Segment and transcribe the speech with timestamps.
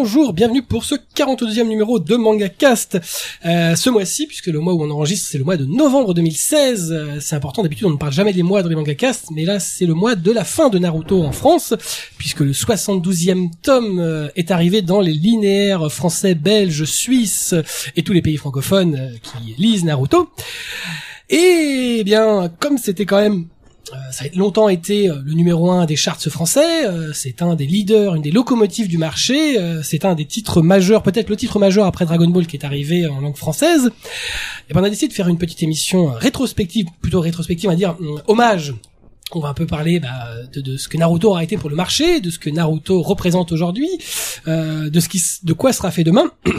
[0.00, 3.00] Bonjour, bienvenue pour ce 42e numéro de Manga Cast.
[3.44, 6.92] Euh, ce mois-ci, puisque le mois où on enregistre, c'est le mois de novembre 2016.
[6.92, 9.44] euh, c'est important, d'habitude on ne parle jamais des mois dans les Manga Cast, mais
[9.44, 11.74] là c'est le mois de la fin de Naruto en France,
[12.16, 17.56] puisque le 72e tome euh, est arrivé dans les linéaires français, belges, suisses
[17.96, 20.30] et tous les pays francophones euh, qui lisent Naruto.
[21.28, 23.46] Et eh bien, comme c'était quand même
[24.10, 26.86] ça a longtemps été euh, le numéro un des charts français.
[26.86, 29.58] euh, c'est un des leaders, une des locomotives du marché.
[29.58, 32.64] euh, c'est un des titres majeurs, peut-être le titre majeur après Dragon Ball qui est
[32.64, 33.90] arrivé en langue française.
[34.68, 37.72] Et ben on a décidé de faire une petite émission euh, rétrospective, plutôt rétrospective, on
[37.72, 38.74] va dire hommage.
[39.32, 40.08] On va un peu parler bah,
[40.54, 43.52] de, de ce que Naruto aura été pour le marché, de ce que Naruto représente
[43.52, 43.90] aujourd'hui,
[44.46, 46.30] euh, de ce qui, de quoi sera fait demain.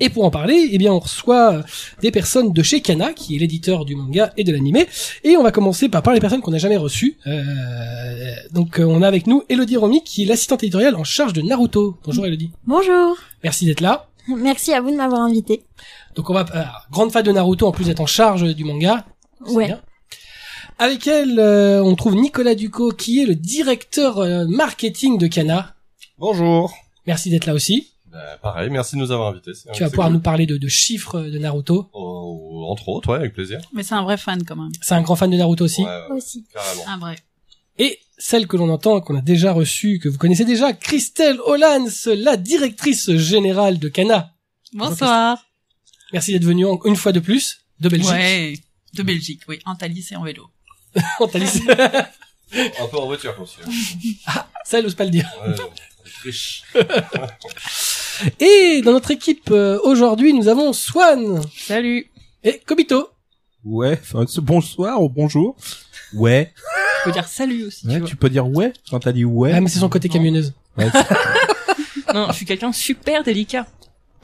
[0.00, 1.62] Et pour en parler, eh bien, on reçoit euh,
[2.00, 4.86] des personnes de chez Kana, qui est l'éditeur du manga et de l'animé.
[5.24, 7.18] Et on va commencer par par les personnes qu'on n'a jamais reçues.
[7.26, 11.32] Euh, donc, euh, on a avec nous Elodie Romy, qui est l'assistante éditoriale en charge
[11.32, 11.98] de Naruto.
[12.04, 12.50] Bonjour Elodie.
[12.66, 13.16] Bonjour.
[13.44, 14.08] Merci d'être là.
[14.28, 15.64] Merci à vous de m'avoir invité.
[16.14, 19.04] Donc, on va euh, grande fan de Naruto, en plus d'être en charge du manga.
[19.46, 19.66] Ouais.
[19.66, 19.80] bien.
[20.78, 25.74] Avec elle, euh, on trouve Nicolas Ducot, qui est le directeur euh, marketing de Kana.
[26.18, 26.72] Bonjour.
[27.06, 27.89] Merci d'être là aussi.
[28.10, 29.52] Bah, pareil, merci de nous avoir invités.
[29.72, 30.14] Tu vas pouvoir cool.
[30.16, 31.88] nous parler de, de chiffres de Naruto.
[31.92, 33.60] Oh, entre autres, ouais, avec plaisir.
[33.72, 34.72] Mais c'est un vrai fan quand même.
[34.82, 35.82] C'est un grand fan de Naruto aussi.
[35.82, 36.44] Ouais, ouais, Aussi.
[36.52, 36.88] carrément.
[36.88, 37.16] Un vrai.
[37.78, 41.86] Et celle que l'on entend, qu'on a déjà reçue, que vous connaissez déjà, Christelle Hollans,
[42.06, 44.34] la directrice générale de Cana.
[44.72, 45.38] Bonsoir.
[46.12, 48.10] Merci d'être venue en- une fois de plus de Belgique.
[48.10, 48.54] Ouais.
[48.94, 49.60] De Belgique, oui.
[49.66, 50.48] En Thalys et en vélo.
[51.20, 51.62] En Thalys.
[51.70, 53.56] Un peu en voiture aussi.
[54.26, 54.44] hein.
[54.64, 55.30] Ça, elle ose pas le dire.
[55.46, 55.54] Ouais,
[56.24, 56.64] riche.
[58.40, 62.10] Et dans notre équipe, euh, aujourd'hui, nous avons Swan Salut.
[62.44, 63.08] et Kobito.
[63.64, 65.56] Ouais, enfin, bonsoir ou bonjour.
[66.14, 66.52] Ouais.
[67.02, 69.52] Tu peux dire salut aussi, Ouais, tu peux dire ouais quand t'as dit ouais.
[69.54, 70.54] Ah, mais c'est son côté camionneuse.
[70.76, 70.88] Ouais.
[72.14, 73.66] Non, je suis quelqu'un de super délicat.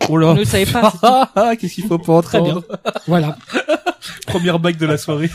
[0.09, 0.29] oh là.
[0.29, 0.91] Vous ne le savez pas.
[0.91, 1.05] c'est tout.
[1.05, 2.15] Ah, ah, Qu'est-ce qu'il faut bien.
[2.15, 2.65] entendre
[3.07, 3.39] Voilà.
[4.27, 5.31] Première bague de la soirée.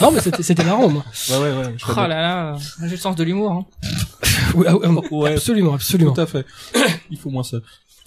[0.00, 1.04] Non, mais c'était c'était marrant, moi.
[1.30, 1.74] Ouais, ouais, ouais.
[1.76, 3.52] je Oh là là, j'ai le sens de l'humour.
[3.52, 3.66] Hein.
[4.54, 6.12] Oui, ah, oui, Ouais, absolument, absolument.
[6.12, 6.44] tout à fait.
[7.10, 7.58] Il faut moins ça.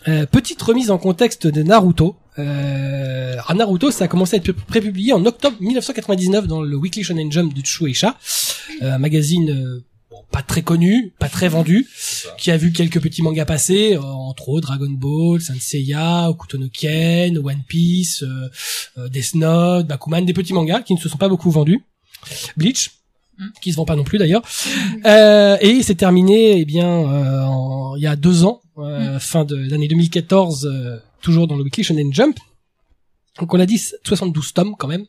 [0.08, 2.16] Euh, petite remise en contexte de Naruto.
[2.40, 7.04] Euh, alors, Naruto, ça a commencé à être prépublié en octobre 1999 dans le Weekly
[7.04, 8.16] Shonen Jump de Shueisha,
[8.84, 11.88] euh, un magazine euh, bon, pas très connu, pas très vendu,
[12.38, 16.58] qui a vu quelques petits mangas passer, euh, entre autres Dragon Ball, Saint Seiya, Okuto
[16.60, 21.18] no Ken, One Piece, euh, Death Note, Bakuman, des petits mangas qui ne se sont
[21.18, 21.82] pas beaucoup vendus.
[22.56, 22.92] Bleach,
[23.40, 23.46] Mm.
[23.62, 24.42] qui se vend pas non plus d'ailleurs.
[25.06, 29.46] Euh, et c'est terminé, eh bien, euh, en- il y a deux ans, euh, fin
[29.46, 32.40] de l'année 2014, euh, toujours dans le Weekly Shonen Jump.
[33.40, 35.06] Donc on a dit 72 tomes quand même,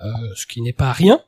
[0.00, 1.20] euh, ce qui n'est pas rien.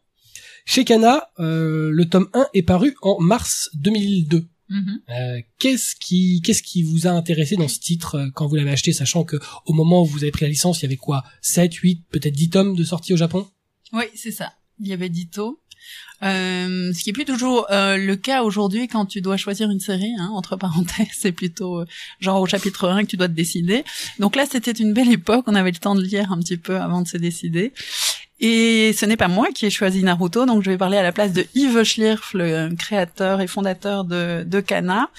[0.64, 4.46] Chez Kana, euh, le tome 1 est paru en mars 2002.
[4.68, 5.00] Mhm.
[5.08, 8.70] Euh, qu'est-ce qui qu'est-ce qui vous a intéressé dans ce titre euh, quand vous l'avez
[8.70, 9.36] acheté sachant que
[9.66, 11.24] au moment où vous avez pris la licence il y avait quoi?
[11.40, 13.48] 7 8 peut-être 10 tomes de sortie au Japon?
[13.92, 14.52] Oui, c'est ça.
[14.78, 15.58] Il y avait Dito.
[16.22, 19.80] Euh, ce qui est plus toujours euh, le cas aujourd'hui quand tu dois choisir une
[19.80, 21.86] série, hein, entre parenthèses, c'est plutôt euh,
[22.20, 23.84] genre au chapitre 1 que tu dois te décider.
[24.18, 26.76] Donc là, c'était une belle époque, on avait le temps de lire un petit peu
[26.76, 27.72] avant de se décider.
[28.42, 31.12] Et ce n'est pas moi qui ai choisi Naruto, donc je vais parler à la
[31.12, 35.10] place de Yves Schlierf, le créateur et fondateur de, de Kana,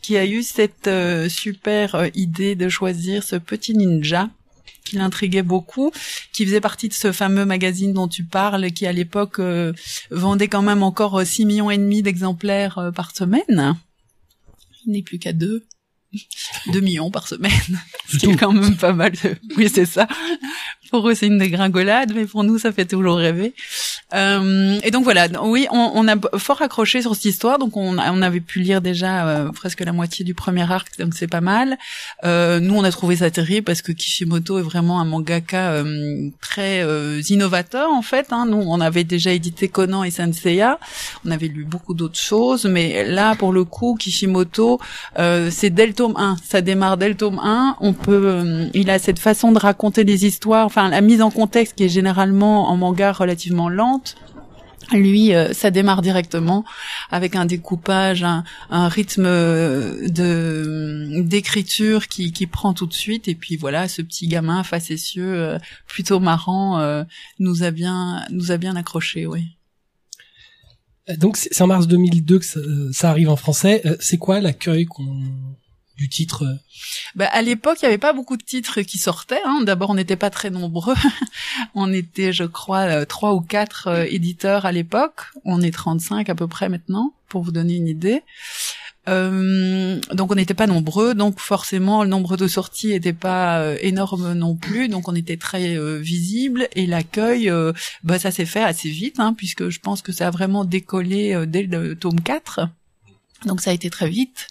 [0.00, 4.30] qui a eu cette euh, super euh, idée de choisir ce petit ninja
[4.90, 5.92] qui l'intriguait beaucoup,
[6.32, 9.72] qui faisait partie de ce fameux magazine dont tu parles, qui à l'époque euh,
[10.10, 13.76] vendait quand même encore euh, 6 millions et demi d'exemplaires euh, par semaine.
[14.86, 15.64] Il n'est plus qu'à 2.
[16.72, 17.52] 2 millions par semaine.
[18.08, 19.12] Ce qui est quand même pas mal.
[19.12, 20.08] de- Oui, c'est ça.
[20.90, 23.54] Pour eux, c'est une dégringolade, mais pour nous, ça fait toujours rêver.
[24.14, 27.98] Euh, et donc voilà, oui, on, on a fort accroché sur cette histoire, donc on,
[27.98, 31.40] on avait pu lire déjà euh, presque la moitié du premier arc, donc c'est pas
[31.40, 31.78] mal.
[32.24, 36.28] Euh, nous, on a trouvé ça terrible parce que Kishimoto est vraiment un mangaka euh,
[36.40, 38.28] très euh, innovateur en fait.
[38.32, 38.46] Hein.
[38.48, 40.78] Nous, on avait déjà édité Conan et Senseiya,
[41.24, 44.80] on avait lu beaucoup d'autres choses, mais là, pour le coup, Kishimoto,
[45.18, 46.36] euh, c'est dès le tome 1.
[46.44, 47.76] Ça démarre dès le tome 1.
[47.80, 51.84] On peut, il a cette façon de raconter des histoires, la mise en contexte qui
[51.84, 54.16] est généralement en manga relativement lente.
[54.92, 56.64] Lui, euh, ça démarre directement
[57.10, 58.44] avec un découpage, un,
[58.88, 60.08] rythme euh,
[61.22, 63.28] d'écriture qui, qui prend tout de suite.
[63.28, 67.04] Et puis voilà, ce petit gamin facétieux, euh, plutôt marrant,
[67.38, 69.56] nous a bien nous a bien accroché, oui.
[71.18, 72.60] Donc c'est en mars 2002 que ça,
[72.92, 75.24] ça arrive en français c'est quoi l'accueil qu'on
[76.00, 76.56] du titre euh
[77.14, 79.42] Bah, à l'époque, il y avait pas beaucoup de titres qui sortaient.
[79.44, 79.60] Hein.
[79.64, 80.94] D'abord, on n'était pas très nombreux.
[81.74, 85.20] on était, je crois, euh, trois ou quatre euh, éditeurs à l'époque.
[85.44, 88.22] On est 35 à peu près maintenant, pour vous donner une idée.
[89.08, 94.34] Euh, donc on n'était pas nombreux, donc forcément le nombre de sorties n'était pas énorme
[94.34, 97.50] non plus, donc on était très visible et l'accueil,
[98.04, 101.44] bah ça s'est fait assez vite, hein, puisque je pense que ça a vraiment décollé
[101.48, 102.68] dès le tome 4.
[103.46, 104.48] Donc ça a été très vite,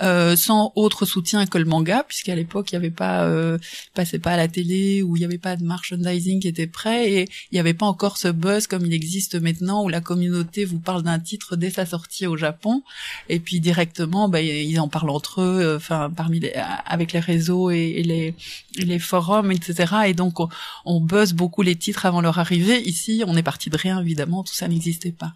[0.00, 3.58] euh, sans autre soutien que le manga, puisqu'à l'époque il n'y avait pas, euh,
[3.94, 7.12] passait pas à la télé ou il n'y avait pas de merchandising qui était prêt
[7.12, 10.64] et il n'y avait pas encore ce buzz comme il existe maintenant où la communauté
[10.64, 12.82] vous parle d'un titre dès sa sortie au Japon
[13.28, 16.54] et puis directement bah, ils en parlent entre eux, euh, enfin parmi les,
[16.86, 18.34] avec les réseaux et, les,
[18.76, 19.94] les forums etc.
[20.06, 20.48] Et donc on,
[20.86, 22.80] on buzz beaucoup les titres avant leur arrivée.
[22.88, 25.34] Ici on est parti de rien évidemment, tout ça n'existait pas.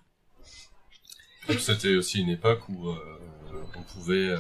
[1.58, 2.94] C'était aussi une époque où euh,
[3.76, 4.38] on pouvait euh,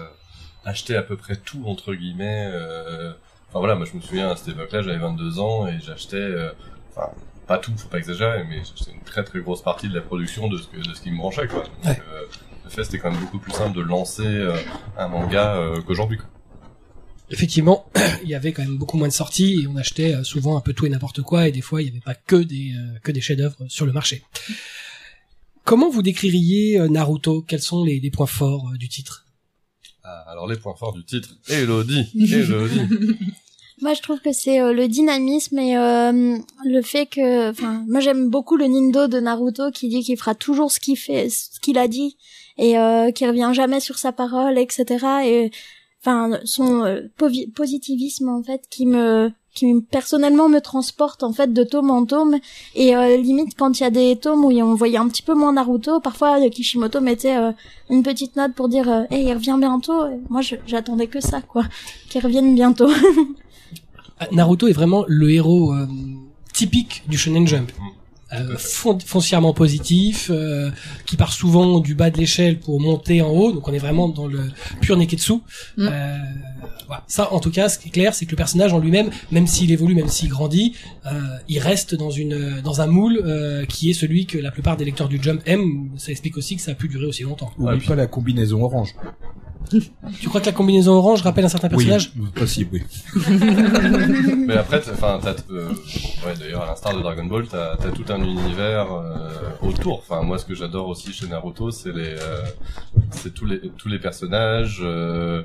[0.64, 2.48] acheter à peu près tout entre guillemets.
[2.52, 3.12] euh,
[3.50, 6.50] Enfin voilà, moi je me souviens à cette époque-là, j'avais 22 ans et j'achetais, euh,
[6.90, 7.10] enfin
[7.46, 10.48] pas tout, faut pas exagérer, mais j'achetais une très très grosse partie de la production
[10.48, 11.62] de ce que, de ce qui me branchait quoi.
[11.84, 12.22] Donc, euh,
[12.64, 14.56] le fait c'était quand même beaucoup plus simple de lancer euh,
[14.98, 16.18] un manga euh, qu'aujourd'hui.
[17.30, 17.86] Effectivement,
[18.24, 20.72] il y avait quand même beaucoup moins de sorties et on achetait souvent un peu
[20.72, 23.12] tout et n'importe quoi et des fois il n'y avait pas que des euh, que
[23.12, 24.24] des chefs-d'œuvre sur le marché.
[25.64, 27.42] Comment vous décririez euh, Naruto?
[27.42, 29.24] Quels sont les, les points forts euh, du titre?
[30.02, 33.16] Ah, alors les points forts du titre, Elodie, Elodie.
[33.80, 38.00] Moi, je trouve que c'est euh, le dynamisme et euh, le fait que, enfin, moi
[38.00, 41.58] j'aime beaucoup le Nindo de Naruto qui dit qu'il fera toujours ce qu'il fait, ce
[41.60, 42.16] qu'il a dit
[42.56, 45.06] et euh, qui revient jamais sur sa parole, etc.
[45.24, 45.50] Et
[46.00, 47.00] enfin, son euh,
[47.54, 52.36] positivisme en fait qui me qui personnellement me transporte en fait de tome en tome.
[52.74, 55.34] Et euh, limite quand il y a des tomes où on voyait un petit peu
[55.34, 57.52] moins Naruto parfois euh, Kishimoto mettait euh,
[57.88, 61.40] une petite note pour dire euh, hey il revient bientôt Et moi j'attendais que ça
[61.40, 61.64] quoi
[62.10, 62.90] qu'il revienne bientôt.
[64.20, 65.88] Ah, Naruto est vraiment le héros euh,
[66.52, 67.72] typique du Shonen Jump.
[68.34, 70.70] Euh, fon- foncièrement positif, euh,
[71.06, 74.08] qui part souvent du bas de l'échelle pour monter en haut, donc on est vraiment
[74.08, 74.40] dans le
[74.80, 75.34] pur neketsu.
[75.76, 75.88] Mm.
[75.90, 76.16] Euh,
[76.86, 77.04] voilà.
[77.06, 79.46] Ça, en tout cas, ce qui est clair, c'est que le personnage en lui-même, même
[79.46, 80.74] s'il évolue, même s'il grandit,
[81.06, 81.10] euh,
[81.48, 84.84] il reste dans une dans un moule euh, qui est celui que la plupart des
[84.84, 85.90] lecteurs du Jump aiment.
[85.96, 87.50] Ça explique aussi que ça a pu durer aussi longtemps.
[87.58, 88.94] Oublie pas la combinaison orange.
[90.20, 92.12] Tu crois que la combinaison orange rappelle un certain personnage?
[92.18, 92.82] Oui, possible, oui.
[94.46, 95.18] Mais après, enfin,
[95.50, 95.68] euh,
[96.26, 99.28] ouais, d'ailleurs, à l'instar de Dragon Ball, t'as, t'as tout un univers euh,
[99.62, 99.98] autour.
[99.98, 102.42] Enfin, moi, ce que j'adore aussi chez Naruto, c'est les, euh,
[103.10, 105.42] c'est tous les, tous les personnages, euh,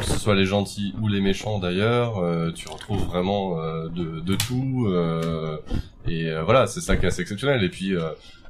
[0.00, 2.18] que ce soit les gentils ou les méchants d'ailleurs.
[2.18, 4.86] euh, tu retrouves vraiment euh, de, de tout.
[4.88, 5.58] euh,
[6.06, 7.62] et euh, voilà, c'est ça qui est assez exceptionnel.
[7.62, 7.94] Et puis.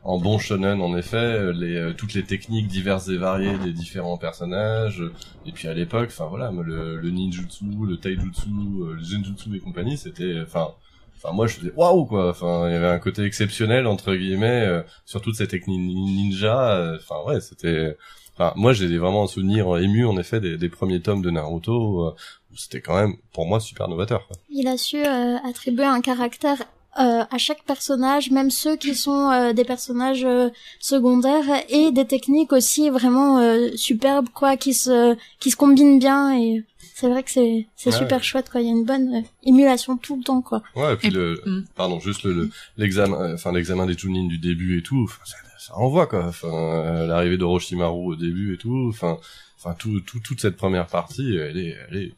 [0.04, 4.16] En bon shonen, en effet, les, euh, toutes les techniques diverses et variées des différents
[4.18, 5.02] personnages.
[5.46, 9.60] Et puis à l'époque, enfin voilà, le, le ninjutsu, le taijutsu, euh, le zenjutsu et
[9.60, 10.68] compagnie, c'était, enfin,
[11.16, 12.30] enfin moi je faisais waouh quoi.
[12.30, 16.72] Enfin, il y avait un côté exceptionnel entre guillemets euh, sur toutes ces techniques ninja.
[16.76, 17.96] euh, Enfin ouais, c'était.
[18.34, 22.06] Enfin, moi j'ai vraiment un souvenir ému en effet des, premiers tomes de Naruto.
[22.06, 22.14] euh,
[22.54, 24.28] c'était quand même pour moi super novateur.
[24.48, 26.58] Il a su attribuer un caractère
[27.00, 30.48] euh, à chaque personnage, même ceux qui sont euh, des personnages euh,
[30.80, 36.36] secondaires et des techniques aussi vraiment euh, superbes quoi, qui se qui se combinent bien
[36.38, 38.22] et c'est vrai que c'est c'est Ouais, super ouais.
[38.24, 38.60] chouette quoi.
[38.60, 40.62] Il y a une bonne euh, émulation tout le temps quoi.
[40.74, 41.64] Ouais, et puis Et- le, Mm.
[41.76, 45.22] pardon, juste le, le- l'examen, euh, enfin l'examen des Chunin du début et tout, enfin,
[45.24, 46.24] ça, ça envoie quoi.
[46.26, 49.18] Enfin, euh, l'arrivée de Orochimaru au début et tout, enfin,
[49.58, 52.12] enfin tout, tout, toute cette première partie, elle est, elle est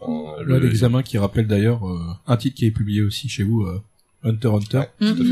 [0.00, 3.62] Enfin, Là, l'examen qui rappelle d'ailleurs euh, un titre qui est publié aussi chez vous,
[3.62, 3.82] euh,
[4.24, 4.78] Hunter Hunter.
[4.78, 5.22] Ouais, tout à fait.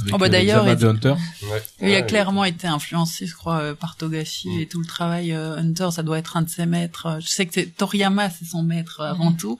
[0.00, 1.14] Avec, Oh, bah, euh, d'ailleurs, il- de Hunter.
[1.42, 1.62] Ouais.
[1.80, 4.60] Il a Ouais, clairement été influencé, je crois, par Togashi Mm.
[4.60, 7.18] et tout le travail euh, Hunter, ça doit être un de ses maîtres.
[7.20, 9.58] Je sais que c'est Toriyama, c'est son maître euh, avant tout,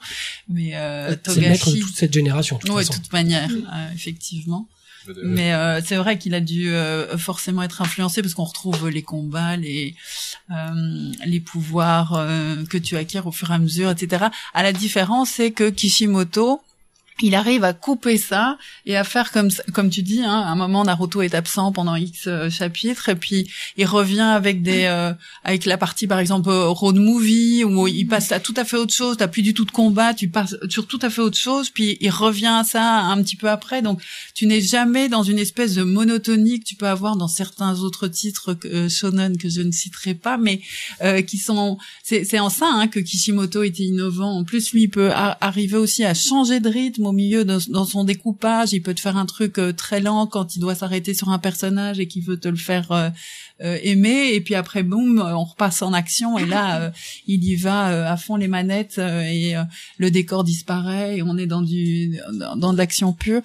[0.49, 1.79] mais euh, C'est le maître de Togashi.
[1.81, 2.57] toute cette génération.
[2.57, 3.01] De toute Ouais, de façon.
[3.01, 4.67] toute manière, euh, effectivement.
[5.23, 9.01] Mais, euh, c'est vrai qu'il a dû euh, forcément être influencé parce qu'on retrouve les
[9.01, 9.95] combats, les
[10.51, 14.25] euh, les pouvoirs euh, que tu acquiers au fur et à mesure, etc.
[14.53, 16.61] À la différence, c'est que Kishimoto,
[17.21, 20.21] il arrive à couper ça et à faire comme comme tu dis.
[20.21, 24.19] Hein, à un moment, Naruto est absent pendant X euh, chapitres et puis il revient
[24.21, 28.39] avec des euh, avec la partie par exemple euh, road movie où il passe à
[28.39, 29.17] tout à fait autre chose.
[29.17, 31.69] T'as plus du tout de combat, tu passes sur tout à fait autre chose.
[31.69, 33.81] Puis il revient à ça un petit peu après.
[33.81, 34.01] Donc
[34.33, 38.07] tu n'es jamais dans une espèce de monotonie que tu peux avoir dans certains autres
[38.07, 40.61] titres euh, shonen que je ne citerai pas, mais
[41.03, 44.37] euh, qui sont c'est c'est en ça hein, que Kishimoto était innovant.
[44.37, 48.03] En plus, lui il peut arriver aussi à changer de rythme au milieu dans son
[48.03, 48.73] découpage.
[48.73, 51.39] Il peut te faire un truc euh, très lent quand il doit s'arrêter sur un
[51.39, 53.09] personnage et qu'il veut te le faire euh,
[53.61, 54.33] euh, aimer.
[54.33, 56.91] Et puis après, boum, on repasse en action et là
[57.27, 59.55] il y va à fond les manettes et
[59.97, 63.41] le décor disparaît et on est dans du dans, de l'action pure.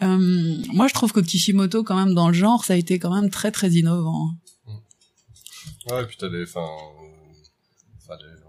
[0.00, 3.30] Moi, je trouve que Kishimoto, quand même, dans le genre, ça a été quand même
[3.30, 4.30] très très innovant.
[5.90, 6.66] Ouais, et puis t'as des, enfin,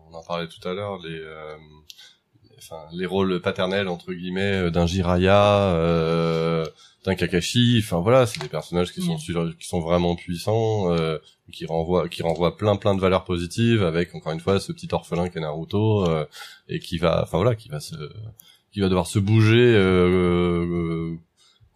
[0.10, 1.22] on en parlait tout à l'heure, les,
[2.60, 6.66] enfin, les rôles paternels entre guillemets euh, d'un Jiraya, euh,
[7.06, 7.82] d'un Kakashi.
[7.84, 9.54] Enfin voilà, c'est des personnages qui sont Mm.
[9.60, 11.18] qui sont vraiment puissants, euh,
[11.52, 14.88] qui renvoient qui renvoient plein plein de valeurs positives avec encore une fois ce petit
[14.92, 16.26] orphelin qu'est Naruto euh,
[16.68, 17.96] et qui va, enfin voilà, qui va se
[18.72, 21.18] qui va devoir se bouger euh, euh,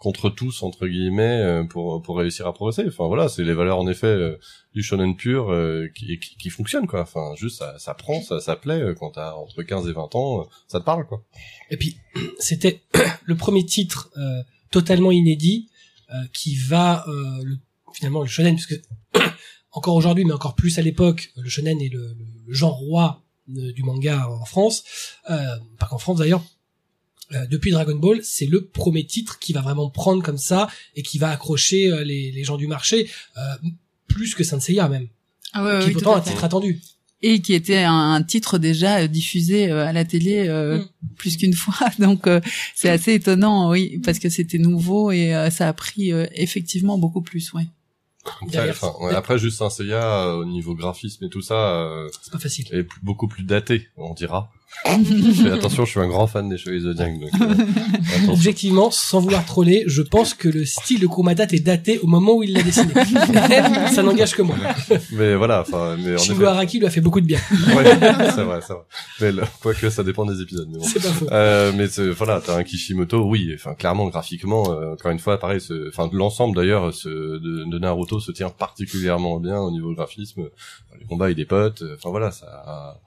[0.04, 2.84] contre tous entre guillemets euh, pour pour réussir à progresser.
[2.88, 4.38] Enfin voilà, c'est les valeurs en effet euh,
[4.76, 7.02] du shonen pur euh, qui, qui qui fonctionnent quoi.
[7.02, 10.46] Enfin juste ça ça prend, ça ça plaît quand t'as entre 15 et 20 ans,
[10.68, 11.24] ça te parle quoi.
[11.72, 11.98] Et puis,
[12.40, 12.84] c'était
[13.26, 15.70] le premier titre euh, totalement inédit
[16.14, 17.58] euh, qui va euh, le-
[17.94, 18.80] finalement le shonen, puisque
[19.72, 23.84] encore aujourd'hui, mais encore plus à l'époque, le shonen est le, le- genre roi du
[23.84, 24.84] manga en France,
[25.28, 26.42] pas qu'en France d'ailleurs.
[27.34, 31.02] Euh, depuis Dragon Ball, c'est le premier titre qui va vraiment prendre comme ça et
[31.04, 33.42] qui va accrocher euh, les, les gens du marché, euh,
[34.08, 35.08] plus que Saint Seiya même,
[35.54, 36.80] Ah ouais, qui ouais, est pourtant un titre attendu.
[37.22, 40.86] et qui était un, un titre déjà euh, diffusé euh, à la télé euh, Mm.
[41.18, 42.40] plus qu'une fois donc euh,
[42.76, 46.98] c'est assez étonnant oui parce que c'était nouveau et euh, ça a pris euh, effectivement
[46.98, 47.66] beaucoup plus ouais
[48.26, 51.56] Après, Derrière, enfin, ouais, après juste Saint Seiya euh, au niveau graphisme et tout ça
[51.82, 52.68] euh, C'est pas facile.
[52.72, 54.52] est beaucoup plus daté, on dira.
[54.86, 57.54] Attention, je suis un grand fan des Chevaliers Zodiac donc euh.
[58.30, 62.34] Objectivement, sans vouloir troller, je pense que le style de Kurumada est daté au moment
[62.34, 62.94] où il l'a dessiné.
[63.94, 64.56] ça n'engage que moi.
[65.12, 66.46] Mais voilà, enfin mais Shingo.
[66.46, 67.40] Araki lui a fait beaucoup de bien.
[67.76, 67.84] Ouais,
[68.36, 68.84] c'est vrai, c'est vrai.
[69.22, 70.68] Mais le- quoique ça dépend des épisodes.
[70.72, 70.86] Mais bon.
[70.86, 71.28] C'est pas faux.
[71.32, 75.60] Euh, mais voilà, t'as un Kishimoto, oui, enfin clairement graphiquement, euh, encore une fois, pareil,
[75.90, 77.40] enfin l'ensemble d'ailleurs de,
[77.70, 81.82] de Naruto se tient particulièrement bien au niveau graphisme, Enfin, les combats et des potes,
[81.82, 83.00] euh, enfin voilà, ça,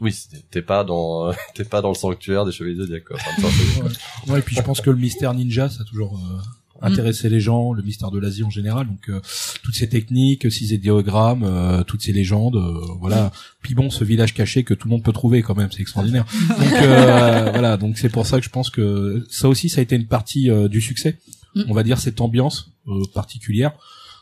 [0.00, 3.16] oui, c'est- t'es pas dans, t'es pas dans le sanctuaire des chevaliers zodiaques quoi.
[3.38, 3.88] Enfin,
[4.28, 6.38] Ouais, et puis je pense que le mystère ninja, ça a toujours euh,
[6.80, 8.86] intéressé les gens, le mystère de l'Asie en général.
[8.86, 9.20] Donc euh,
[9.64, 13.32] toutes ces techniques, ces idéogrammes, euh, toutes ces légendes, euh, voilà.
[13.62, 16.24] Puis bon, ce village caché que tout le monde peut trouver quand même, c'est extraordinaire.
[16.48, 19.82] Donc euh, voilà, donc c'est pour ça que je pense que ça aussi, ça a
[19.82, 21.18] été une partie euh, du succès.
[21.54, 21.62] Mm.
[21.68, 23.72] On va dire cette ambiance euh, particulière.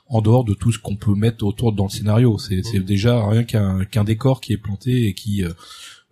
[0.09, 3.27] En dehors de tout ce qu'on peut mettre autour dans le scénario, c'est c'est déjà
[3.27, 5.53] rien qu'un qu'un décor qui est planté et qui euh,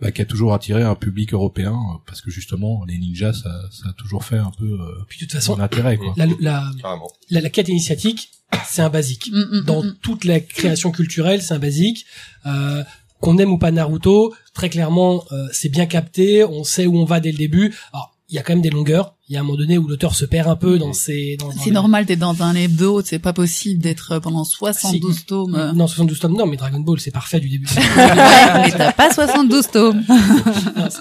[0.01, 3.51] bah, qui a toujours attiré un public européen euh, parce que justement les ninjas ça,
[3.71, 6.13] ça a toujours fait un peu euh, Puis de toute façon, son intérêt quoi.
[6.17, 6.71] la, la,
[7.31, 8.31] la, la quête initiatique,
[8.67, 9.31] c'est un basique.
[9.33, 12.07] Mm, mm, Dans mm, toute la création culturelle, c'est un basique.
[12.47, 12.83] Euh,
[13.21, 17.05] qu'on aime ou pas Naruto, très clairement, euh, c'est bien capté, on sait où on
[17.07, 17.75] va dès le début.
[17.93, 19.15] Alors, il y a quand même des longueurs.
[19.29, 21.37] Il y a un moment donné où l'auteur se perd un peu dans ses...
[21.39, 25.25] Dans, c'est normal t'es dans un hebdo c'est pas possible d'être pendant 72 Si.
[25.25, 25.73] tomes.
[25.75, 27.67] Non, 72 tomes, non, mais Dragon Ball, c'est parfait du début.
[27.97, 30.03] mais t'as pas 72 tomes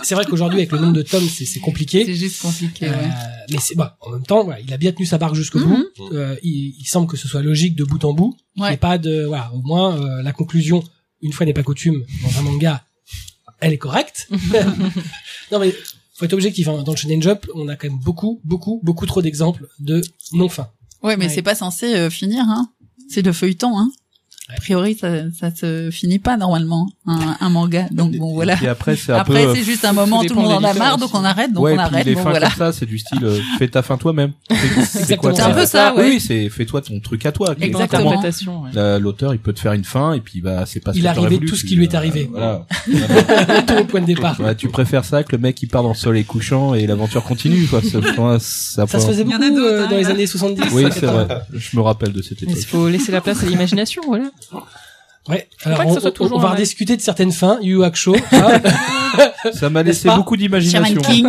[0.04, 2.06] c'est- vrai qu'aujourd'hui, avec le nombre de tomes, c'est compliqué.
[2.06, 3.10] c'est juste compliqué Euh, ouais
[3.52, 5.68] mais c'est bah, en même temps, voilà, il a bien tenu sa barque jusqu'au Mhm.
[5.98, 6.14] bout.
[6.16, 8.36] Euh, il, il semble que ce soit logique de bout en bout.
[8.58, 8.74] Ouais.
[8.74, 10.84] ait pas de voilà, au moins euh, la conclusion,
[11.22, 12.84] une fois n'est pas coutume, dans un manga,
[13.60, 14.28] elle est correcte.
[15.52, 15.74] non mais
[16.14, 16.68] faut être objectif.
[16.68, 16.84] Hein.
[16.84, 20.02] Dans le Shonen Jump, on a quand même beaucoup, beaucoup, beaucoup trop d'exemples de
[20.34, 20.70] non fin.
[21.02, 21.32] ouais mais Ouais.
[21.34, 22.70] c'est pas censé euh, finir hein
[23.10, 23.92] c'est le feuilleton hein.
[24.50, 28.68] A priori ça ça se finit pas normalement un, un manga donc bon voilà Et
[28.68, 30.98] après c'est après peu c'est juste un moment tout tout le monde en a marre
[30.98, 32.86] donc on arrête donc ouais, on puis arrête les bon fins voilà comme ça, c'est
[32.86, 34.32] du style euh, fais ta fin toi-même.
[34.50, 35.36] C'est quoi Exactement.
[35.36, 36.10] C'est un peu ça, ouais.
[36.10, 37.56] Oui, c'est fais-toi ton truc à toi.
[37.60, 38.22] Exactement.
[39.00, 41.46] L'auteur, il peut te faire une fin et puis bah c'est pas ce Il voulu,
[41.46, 42.30] tout ce qui lui est euh, arrivé.
[42.32, 42.66] Voilà.
[42.88, 44.38] Retour au point de départ.
[44.58, 47.66] Tu préfères ça que le mec qui part dans le soleil couchant et l'aventure continue
[47.68, 47.82] quoi.
[47.82, 50.10] Ça, se faisait beaucoup euh, hein, dans les là.
[50.10, 50.62] années 70.
[50.74, 51.00] Oui, 80.
[51.00, 51.42] c'est vrai.
[51.54, 52.56] Je me rappelle de cette époque.
[52.58, 54.26] il faut laisser la place à l'imagination, voilà.
[55.30, 55.48] Ouais.
[55.64, 57.58] pas Alors on, ce soit on- toujours on va un rediscuter de certaines fins.
[57.62, 58.16] Yu Hakusho.
[58.34, 58.62] hein.
[59.54, 61.02] Ça m'a N'est-ce laissé pas beaucoup d'imagination.
[61.02, 61.28] Shaman King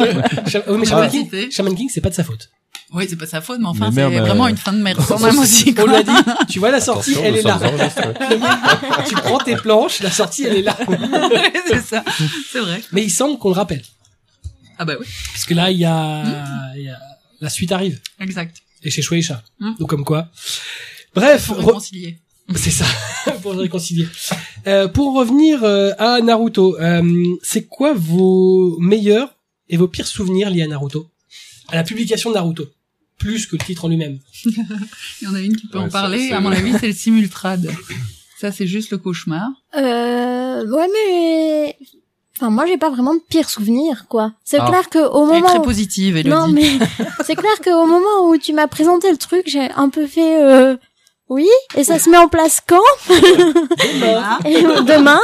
[0.49, 0.89] Sha- oui, mais Ah.
[0.91, 2.51] Shaman King, Shaman King, c'est pas de sa faute.
[2.93, 4.79] oui c'est pas sa faute mais enfin Mais c'est merde, vraiment euh, une fin de
[4.79, 5.93] merde quand même aussi On quoi.
[5.93, 6.11] l'a dit.
[6.49, 7.59] Tu vois la sortie, Attention, elle nous est là.
[7.59, 8.15] sommes enregistrés.
[9.09, 10.77] tu prends tes planches, la sortie elle est là.
[11.69, 12.05] c'est ça
[12.53, 13.83] c'est vrai Mais il semble qu'on le rappelle,
[14.79, 16.25] ah bah oui parce que là il y a,
[16.77, 16.99] il y a-
[17.41, 19.43] la suite arrive exact et chez Shueisha.
[19.61, 19.73] Hmm.
[19.79, 20.29] Donc comme quoi.
[21.15, 22.19] Bref, pour re- réconcilier
[22.57, 22.85] c'est ça
[23.43, 24.07] pour le réconcilier.
[24.67, 27.03] Euh, pour revenir euh, à Naruto, euh,
[27.43, 29.35] c'est quoi vos meilleurs
[29.69, 31.07] et vos pires souvenirs liés à Naruto,
[31.69, 32.65] à la publication de Naruto,
[33.19, 34.19] plus que le titre en lui-même.
[34.45, 34.55] Il
[35.23, 36.29] y en a une qui peut Ouais, en parler.
[36.29, 37.71] c'est À mon avis, c'est le simultrade.
[38.39, 39.49] Ça, c'est juste le cauchemar.
[39.77, 41.77] Euh, ouais, mais,
[42.37, 44.33] enfin, moi, j'ai pas vraiment de pire souvenir, quoi.
[44.45, 44.67] C'est Ah.
[44.69, 46.29] clair que au Elle est moment très où- positive, Elodie.
[46.29, 46.79] non, mais
[47.25, 50.77] c'est clair qu'au moment où tu m'as présenté le truc, j'ai un peu fait, euh,
[51.29, 52.81] oui, et ça se met en place quand?
[54.03, 54.39] Ah.
[54.47, 55.21] Et demain,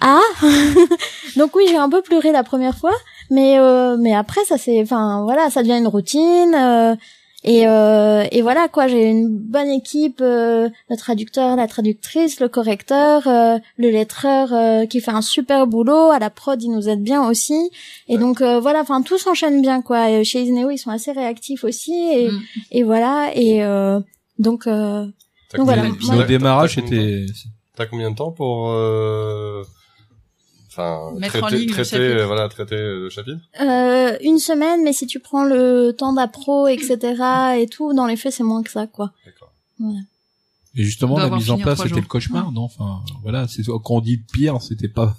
[0.00, 0.20] ah.
[1.36, 2.94] Donc oui, j'ai un peu pleuré la première fois,
[3.30, 6.54] mais euh, mais après ça c'est, enfin voilà, ça devient une routine.
[6.54, 6.94] euh,
[7.44, 12.48] Et, euh, et voilà quoi, j'ai une bonne équipe, euh, le traducteur, la traductrice, le
[12.48, 16.88] correcteur, euh, le lettreur euh, qui fait un super boulot, à la prod il nous
[16.88, 17.70] aide bien aussi.
[18.08, 20.10] Et donc euh, voilà, enfin tout s'enchaîne bien quoi.
[20.10, 22.40] Et chez Isneo ils sont assez réactifs aussi et, Mm.
[22.72, 24.00] et voilà et euh,
[24.40, 25.06] donc euh,
[25.54, 25.82] Donc voilà.
[25.82, 27.26] t'as- Moi, Au t'as- combien- c'était
[27.76, 29.62] T'as combien de temps pour euh...
[30.68, 32.20] enfin Mettre en traiter, ligne le traiter, chapitre.
[32.20, 36.66] euh, voilà, traiter le chapitre euh, une semaine, mais si tu prends le temps d'appro
[36.68, 36.98] etc
[37.58, 39.12] et tout, dans les faits c'est moins que ça quoi.
[39.24, 39.52] D'accord.
[40.78, 42.62] Et justement, la mise en en place, c'était le cauchemar, non?
[42.64, 45.16] Enfin, voilà, c'est quand on dit pire, c'était pas.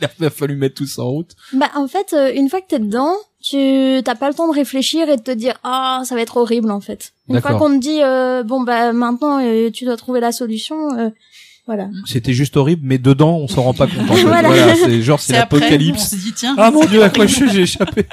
[0.18, 1.34] Il a fallu mettre tout ça en route.
[1.52, 4.54] Bah en fait, euh, une fois que t'es dedans, tu t'as pas le temps de
[4.54, 7.12] réfléchir et de te dire ah ça va être horrible en fait.
[7.28, 10.98] Une fois qu'on te dit euh, bon bah maintenant euh, tu dois trouver la solution,
[10.98, 11.10] euh,
[11.66, 11.88] voilà.
[12.04, 14.10] C'était juste horrible, mais dedans, on s'en rend pas compte.
[14.10, 14.22] En fait.
[14.22, 14.48] Voilà.
[14.48, 16.10] Voilà, c'est genre c'est l'apocalypse.
[16.10, 16.54] se dit tiens.
[16.58, 18.06] Ah mon dieu, à quoi je suis, j'ai échappé.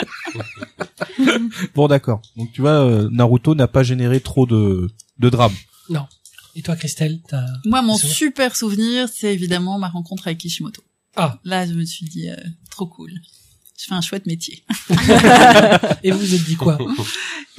[1.76, 2.22] bon d'accord.
[2.36, 4.88] Donc tu vois, euh, Naruto n'a pas généré trop de
[5.20, 5.54] de drame.
[6.58, 7.46] Et toi, Christelle, t'as...
[7.66, 10.82] Moi, mon super souvenir, c'est évidemment ma rencontre avec Kishimoto.
[11.16, 11.38] Ah.
[11.44, 12.36] Là, je me suis dit, euh,
[12.72, 13.12] trop cool.
[13.78, 14.64] Je fais un chouette métier.
[16.04, 16.80] Et vous vous êtes dit quoi?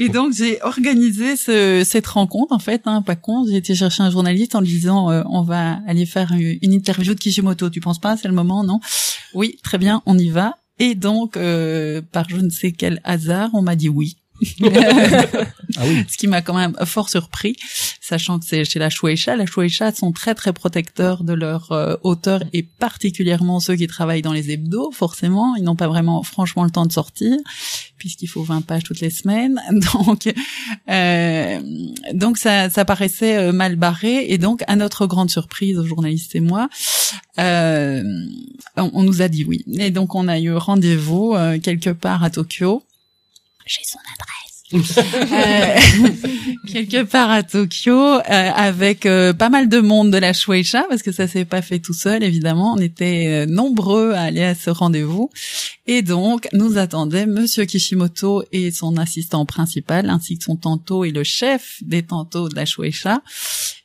[0.01, 3.47] Et donc, j'ai organisé ce, cette rencontre, en fait, hein, pas con.
[3.49, 6.73] J'ai été chercher un journaliste en lui disant, euh, on va aller faire une, une
[6.73, 7.71] interview de Kishimoto.
[7.71, 8.17] Tu penses pas?
[8.17, 8.81] C'est le moment, non?
[9.33, 10.57] Oui, très bien, on y va.
[10.81, 14.17] Et donc, euh, par je ne sais quel hasard, on m'a dit oui.
[15.77, 16.05] Ah oui.
[16.09, 17.57] Ce qui m'a quand même fort surpris,
[18.01, 19.37] sachant que c'est chez la Shueisha.
[19.37, 24.23] La Shueisha sont très très protecteurs de leurs euh, auteurs et particulièrement ceux qui travaillent
[24.23, 25.57] dans les hebdos, forcément.
[25.57, 27.37] Ils n'ont pas vraiment franchement le temps de sortir,
[27.99, 29.61] puisqu'il faut 20 pages toutes les semaines.
[30.07, 30.33] Donc,
[30.89, 31.61] euh,
[32.13, 34.27] donc ça, ça paraissait euh, mal barré.
[34.29, 36.69] Et donc, à notre grande surprise, aux journalistes et moi,
[37.39, 38.03] euh,
[38.77, 39.65] on, on nous a dit oui.
[39.79, 42.83] Et donc, on a eu rendez-vous euh, quelque part à Tokyo.
[43.69, 44.59] J'ai son adresse.
[44.71, 45.79] Euh,
[46.67, 51.03] quelque part à Tokyo euh, avec euh, pas mal de monde de la Shueisha parce
[51.03, 52.75] que ça s'est pas fait tout seul évidemment.
[52.75, 55.31] On était euh, nombreux à aller à ce rendez-vous.
[55.87, 61.11] Et donc nous attendait monsieur Kishimoto et son assistant principal ainsi que son tanto et
[61.11, 63.23] le chef des tantos de la Shueisha.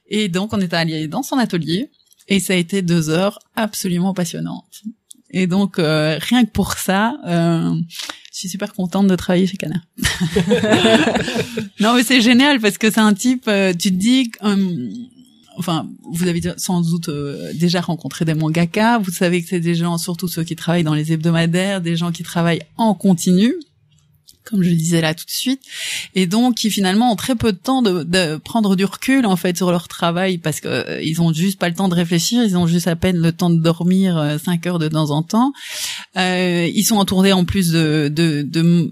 [0.07, 1.91] Et donc on est allé dans son atelier.
[2.27, 4.83] Et ça a été deux heures absolument passionnantes
[5.33, 7.73] et donc euh, rien que pour ça euh,
[8.33, 9.83] je suis super contente de travailler chez Kana.
[11.79, 14.89] non mais c'est génial parce que c'est un type, euh, tu te dis, euh,
[15.57, 19.75] enfin vous avez sans doute euh, déjà rencontré des mangaka, vous savez que c'est des
[19.75, 23.53] gens, surtout ceux qui travaillent dans les hebdomadaires, des gens qui travaillent en continu
[24.45, 25.61] comme je disais là tout de suite,
[26.15, 29.35] et donc qui finalement ont très peu de temps de, de prendre du recul en
[29.35, 32.57] fait sur leur travail parce que euh, ont juste pas le temps de réfléchir, ils
[32.57, 35.53] ont juste à peine le temps de dormir euh, cinq heures de temps en temps.
[36.17, 38.89] Euh, ils sont entourés en plus de de- de-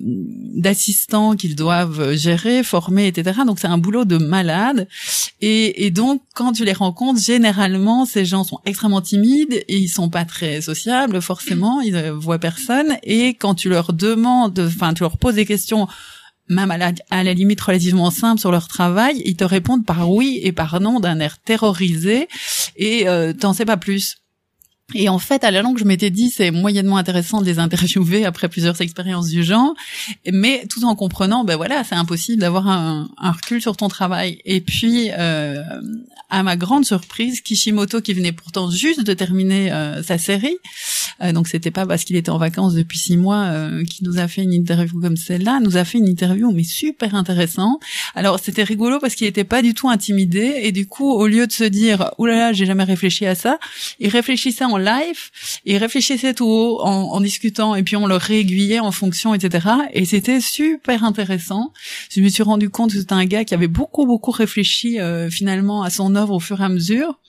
[0.55, 3.39] d'assistants qu'ils doivent gérer, former, etc.
[3.45, 4.87] Donc c'est un boulot de malade.
[5.41, 9.89] Et, et donc quand tu les rencontres, généralement ces gens sont extrêmement timides et ils
[9.89, 12.97] sont pas très sociables forcément, ils ne voient personne.
[13.03, 15.87] Et quand tu leur demandes, enfin tu leur poses des questions
[16.49, 20.51] même à la, limite relativement simple sur leur travail, ils te répondent par oui et
[20.51, 22.27] par non d'un air terrorisé
[22.75, 24.17] et euh, t'en sais pas plus.
[24.93, 28.25] Et en fait, à la longue, je m'étais dit, c'est moyennement intéressant de les interviewer
[28.25, 29.73] après plusieurs expériences du genre,
[30.31, 34.39] mais tout en comprenant, ben voilà, c'est impossible d'avoir un, un recul sur ton travail.
[34.45, 35.63] Et puis, euh,
[36.29, 40.57] à ma grande surprise, Kishimoto, qui venait pourtant juste de terminer euh, sa série,
[41.21, 44.17] euh, donc c'était pas parce qu'il était en vacances depuis six mois euh, qu'il nous
[44.17, 47.79] a fait une interview comme celle-là, nous a fait une interview mais super intéressant.
[48.15, 51.47] Alors c'était rigolo parce qu'il était pas du tout intimidé et du coup, au lieu
[51.47, 53.59] de se dire, oulala, j'ai jamais réfléchi à ça,
[53.99, 55.29] il réfléchissait en live,
[55.65, 59.67] il réfléchissait tout haut en, en discutant et puis on le réaiguillait en fonction, etc.
[59.93, 61.73] Et c'était super intéressant.
[62.09, 65.29] Je me suis rendu compte que c'était un gars qui avait beaucoup beaucoup réfléchi euh,
[65.29, 67.19] finalement à son œuvre au fur et à mesure.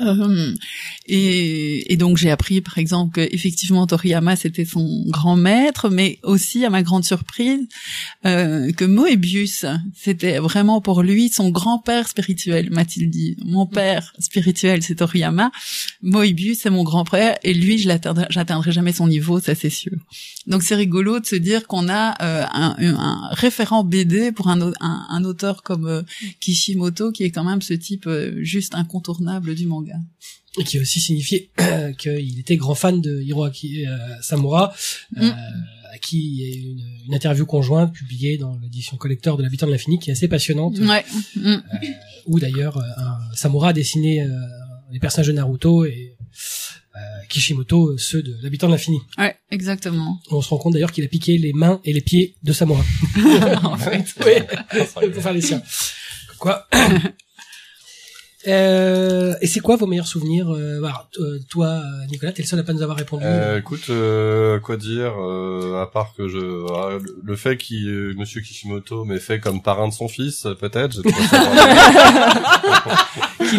[0.00, 0.54] Euh,
[1.06, 6.18] et, et donc j'ai appris par exemple que effectivement Toriyama c'était son grand maître, mais
[6.22, 7.66] aussi à ma grande surprise
[8.26, 13.36] euh, que Moebius c'était vraiment pour lui son grand-père spirituel, m'a-t-il dit.
[13.44, 15.50] Mon père spirituel c'est Toriyama,
[16.02, 19.96] Moebius c'est mon grand-père et lui je l'atteindrai, jamais son niveau, ça c'est sûr.
[20.46, 25.24] Donc c'est rigolo de se dire qu'on a euh, un, référent BD pour un, un,
[25.24, 26.04] auteur comme
[26.40, 28.08] Kishimoto qui est quand même ce type
[28.42, 29.85] juste incontournable du manga.
[30.58, 31.50] Et qui a aussi signifié
[31.98, 34.74] qu'il était grand fan de Hiroaki euh, Samura,
[35.18, 35.34] euh, Mm.
[35.94, 39.66] à qui il y a une, une interview conjointe publiée dans l'édition collector de l'habitant
[39.66, 41.04] de l'infini qui est assez passionnante, Ouais.
[41.36, 41.56] Mm.
[42.26, 44.28] où d'ailleurs euh, un Samura a dessiné euh,
[44.92, 46.16] les personnages de Naruto et
[46.96, 48.98] euh, Kishimoto, euh, ceux de l'habitant de l'infini.
[49.18, 50.18] Ouais, exactement.
[50.30, 52.82] On se rend compte d'ailleurs qu'il a piqué les mains et les pieds de Samura.
[53.64, 54.14] en fait.
[54.24, 55.62] oui, pour faire les siens.
[56.38, 56.66] Quoi?
[58.46, 61.80] Euh, et c'est quoi vos meilleurs souvenirs euh, bah, t- euh, Toi,
[62.10, 63.24] Nicolas, t'es le seul à pas nous avoir répondu.
[63.26, 66.38] Euh, écoute, euh, quoi dire euh, à part que je
[66.72, 66.90] ah,
[67.24, 71.00] le- fait euh, Monsieur Kishimoto m'ait fait comme parrain de son fils, peut-être.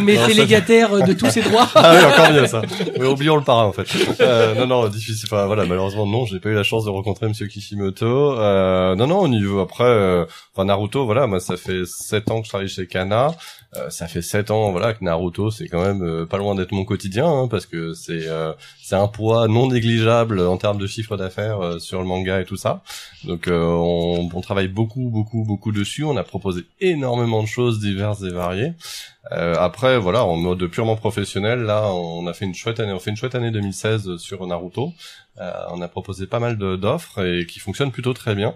[0.02, 1.68] m'est Non, ça- délégataire de tous ses droits.
[1.76, 2.62] ah oui, encore mieux ça.
[3.00, 3.88] Mais oublions le parrain en fait.
[4.22, 5.28] Euh, non, non, difficile.
[5.32, 8.38] Enfin voilà, malheureusement non, j'ai pas eu la chance de rencontrer Monsieur Kishimoto.
[8.40, 12.40] Euh, non, non, au niveau après, euh, enfin Naruto, voilà, moi ça fait sept ans
[12.40, 13.32] que je travaille chez Kana.
[13.76, 16.72] Euh, ça fait sept ans, voilà, que Naruto, c'est quand même euh, pas loin d'être
[16.72, 20.86] mon quotidien, hein, parce que c'est euh, c'est un poids non négligeable en termes de
[20.86, 22.84] chiffre d'affaires euh, sur le manga et tout ça.
[23.24, 26.04] Donc on, travaille beaucoup, beaucoup, beaucoup dessus.
[26.04, 28.74] On a proposé énormément de choses diverses et variées.
[29.32, 32.94] Après, voilà, en mode purement professionnel, là, on a fait une chouette année.
[32.94, 34.94] On fait une chouette année 2016 sur Naruto.
[35.38, 38.56] On a proposé pas mal d'offres et qui fonctionnent plutôt très bien.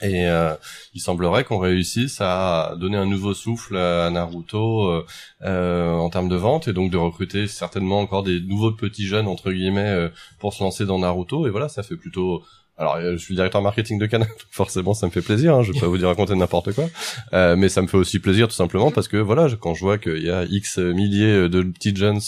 [0.00, 0.54] Et euh,
[0.94, 5.06] il semblerait qu'on réussisse à donner un nouveau souffle à Naruto euh,
[5.42, 9.26] euh, en termes de vente et donc de recruter certainement encore des nouveaux petits jeunes
[9.26, 11.46] entre guillemets pour se lancer dans Naruto.
[11.46, 12.44] Et voilà, ça fait plutôt.
[12.78, 15.54] Alors, euh, je suis directeur marketing de donc forcément, ça me fait plaisir.
[15.54, 16.88] Hein, je vais pas vous dire raconter n'importe quoi,
[17.32, 19.98] Euh, mais ça me fait aussi plaisir tout simplement parce que voilà, quand je vois
[19.98, 22.20] qu'il y a X milliers de petits jeunes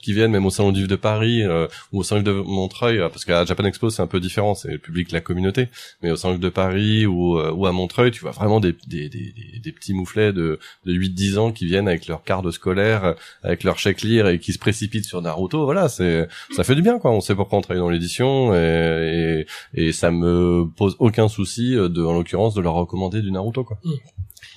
[0.00, 2.42] qui viennent, même au salon du livre de Paris euh, ou au salon du livre
[2.42, 5.20] de Montreuil, euh, parce qu'à Japan Expo c'est un peu différent, c'est le public, la
[5.20, 5.68] communauté,
[6.02, 8.60] mais au salon du livre de Paris ou, euh, ou à Montreuil, tu vois vraiment
[8.60, 12.50] des, des, des, des, petits mouflets de, de 8-10 ans qui viennent avec leur carte
[12.50, 13.12] scolaire, euh,
[13.42, 15.64] avec leur chèque lire et qui se précipitent sur Naruto.
[15.64, 17.10] Voilà, c'est ça fait du bien quoi.
[17.10, 21.88] On sait pourquoi on travaille dans l'édition et, et ça me pose aucun souci euh,
[21.88, 23.78] de, en l'occurrence, de leur recommander du Naruto quoi.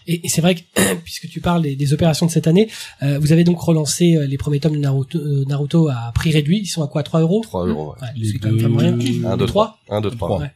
[0.10, 0.62] Et, et c'est vrai que
[1.04, 2.70] puisque tu parles des, des opérations de cette année,
[3.04, 6.32] euh, vous avez donc relancé euh, les premiers tomes de Naruto, euh, Naruto à prix
[6.32, 6.60] réduit.
[6.60, 7.94] Ils sont à quoi 3 euros 3 euros.
[8.02, 8.08] Ouais.
[8.08, 9.32] Ouais, c'est quand même vraiment rien.
[9.32, 9.98] 1, 2, Trois 3.
[9.98, 10.40] 1, 2, 3.
[10.40, 10.52] Ouais.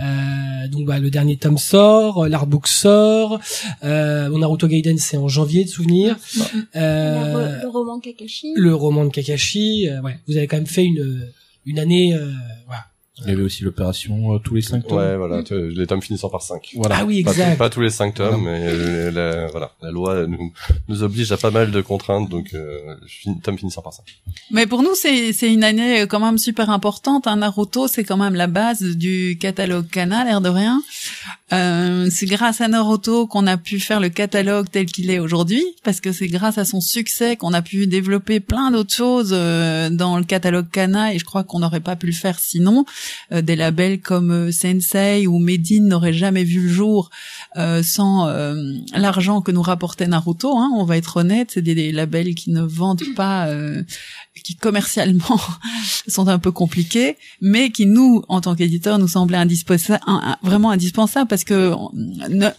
[0.00, 3.40] Euh, donc bah, le dernier tome sort, euh, l'artbook sort,
[3.84, 6.16] euh, bon, Naruto Gaiden c'est en janvier de souvenir.
[6.54, 8.52] Le, Euh, le roman Kakashi.
[8.56, 11.28] le roman de Kakashi, euh, ouais, vous avez quand même fait une
[11.64, 12.30] une année, euh,
[12.66, 12.86] voilà.
[13.26, 14.98] Il y avait aussi l'opération euh, tous les cinq tomes.
[14.98, 16.70] Ouais, voilà, les tomes finissant par 5.
[16.76, 16.96] Voilà.
[17.00, 17.58] Ah oui, Pas, exact.
[17.58, 18.38] pas tous les cinq tomes, Non.
[18.38, 20.52] mais euh, la, voilà, la loi nous,
[20.88, 22.78] nous oblige à pas mal de contraintes, donc euh,
[23.24, 24.04] fin, tome finissant par 5.
[24.50, 27.26] Mais pour nous, c'est c'est une année euh, quand même super importante.
[27.26, 30.82] Un Naruto, c'est quand même la base du catalogue Kana, l'air de rien.
[31.52, 35.62] Euh, c'est grâce à Naruto qu'on a pu faire le catalogue tel qu'il est aujourd'hui,
[35.84, 39.90] parce que c'est grâce à son succès qu'on a pu développer plein d'autres choses euh,
[39.90, 42.84] dans le catalogue Kana, et je crois qu'on n'aurait pas pu le faire sinon.
[43.32, 47.10] Euh, des labels comme euh, Sensei ou Medine n'auraient jamais vu le jour
[47.56, 48.54] euh, sans euh,
[48.94, 50.56] l'argent que nous rapportait Naruto.
[50.56, 53.82] Hein, on va être honnête, c'est des, des labels qui ne vendent pas, euh,
[54.42, 55.40] qui commercialement
[56.08, 60.02] sont un peu compliqués, mais qui nous, en tant qu'éditeurs, nous semblaient indispensable,
[60.42, 61.74] vraiment indispensables parce que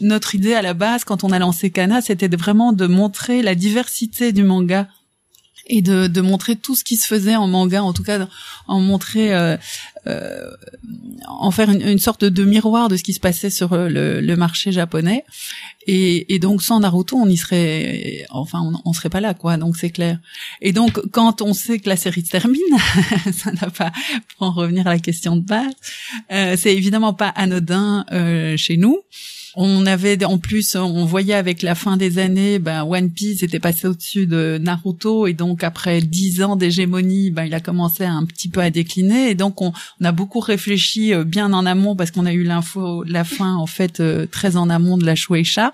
[0.01, 3.55] notre idée à la base, quand on a lancé Kana, c'était vraiment de montrer la
[3.55, 4.87] diversité du manga
[5.67, 8.27] et de, de montrer tout ce qui se faisait en manga, en tout cas
[8.67, 9.57] en montrer, euh,
[10.07, 10.49] euh,
[11.27, 14.35] en faire une, sorte de miroir de ce qui se passait sur euh, le, le
[14.35, 15.23] marché japonais.
[15.87, 19.57] Et, et donc sans Naruto, on y serait, enfin, on serait pas là, quoi.
[19.57, 20.19] Donc c'est clair.
[20.61, 22.61] Et donc quand on sait que la série se termine,
[23.33, 23.91] ça n'a pas,
[24.37, 25.73] pour en revenir à la question de base,
[26.31, 28.99] euh, c'est évidemment pas anodin euh, chez nous.
[29.55, 33.59] On avait en plus, on voyait avec la fin des années, ben One Piece était
[33.59, 38.25] passé au-dessus de Naruto et donc après dix ans d'hégémonie, ben il a commencé un
[38.25, 41.95] petit peu à décliner et donc on, on a beaucoup réfléchi euh, bien en amont
[41.95, 45.15] parce qu'on a eu l'info, la fin en fait euh, très en amont de la
[45.15, 45.71] Shueisha,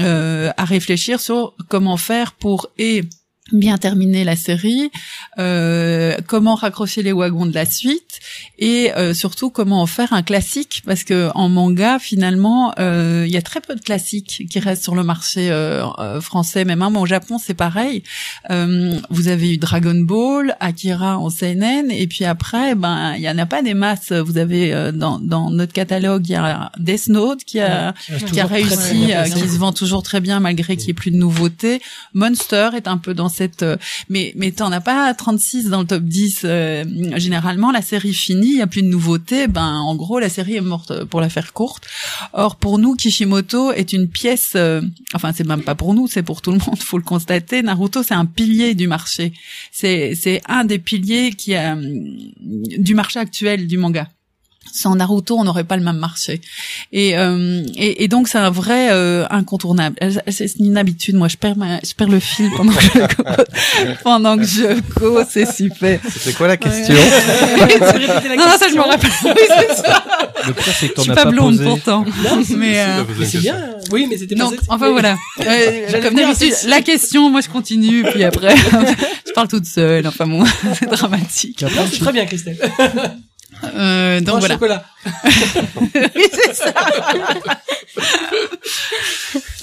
[0.00, 3.04] euh, à réfléchir sur comment faire pour et
[3.50, 4.90] bien terminer la série,
[5.38, 8.20] euh, comment raccrocher les wagons de la suite
[8.58, 10.82] et euh, surtout comment en faire un classique.
[10.86, 14.84] Parce que en manga finalement euh, il y a très peu de classiques qui restent
[14.84, 16.64] sur le marché euh, euh, français.
[16.64, 18.04] Même hein, au Japon c'est pareil.
[18.50, 23.28] Euh, vous avez eu Dragon Ball Akira en CNN et puis après ben il y
[23.28, 24.12] en a pas des masses.
[24.12, 28.18] Vous avez euh, dans, dans notre catalogue il y a Death Note qui a Ouais,
[28.18, 30.90] qui a toujours très, très réussi, qui se vend toujours très bien malgré qu'il n'y
[30.90, 31.80] ait plus de nouveautés.
[32.14, 33.28] Monster est un peu dans
[33.62, 33.76] euh,
[34.08, 36.42] mais mais t'en as pas 36 dans le top 10.
[36.44, 36.84] euh,
[37.16, 39.46] généralement, la série finie, il y a plus de nouveautés.
[39.48, 41.86] Ben en gros, la série est morte euh, pour la faire courte.
[42.32, 44.52] Or pour nous, Kishimoto est une pièce.
[44.56, 44.80] euh,
[45.14, 46.78] enfin, c'est même pas pour nous, c'est pour tout le monde.
[46.82, 47.62] Faut le constater.
[47.62, 49.32] Naruto, c'est un pilier du marché.
[49.70, 51.82] C'est c'est un des piliers qui a hum,
[52.40, 54.08] du marché actuel du manga.
[54.72, 56.40] Sans Naruto, on n'aurait pas le même marché.
[56.92, 59.96] Et, euh, et, et donc c'est un vrai euh, incontournable.
[60.28, 61.14] C'est une habitude.
[61.14, 63.96] Moi, je perds, ma, je perds le fil pendant que je cause.
[64.02, 66.00] pendant que je cause, c'est super.
[66.08, 69.10] C'était quoi la question non, non, ça je me rappelle.
[69.24, 70.04] Oui, c'est ça.
[70.46, 71.64] Le pire, c'est que Je t'en suis as pas pas blonde posé.
[71.68, 72.04] pourtant.
[72.56, 73.56] Mais euh, Mais c'est bien.
[73.90, 75.16] Oui, mais c'était donc, enfin voilà.
[75.40, 80.06] Euh, comme d'habitude, la question, moi je continue, puis après, je parle toute seule.
[80.06, 80.44] Enfin bon,
[80.78, 81.64] c'est dramatique.
[82.00, 82.56] Très bien, Christelle.
[83.64, 84.54] Euh, donc voilà.
[84.54, 84.84] chocolats.
[86.16, 86.72] oui, c'est ça.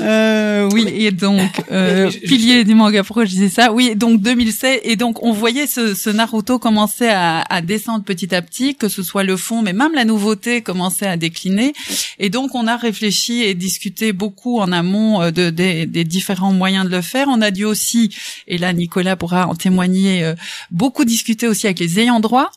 [0.02, 3.04] Euh, oui, et donc euh, pilier du manga.
[3.04, 3.72] Pourquoi je disais ça?
[3.74, 8.34] Oui, donc 2016 et donc on voyait ce, ce Naruto commencer à, à descendre petit
[8.34, 11.74] à petit, que ce soit le fond, mais même la nouveauté commençait à décliner.
[12.18, 16.54] Et donc on a réfléchi et discuté beaucoup en amont euh, de, des- des différents
[16.54, 17.28] moyens de le faire.
[17.30, 18.16] On a dû aussi,
[18.48, 20.34] et là Nicolas pourra en témoigner, euh,
[20.72, 22.52] beaucoup discuter aussi avec les ayants droit,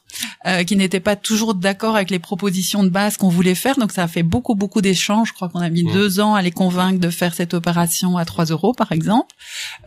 [0.47, 3.77] euh, qui n'étaient pas toujours d'accord avec les propositions de base qu'on voulait faire.
[3.79, 5.29] Donc ça a fait beaucoup beaucoup d'échanges.
[5.29, 5.93] Je crois qu'on a mis Ouais.
[5.93, 9.35] deux ans à les convaincre de faire cette opération à 3 euros par exemple.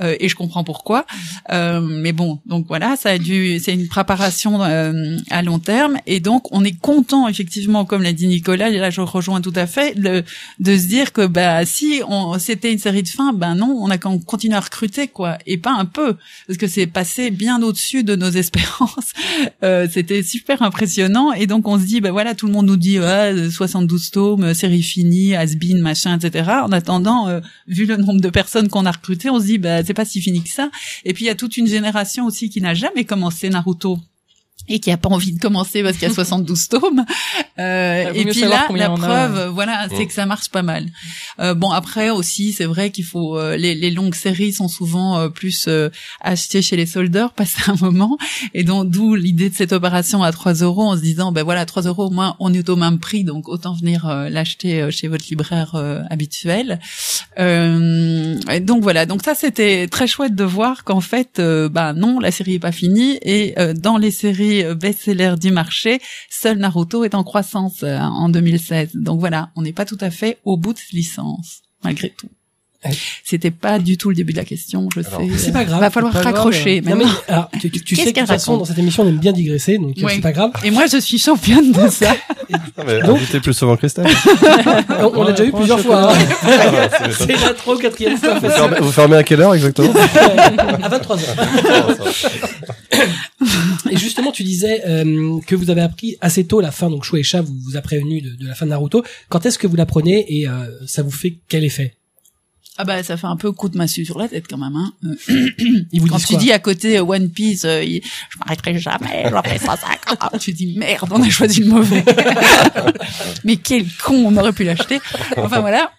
[0.01, 1.05] Euh, et je comprends pourquoi.
[1.51, 5.97] Euh, mais bon, donc voilà, ça a dû, c'est une préparation euh, à long terme.
[6.05, 9.53] Et donc on est content effectivement, comme l'a dit Nicolas, et là je rejoins tout
[9.55, 10.23] à fait, le-
[10.59, 13.89] de se dire que bah si on, c'était une série de fin, ben non, on
[13.89, 16.15] a quand même continué à recruter quoi, et pas un peu,
[16.47, 19.13] parce que c'est passé bien au-dessus de nos espérances.
[19.63, 22.74] Euh, c'était super impressionnant et donc on se dit bah voilà tout le monde nous
[22.77, 28.21] dit ouais, 72 tomes série finie has-been machin etc en attendant euh, vu le nombre
[28.21, 30.69] de personnes qu'on a recrutées on se dit bah c'est pas si fini que ça.
[31.03, 33.99] Et puis il y a toute une génération aussi qui n'a jamais commencé Naruto
[34.67, 37.05] et qui a pas envie de commencer parce qu'il y a 72 tomes.
[37.59, 38.95] Euh, vaut et puis là, la a.
[38.95, 40.05] preuve, voilà, c'est Ouais.
[40.07, 40.87] que ça marche pas mal.
[41.39, 45.17] Euh, bon, après aussi, c'est vrai qu'il faut euh, les, les longues séries sont souvent
[45.17, 45.89] euh, plus euh,
[46.21, 48.17] achetées chez les soldeurs, passé un moment,
[48.53, 51.65] et donc d'où l'idée de cette opération à 3 euros en se disant, ben voilà,
[51.65, 55.07] 3 euros au moins, on est au même prix, donc autant venir euh, l'acheter chez
[55.07, 55.75] votre libraire
[56.09, 56.79] habituel.
[57.39, 62.19] Euh, et donc voilà, donc ça c'était très chouette de voir qu'en fait, bah non,
[62.19, 66.57] la série est pas finie et euh, dans les séries euh, best-sellers du marché, seul
[66.57, 68.95] Naruto est en croissance euh, en 2016.
[68.95, 72.29] Donc voilà, on n'est pas tout à fait au bout de licence malgré tout.
[73.23, 75.37] C'était pas du tout le début de la question, je Alors, sais.
[75.37, 75.79] C'est pas grave.
[75.79, 76.33] Va falloir pas grave.
[76.35, 76.81] raccrocher.
[76.81, 79.03] Non, mais, alors, tu, tu- tu Qu'est-ce sais que de toute façon, dans cette émission,
[79.03, 80.13] on aime bien digresser, donc Ouais.
[80.15, 80.51] c'est pas grave.
[80.63, 82.15] Et moi, je suis championne de ça.
[82.77, 84.05] Non, mais Donc- invitez plus souvent Christelle.
[84.99, 86.11] On, on l'a déjà eu plusieurs fois.
[86.13, 86.17] hein.
[86.43, 89.93] Ah, c'est C'est l'intro, quatrième fois Vous fermez, vous fermez à quelle heure exactement
[90.83, 92.05] À 23 heures.
[93.89, 97.41] Et justement, tu disais euh, que vous avez appris assez tôt la fin, donc Shueisha
[97.41, 99.03] vous, vous a prévenu de, de la fin de Naruto.
[99.29, 100.51] Quand est-ce que vous la prenez et euh,
[100.85, 101.93] ça vous fait quel effet?
[102.77, 104.75] Ah bah ça fait un peu coup de massue sur la tête quand même.
[104.75, 104.91] Hein.
[105.05, 105.49] Euh,
[105.93, 108.77] Ils vous Quand tu quoi dis à côté euh, One Piece, euh, il- je m'arrêterai
[108.77, 110.17] jamais, j'en ferai 150.
[110.19, 112.03] Ah, tu dis merde, on a choisi le mauvais.
[113.43, 114.99] Mais quel con, on aurait pu l'acheter.
[115.37, 115.91] Enfin voilà.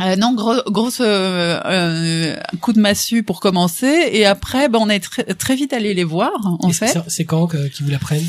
[0.00, 4.88] Euh, non, gros, grosse euh, euh, coup de massue pour commencer, et après, ben on
[4.88, 6.96] est très, très vite allé les voir, en Et fait.
[7.08, 8.24] c'est- quand qu'ils vous la prennent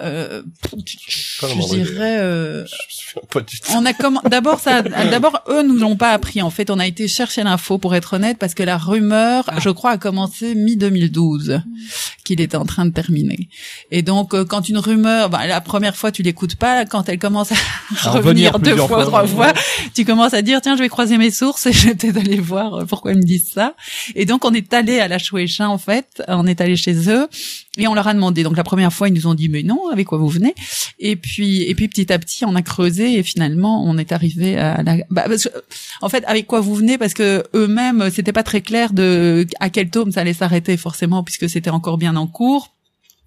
[0.00, 2.16] euh, je dirais.
[2.20, 2.64] euh,
[3.74, 6.70] on a comment d'abord ça d'abord eux nous l'ont pas appris en fait.
[6.70, 9.56] On a été chercher l'info pour être honnête parce que la rumeur Ah.
[9.60, 11.60] je crois a commencé mi 2012
[12.24, 13.48] qu'il était en train de terminer.
[13.90, 17.18] Et donc euh, quand une rumeur bah, la première fois tu l'écoutes pas quand elle
[17.18, 17.56] commence à,
[18.04, 19.04] À revenir revenir deux fois, fois.
[19.06, 19.52] trois fois
[19.94, 22.38] tu commences à dire tiens je vais croiser mes sources et je vais peut-être aller
[22.40, 23.74] voir euh, pourquoi ils me disent ça.
[24.14, 26.22] Et donc on est allé à la Shueisha en fait.
[26.28, 27.28] On est allé chez eux
[27.78, 29.88] et on leur a demandé donc la première fois ils nous ont dit mais non
[29.90, 30.54] avec quoi vous venez?
[31.04, 34.56] Et puis, et puis petit à petit, on a creusé et finalement, on est arrivé
[34.56, 34.98] à la.
[35.10, 35.48] Bah, parce que,
[36.00, 36.96] en fait, avec quoi vous venez?
[36.96, 41.24] Parce que eux-mêmes, c'était pas très clair de à quel tome ça allait s'arrêter forcément,
[41.24, 42.70] puisque c'était encore bien en cours.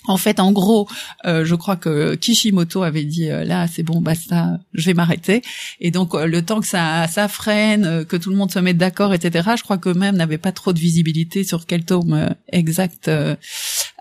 [0.08, 0.88] En fait, en gros,
[1.26, 5.42] euh, je crois que Kishimoto avait dit euh, là, c'est bon, basta, je vais m'arrêter.
[5.82, 8.60] Et donc, euh, le temps que ça, ça freine, euh, que tout le monde se
[8.60, 9.50] mette d'accord, etc.
[9.58, 13.10] Je crois qu'eux-mêmes n'avaient pas trop de visibilité sur quel tome exact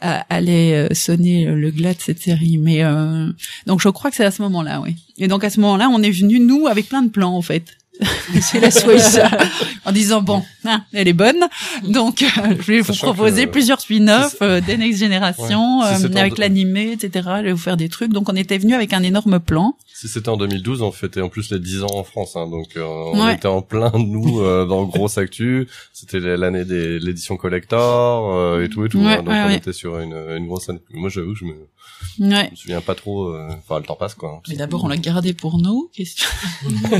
[0.04, 2.58] allait euh, sonner le glas de cette série.
[2.58, 3.30] Mais euh,
[3.66, 4.96] donc, je crois que c'est à ce moment-là, oui.
[5.18, 7.76] Et donc, à ce moment-là, on est venu nous avec plein de plans, en fait.
[8.40, 9.30] c'est la Swaisha
[9.84, 11.44] en disant bon hein, elle est bonne
[11.84, 12.26] donc euh,
[12.58, 15.86] je vais vous proposer que- plusieurs spin-offs euh, des Next Generation Ouais.
[16.04, 18.74] Euh, en avec l'animé etc je vais vous faire des trucs donc on était venu
[18.74, 21.94] avec un énorme plan Si c'était en 2012, on fêtait en plus les 10 ans
[21.94, 23.34] en France, hein, donc on Ouais.
[23.34, 25.68] était en plein nous dans grosse actu.
[25.92, 28.98] C'était l'année des l'édition collector euh, et tout et tout.
[28.98, 30.80] Ouais, hein, donc on était sur une, une grosse année.
[30.92, 31.54] Moi, j'avoue, je me,
[32.20, 33.28] ouais je me souviens pas trop.
[33.28, 34.40] euh, Enfin, le temps passe quoi.
[34.48, 36.28] mais d'abord on l'a gardé pour nous question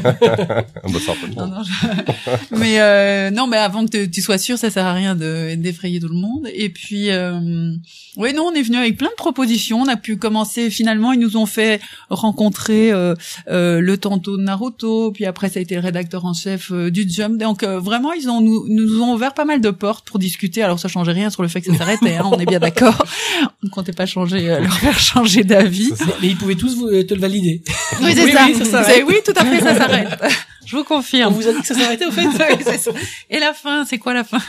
[0.03, 0.11] Ah
[0.85, 0.99] bah,
[1.37, 4.93] Non, non, je- mais euh, non, mais avant que tu sois sûr, ça sert à
[4.93, 6.49] rien de d'effrayer tout le monde.
[6.53, 7.73] Et puis, euh,
[8.17, 9.81] ouais, non, on est venu avec plein de propositions.
[9.81, 10.71] On a pu commencer.
[10.71, 13.15] Finalement, ils nous ont fait rencontrer euh,
[13.49, 15.13] euh, le tantôt de Naruto.
[15.13, 17.39] Puis après, ça a été le rédacteur en chef euh, du Jump.
[17.39, 20.63] Donc euh, vraiment, ils ont nous, nous ont ouvert pas mal de portes pour discuter.
[20.63, 22.17] Alors ça changeait rien sur le fait que ça s'arrêtait.
[22.17, 23.05] Hein, on est bien d'accord.
[23.65, 25.93] On comptait pas changer, euh, leur faire changer d'avis.
[26.23, 27.63] Mais, ils pouvaient tous vous, euh, te le valider.
[28.01, 28.47] Oui, c'est Oui, ça.
[28.47, 30.21] oui, ça oui, tout à fait, ça s'arrête.
[30.67, 31.35] Je vous On confirme.
[31.35, 32.91] vous a dit que ça s'arrêtait au fait Oui, c'est ça.
[33.31, 34.41] Et la fin, c'est quoi la fin?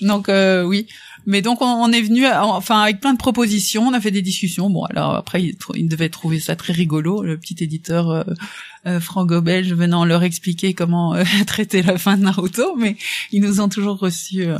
[0.00, 0.86] Donc euh, oui.
[1.26, 4.12] Mais donc on, on est venu, à- enfin avec plein de propositions, on a fait
[4.12, 4.70] des discussions.
[4.70, 8.22] Bon alors après ils, ils devaient trouver ça très rigolo, le petit éditeur euh,
[8.86, 12.96] euh, franco-belge venant leur expliquer comment euh, traiter la fin de Naruto, mais
[13.32, 14.58] ils nous ont toujours reçus euh,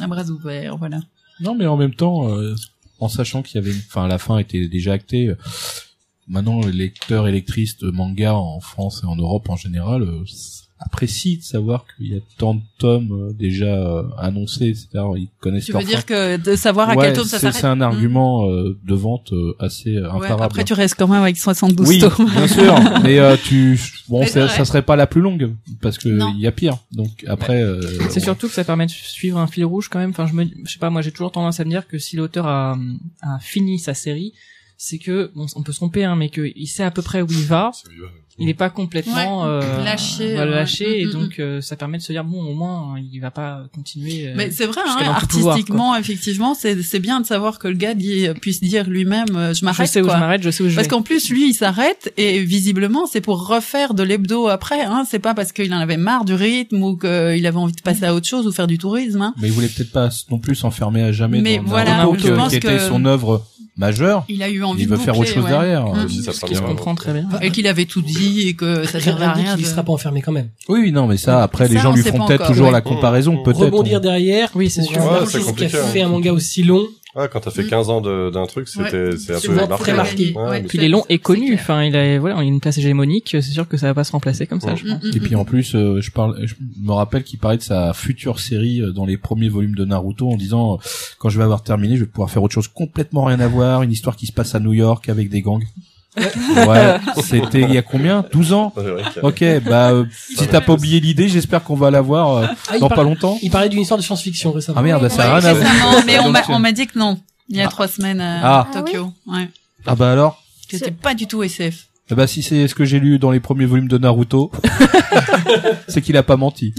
[0.00, 1.00] à bras ouverts, voilà.
[1.40, 2.54] Non, mais en même temps, euh,
[2.98, 5.28] en sachant qu'il y avait, enfin, la fin était déjà actée.
[5.28, 5.36] euh,
[6.28, 7.32] maintenant, les lecteurs et
[7.78, 10.24] de manga en France et en Europe en général euh,
[10.78, 14.88] apprécient de savoir qu'il y a tant de tomes euh, déjà euh, annoncés, etc.
[15.16, 15.86] Ils connaissent Tu veux fin.
[15.86, 17.82] dire que de savoir à Ouais, quel tome ça c'est s'arrête c'est un Hmm.
[17.82, 20.42] argument euh, de vente assez Ouais, imparable.
[20.42, 22.28] après tu restes quand même avec 72 oui, tomes.
[22.30, 26.08] bien sûr, mais euh, tu, bon, Mais ça, serait pas la plus longue parce que
[26.34, 26.76] il y a pire.
[26.92, 30.10] Donc après, euh, C'est surtout que ça permet de suivre un fil rouge quand même.
[30.10, 32.16] Enfin, je me, je sais pas, moi j'ai toujours tendance à me dire que si
[32.16, 32.76] l'auteur a,
[33.22, 34.34] a fini sa série,
[34.76, 37.26] c'est que bon, on peut se tromper, hein, mais qu'il sait à peu près où
[37.30, 37.70] il va.
[38.38, 40.56] Il est pas complètement Ouais, euh, lâché, voilà, ouais.
[40.58, 43.18] lâché, et Mm, mm, donc euh, ça permet de se dire bon, au moins il
[43.20, 44.28] va pas continuer.
[44.28, 45.16] euh, Mais c'est vrai, hein, pouvoir,
[45.54, 49.54] artistiquement, effectivement, c'est c'est bien de savoir que le gars dit, puisse dire lui-même, euh,
[49.54, 49.88] je je m'arrête.
[49.88, 50.90] sais où je m'arrête, je sais où je Parce vais.
[50.90, 54.82] qu'en plus, lui, il s'arrête et visiblement, c'est pour refaire de l'hebdo après.
[54.82, 55.04] Hein.
[55.08, 57.08] C'est pas parce qu'il en avait marre du rythme ou qu'il
[57.46, 59.22] avait envie de passer à autre chose ou faire du tourisme.
[59.22, 59.34] Hein.
[59.40, 62.32] mais il voulait peut-être pas non plus s'enfermer à jamais Mais dans voilà, Naruto, je
[62.34, 63.44] pense qui était son œuvre
[63.76, 64.24] majeure.
[64.28, 65.50] Il a eu envie Il de veut faire autre chose ouais.
[65.50, 65.86] derrière.
[65.86, 66.04] Mm.
[66.04, 67.28] Aussi, ça Ce fera qui se comprend très bien.
[67.42, 69.92] Et qu'il avait tout dit et que ça servait à Rien qu'il de- sera pas
[69.92, 70.48] enfermé quand même.
[70.68, 72.72] Oui, oui, non, mais ça, après, les gens lui pas peut-être toujours ouais.
[72.72, 73.42] la comparaison, Mmh.
[73.42, 73.60] peut-être.
[73.60, 74.50] Rebondir on- derrière.
[74.54, 74.96] Oui, c'est sûr.
[74.98, 76.86] Ouais, c'est qui a compliqué, fait un manga aussi long.
[77.16, 79.16] Ouais, quand t'as fait 15 ans de- d'un truc, c'était, Ouais.
[79.16, 79.82] c'est un peu marqué.
[79.82, 80.32] très marqué.
[80.36, 80.60] Ouais, Ouais.
[80.62, 81.54] mais Puis il est long et connu.
[81.54, 83.28] Enfin, il a voilà, il a une place hégémonique.
[83.30, 84.72] C'est sûr que ça va pas se remplacer comme ça.
[84.72, 84.76] Mm.
[84.76, 85.02] je pense.
[85.02, 87.62] Mm, mm, Et puis en plus, euh, je parle, je me rappelle qu'il parlait de
[87.62, 90.76] sa future série euh, dans les premiers volumes de Naruto en disant euh,
[91.18, 93.82] quand je vais avoir terminé, je vais pouvoir faire autre chose complètement rien à voir,
[93.82, 95.64] une histoire qui se passe à New York avec des gangs.
[96.16, 98.24] Ouais, c'était il y a combien?
[98.32, 98.72] 12 ans?
[99.22, 100.04] Ok, bah euh,
[100.36, 103.38] si t'as pas oublié l'idée, j'espère qu'on va l'avoir euh, Ah, dans par- pas longtemps.
[103.42, 104.78] il parlait d'une histoire de science-fiction récemment.
[104.80, 105.70] Ah merde, Ouais, ça a rien à voir.
[105.72, 107.18] récemment, mais on m'a euh, on m'a dit que non.
[107.48, 107.68] Il y a Ah.
[107.70, 108.68] trois semaines à Ah.
[108.72, 109.12] Tokyo.
[109.26, 109.48] Ouais.
[109.86, 110.42] Ah bah alors?
[110.68, 111.86] C'était pas du tout SF.
[112.10, 114.50] Eh bah si c'est ce que j'ai lu dans les premiers volumes de Naruto,
[115.88, 116.72] c'est qu'il a pas menti.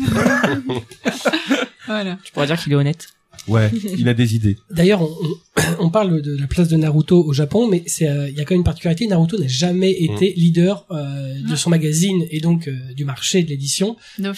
[1.87, 2.17] Voilà.
[2.23, 3.07] Tu pourrais dire qu'il est honnête.
[3.47, 4.57] Ouais, il a des idées.
[4.69, 5.07] D'ailleurs,
[5.79, 8.45] on, parle de la place de Naruto au Japon, mais c'est euh, il y a
[8.45, 9.07] quand même une particularité.
[9.07, 13.49] Naruto n'a jamais été leader euh, de son magazine et donc euh, du marché de
[13.49, 14.33] l'édition euh,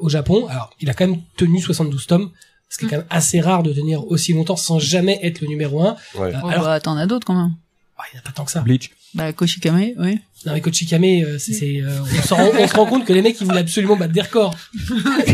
[0.00, 0.46] au Japon.
[0.48, 2.30] Alors, il a quand même tenu 72 tomes,
[2.68, 5.48] ce qui est quand même assez rare de tenir aussi longtemps sans jamais être le
[5.48, 5.96] numéro un.
[6.14, 6.34] Ouais.
[6.34, 7.54] Euh, Oh, alors, bah, t'en as d'autres quand même.
[8.12, 8.60] il n'y en a pas tant que ça.
[8.60, 8.90] Bleach.
[9.14, 10.18] Bah, Koshikame, oui.
[10.46, 13.12] Non, mais Kochikame, euh, c'est, c'est, euh, on, s'en rend, on se rend compte que
[13.12, 14.54] les mecs, ils voulaient absolument battre des records.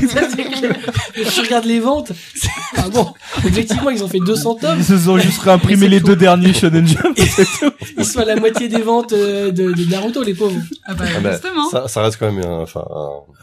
[0.09, 0.75] Ça, c'est clair.
[1.15, 2.49] Quand tu regardes les ventes, c'est,
[2.79, 3.09] ah bon,
[3.45, 4.79] objectivement, ils ont fait 200 tomes.
[4.79, 7.19] Ils se sont juste réimprimé les deux derniers Shonen Jump.
[7.99, 10.59] Ils sont à la moitié des ventes euh, de, de Naruto, les pauvres.
[10.87, 11.69] Ah bah, Ah bah, justement.
[11.71, 12.85] ça, ça reste quand même, un- enfin,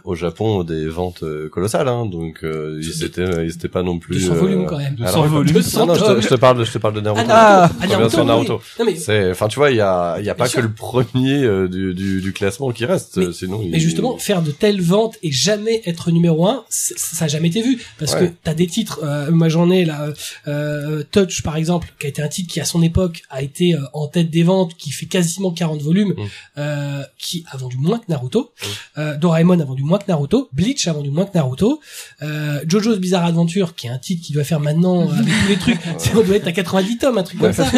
[0.03, 4.15] au Japon, des ventes colossales, hein, donc euh, ils étaient, ils étaient pas non plus.
[4.15, 4.95] 200 euh, volumes, quand même.
[4.95, 5.53] 200 alors, volumes.
[5.53, 7.25] 200 Non, non, je te, je te parle, de- je te parle de Naruto.
[7.29, 8.25] Ah, Je reviens sur oui.
[8.25, 8.61] Naruto.
[8.79, 10.59] Non, mais, C'est, enfin, tu vois, il y a, il y a pas Bien que
[10.59, 10.61] sûr.
[10.63, 13.61] le premier euh, du, du, du classement qui reste, Mais- euh, sinon.
[13.63, 17.47] il- mais justement, faire de telles ventes et jamais être numéro un, ça a jamais
[17.49, 17.81] été vu.
[17.97, 18.29] Parce Ouais.
[18.29, 20.13] que t'as des titres, euh, moi j'en ai là,
[20.47, 23.73] euh, Touch par exemple, qui a été un titre qui à son époque a été
[23.75, 26.23] euh, en tête des ventes, qui fait quasiment 40 volumes, Mm.
[26.57, 28.51] euh, qui a vendu moins que Naruto.
[28.61, 28.65] Mm.
[28.99, 30.49] Euh, Doraemon a vendu moins que Naruto.
[30.53, 31.79] Bleach a vendu moins que Naruto.
[32.21, 35.49] Euh, Jojo's Bizarre Adventure, qui est un titre qui doit faire maintenant euh, avec tous
[35.49, 35.79] les trucs,
[36.15, 37.69] on doit être à 90 tomes, un truc comme ça.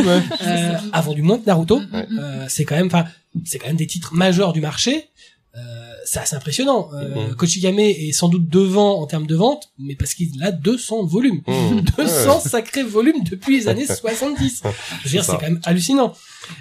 [0.46, 1.82] Euh, a vendu moins que Naruto.
[1.94, 3.06] Euh, c'est quand même, enfin,
[3.46, 5.10] c'est quand même des titres majeurs du marché.
[5.56, 5.60] Euh,
[6.06, 6.89] c'est assez impressionnant.
[6.94, 7.34] Euh.
[7.36, 11.41] Kochigame est sans doute devant en termes de vente, mais parce qu'il a 200 volumes.
[11.46, 11.82] Mmh.
[11.98, 14.63] 200 sacrés volumes depuis les années 70.
[14.63, 16.13] Je veux dire, C'est quand même hallucinant.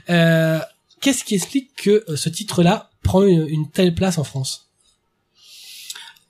[0.08, 0.58] Euh,
[1.00, 4.70] Qu'est-ce qui explique que euh, ce titre-là prend une, une telle place en France?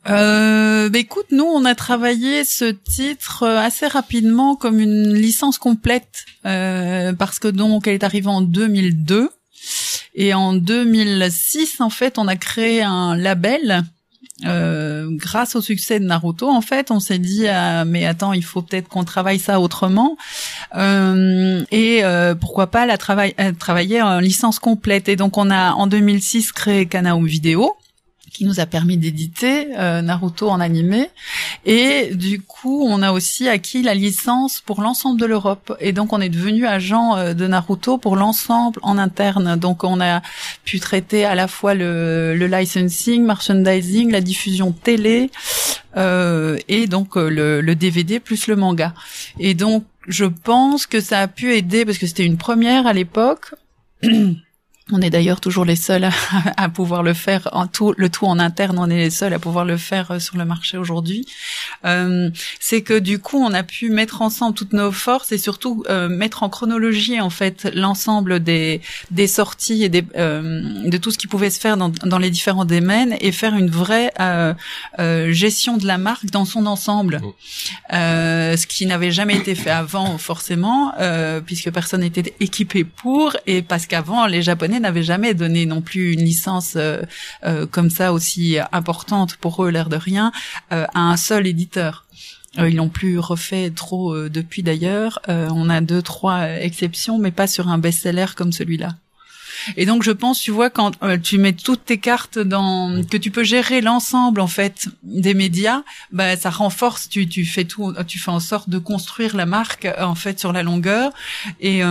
[0.09, 5.59] Euh, bah écoute, nous on a travaillé ce titre euh, assez rapidement comme une licence
[5.59, 9.31] complète euh, parce que donc elle est arrivée en 2002
[10.15, 13.85] et en 2006 en fait on a créé un label
[14.47, 18.45] euh, grâce au succès de Naruto, en fait, on s'est dit ah, mais attends, il
[18.45, 20.17] faut peut-être qu'on travaille ça autrement.
[20.77, 22.03] Euh, et
[22.41, 25.09] pourquoi pas la travail, travailler en licence complète.
[25.09, 27.77] Et donc on a en 2006 créé Kanaum Vidéo
[28.31, 31.11] qui nous a permis d'éditer euh, Naruto en animé.
[31.67, 35.77] Et du coup on a aussi acquis la licence pour l'ensemble de l'Europe.
[35.81, 39.57] Et donc on est devenu agent euh, de Naruto pour l'ensemble en interne.
[39.57, 40.23] Donc on a
[40.65, 45.31] pu traiter à la fois le, le licensing, merchandising, la diffusion télé
[45.97, 48.95] euh, et donc euh, le, le DVD plus le manga.
[49.39, 52.93] Et donc je pense que ça a pu aider parce que c'était une première à
[52.93, 53.55] l'époque
[54.93, 56.11] On est d'ailleurs toujours les seuls à,
[56.57, 58.79] à, pouvoir le faire en tout, le tout en interne.
[58.79, 61.27] On est les seuls à pouvoir le faire euh, sur le marché aujourd'hui.
[61.85, 65.85] Euh, c'est que du coup, on a pu mettre ensemble toutes nos forces et surtout
[65.89, 68.81] euh, mettre en chronologie en fait l'ensemble des
[69.11, 72.31] des sorties et des euh, de tout ce qui pouvait se faire dans, dans les
[72.31, 74.13] différents domaines et faire une vraie
[75.31, 77.21] gestion de la marque dans son ensemble,
[77.91, 80.93] ce qui n'avait jamais été fait avant forcément,
[81.47, 86.13] puisque personne n'était équipé pour et parce qu'avant les Japonais n'avaient jamais donné non plus
[86.13, 87.03] une licence euh,
[87.45, 90.33] euh, comme ça aussi importante pour eux, l'air de rien,
[90.73, 92.07] euh, à un seul éditeur.
[92.59, 95.21] ils l'ont plus refait trop depuis d'ailleurs.
[95.29, 98.97] on a deux, trois exceptions, mais pas sur un best-seller comme celui-là.
[99.77, 103.31] Et donc je pense, tu vois, quand tu mets toutes tes cartes dans, que tu
[103.31, 107.09] peux gérer l'ensemble en fait des médias, bah ça renforce.
[107.09, 110.53] Tu tu fais tout, tu fais en sorte de construire la marque en fait sur
[110.53, 111.13] la longueur
[111.61, 111.83] et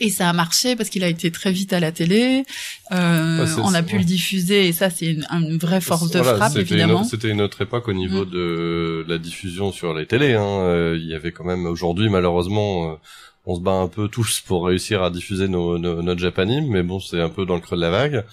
[0.00, 2.44] et ça a marché parce qu'il a été très vite à la télé.
[2.92, 3.98] Euh, on a pu ouais.
[4.00, 7.04] le diffuser et ça c'est une, une, vraie force de voilà, frappe évidemment.
[7.04, 8.30] C'était une autre époque au niveau mm.
[8.30, 10.34] de la diffusion sur les télés.
[10.34, 10.60] Hein.
[10.60, 12.92] Euh, il y avait quand même aujourd'hui malheureusement.
[12.92, 12.94] Euh,
[13.48, 16.82] on se bat un peu tous pour réussir à diffuser nos, nos, notre Japanime, mais
[16.82, 18.24] bon, c'est un peu dans le creux de la vague.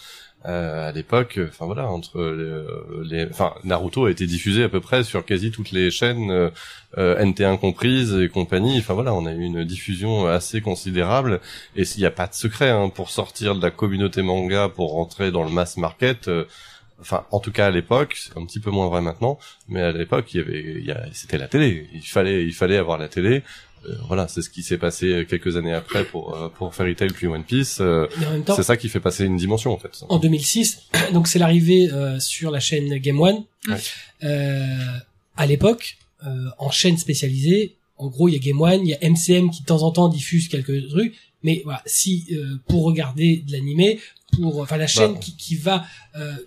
[0.46, 4.82] Euh, à l'époque, enfin voilà, entre les, les, enfin Naruto a été diffusé à peu
[4.82, 6.32] près sur quasi toutes les chaînes,
[6.98, 8.78] euh, NT1 comprises et compagnie.
[8.80, 11.40] Enfin voilà, on a eu une diffusion assez considérable
[11.78, 14.92] et s'il n'y a pas de secret hein, pour sortir de la communauté manga pour
[14.92, 16.28] rentrer dans le mass market.
[16.28, 16.46] Euh,
[17.00, 19.40] enfin, en tout cas à l'époque, c'est un petit peu moins vrai maintenant,
[19.70, 21.88] mais à l'époque, il y avait, c'était la télé.
[21.94, 23.44] Il fallait, il fallait avoir la télé.
[23.86, 27.10] Euh, voilà, c'est ce qui s'est passé quelques années après pour euh, pour Fairy Tail
[27.12, 27.80] puis One Piece.
[27.82, 28.08] Euh,
[28.56, 30.04] c'est ça qui fait passer une dimension en fait.
[30.10, 33.44] En 2006, donc c'est l'arrivée sur la chaîne Game One.
[33.68, 33.78] Ouais.
[35.36, 35.98] à l'époque,
[36.60, 39.62] en chaîne spécialisée, en gros, il y a Game One, il y a MCM qui
[39.62, 42.28] de temps en temps diffuse quelques trucs, mais voilà, si
[42.68, 44.00] pour regarder de l'animé,
[44.34, 45.20] pour enfin la chaîne Bah.
[45.20, 45.86] qui, qui va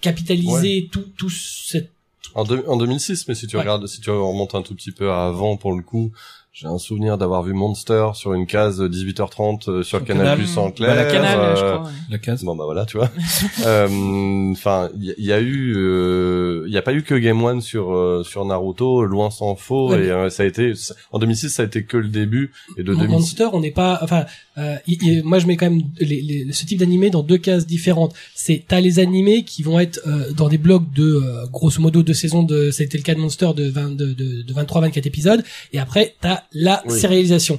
[0.01, 1.91] capitaliser tout tout cette
[2.35, 3.63] En, deux- en 2006, mais si tu Ouais.
[3.63, 6.13] regardes, si tu remontes un tout petit peu avant pour le coup,
[6.59, 10.39] j'ai un souvenir d'avoir vu Monster sur une case 18h30 euh, sur Sur Canal Canal.
[10.39, 10.95] Plus en Bah, clair.
[10.95, 11.83] la canal, euh, je crois.
[11.83, 11.91] ouais.
[12.11, 12.45] La case.
[12.45, 13.11] Bon bah voilà, tu vois.
[13.67, 17.43] Euh, Enfin, il y, y a eu, euh, il y a pas eu que Game
[17.45, 20.73] One sur euh, sur Naruto, loin s'en faut, Ouais, et euh, ça a été
[21.13, 23.13] en 2006, ça a été que le début, et de Mon 2006.
[23.13, 24.25] Monster, on n'est pas, enfin,
[24.57, 27.37] euh, il- il- moi je mets quand même les, les- ce type d'animé dans deux
[27.39, 28.15] cases différentes.
[28.35, 32.03] C'est t'as les animés qui vont être euh, dans des blocs de euh, grosso modo
[32.03, 34.55] deux saisons de, ça a été le cas de Monster de 20, de, de, de
[34.55, 35.45] 23-24 épisodes,
[35.75, 36.99] et après t'as la Oui.
[37.01, 37.59] sérialisation.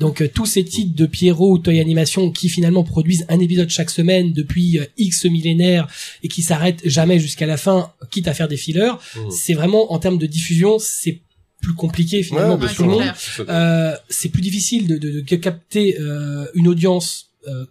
[0.00, 3.68] Donc euh, tous ces titres de Pierrot ou Toy Animation qui finalement produisent un épisode
[3.70, 5.88] chaque semaine depuis euh, X millénaires
[6.22, 9.30] et qui s'arrêtent jamais jusqu'à la fin, quitte à faire des fillers, Mmh.
[9.30, 11.20] c'est vraiment en termes de diffusion, c'est
[11.60, 12.98] plus compliqué finalement Ouais, pour bien tout le sûr.
[13.00, 13.12] monde.
[13.16, 17.64] C'est- Euh, c'est plus difficile de, de, de capter euh, une audience euh,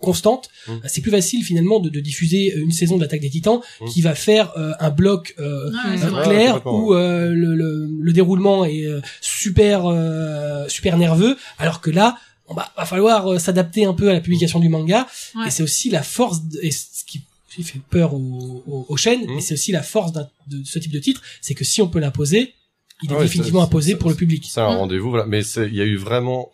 [0.00, 0.48] constante.
[0.66, 0.72] Mm.
[0.86, 3.86] C'est plus facile finalement de, de diffuser une saison de l'attaque des Titans Mm.
[3.88, 8.12] qui va faire euh, un bloc euh, Ouais, euh, clair où euh, le, le, le
[8.12, 13.38] déroulement est euh, super euh, super nerveux, alors que là on va, va falloir euh,
[13.38, 15.06] s'adapter un peu à la publication du manga.
[15.34, 15.48] Ouais.
[15.48, 17.22] Et c'est aussi la force de- et ce qui
[17.62, 19.34] fait peur aux, aux, aux chaînes, Mm.
[19.34, 21.98] mais c'est aussi la force de ce type de titre, c'est que si on peut
[21.98, 22.54] l'imposer,
[23.02, 24.44] il est définitivement imposé pour le public.
[24.48, 24.78] C'est un Mm.
[24.78, 25.26] rendez-vous, voilà.
[25.26, 26.50] Mais c'est- il y a eu vraiment,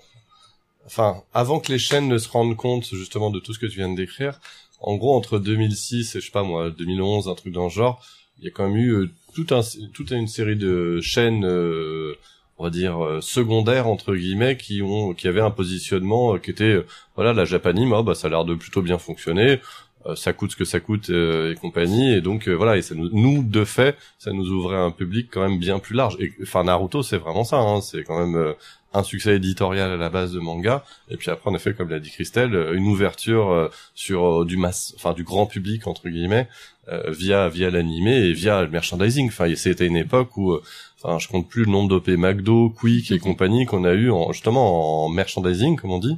[0.87, 3.77] enfin, avant que les chaînes ne se rendent compte justement de tout ce que tu
[3.77, 4.41] viens de décrire,
[4.81, 8.05] en gros entre 2006 et je sais pas moi 2011, un truc dans le genre,
[8.39, 9.61] il y a quand même eu euh, tout un,
[9.93, 12.15] toute une série de chaînes, euh,
[12.59, 16.51] on va dire euh, secondaires entre guillemets, qui ont, qui avaient un positionnement euh, qui
[16.51, 19.61] était, euh, voilà, la Japanime, ah, bah ça a l'air de plutôt bien fonctionner.
[20.07, 23.09] euh, ça coûte ce que ça coûte et compagnie et donc voilà et ça nous,
[23.13, 26.65] nous de fait ça nous ouvrait un public quand même bien plus large et enfin
[26.65, 28.55] Naruto c'est vraiment ça hein, c'est quand même
[28.95, 32.01] un succès éditorial à la base de manga et puis après en effet comme l'a
[32.01, 36.09] dit Christelle euh, une ouverture euh, sur euh, du masse enfin du grand public entre
[36.09, 36.49] guillemets
[36.89, 40.57] euh, via via l'animé et via le merchandising enfin c'était une époque où
[41.03, 44.33] enfin je compte plus le nombre d'OP McDo Quick et compagnie qu'on a eu en,
[44.33, 46.17] justement en merchandising comme on dit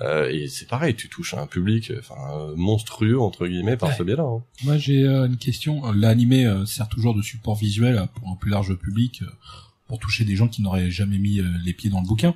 [0.00, 3.94] euh, et c'est pareil tu touches à un public enfin monstrueux entre guillemets par Ouais.
[3.96, 4.42] ce biais-là hein.
[4.64, 5.90] Moi, j'ai euh, une question.
[5.92, 9.22] L'animé sert toujours de support visuel pour un plus large public,
[9.88, 12.34] pour toucher des gens qui n'auraient jamais mis euh, les pieds dans le bouquin.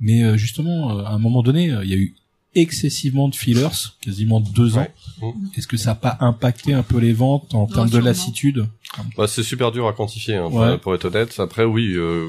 [0.00, 2.14] Mais euh, justement, euh, à un moment donné, euh, il y a eu
[2.54, 3.68] excessivement de fillers,
[4.00, 4.86] quasiment deux ans.
[5.22, 5.32] Ouais.
[5.56, 8.66] Est-ce que ça a pas impacté un peu les ventes en termes de lassitude?
[9.16, 10.78] Bah, c'est super dur à quantifier, hein, Ouais.
[10.78, 11.38] pour, être honnête.
[11.38, 12.28] Après, oui, euh,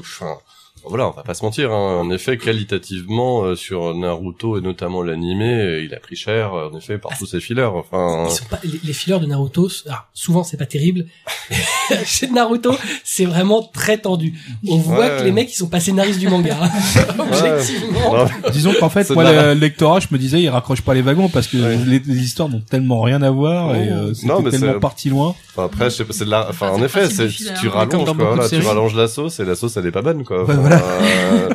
[0.84, 1.70] voilà, on va pas se mentir.
[1.72, 2.00] Hein.
[2.00, 6.68] En effet, qualitativement, euh, sur Naruto et notamment l'animé, euh, il a pris cher, euh,
[6.72, 7.62] en effet, par tous ses fillers.
[7.64, 11.06] Enfin, Ils sont pas, les, les fillers de Naruto, alors, souvent c'est pas terrible.
[12.04, 12.74] Chez Naruto,
[13.04, 14.34] c'est vraiment très tendu.
[14.68, 15.16] On voit Ouais.
[15.18, 16.56] que les mecs ils sont pas scénaristes du manga.
[16.62, 16.70] hein.
[17.18, 18.14] Objectivement.
[18.16, 21.28] non, Disons qu'en fait, moi, le lectorat, je me disais, il raccroche pas les wagons
[21.28, 21.76] parce que Ouais.
[21.86, 25.34] les, les histoires n'ont tellement rien à voir et euh, c'était tellement parti loin.
[25.54, 27.70] Enfin, après, je sais pas, c'est de la, enfin, Ah, en effet, tu hein.
[27.72, 30.42] Rallonges, quoi, voilà, tu rallonges la sauce et la sauce, elle est pas bonne, quoi.
[30.44, 30.71] Enfin, voilà.
[30.72, 31.48] Euh,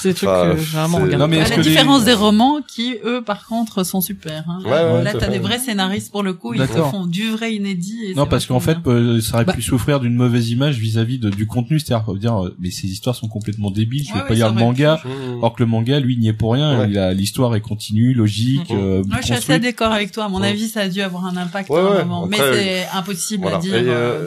[0.00, 1.12] C'est des trucs Enfin, que c'est- regarde.
[1.22, 4.44] Non, mais À la que les- différence des romans qui, eux, par contre, sont super.
[4.48, 4.60] Hein.
[4.64, 7.98] Ouais, ouais, Là, t'as des vrais scénaristes pour le coup, ils font du vrai inédit.
[8.06, 8.92] et Non, parce qu'en fait, bien.
[8.92, 12.54] euh, ça aurait Bah- pu souffrir d'une mauvaise image vis-à-vis du contenu, c'est-à-dire dire, euh,
[12.60, 15.00] mais ces histoires sont complètement débiles, je vais Ouais, pas ouais, lire le manga.
[15.04, 15.42] hmm.
[15.42, 16.78] Or que le manga, lui, n'y est pour rien.
[16.78, 16.86] Ouais.
[16.90, 20.26] Il a l'histoire est continue, logique, euh, Ouais, je suis assez d'accord avec toi.
[20.26, 20.50] À mon Ouais.
[20.50, 22.04] avis, ça a dû avoir un impact Ouais, à un ouais.
[22.04, 22.24] moment.
[22.26, 23.74] Après, mais c'est impossible à dire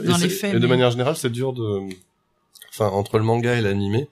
[0.05, 0.53] dans les faits.
[0.53, 1.79] Et de manière générale, c'est dur de,
[2.73, 4.07] enfin, entre le manga et l'animé.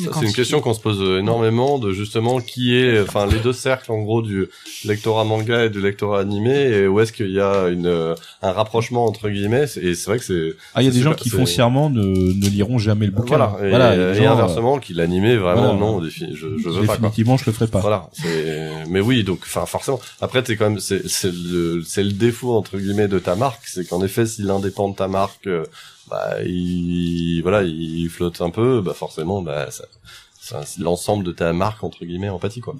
[0.00, 3.90] C'est une question qu'on se pose énormément de justement qui est, enfin les deux cercles
[3.90, 4.46] en gros du
[4.84, 9.06] lectorat manga et du lectorat animé et où est-ce qu'il y a une un rapprochement
[9.06, 11.14] entre guillemets c'est- et c'est vrai que c'est Ah, il y a c'est des gens
[11.14, 13.36] qui c'est- foncièrement ne, ne liront jamais le bouquin.
[13.38, 15.78] voilà et, voilà, et les gens, inversement qui l'animé vraiment voilà.
[15.80, 16.94] non défi- je, je veux pas quoi.
[17.08, 17.80] définitivement, je le ferai pas.
[17.80, 22.04] Voilà, c'est mais oui donc enfin forcément après t'es quand même c'est c'est le c'est
[22.04, 25.08] le défaut entre guillemets de ta marque c'est qu'en effet si l'un dépend de ta
[25.08, 25.64] marque euh,
[26.10, 31.82] bah il voilà il flotte un peu bah forcément bah ça, l'ensemble de ta marque
[31.84, 32.74] entre guillemets en pâtit quoi.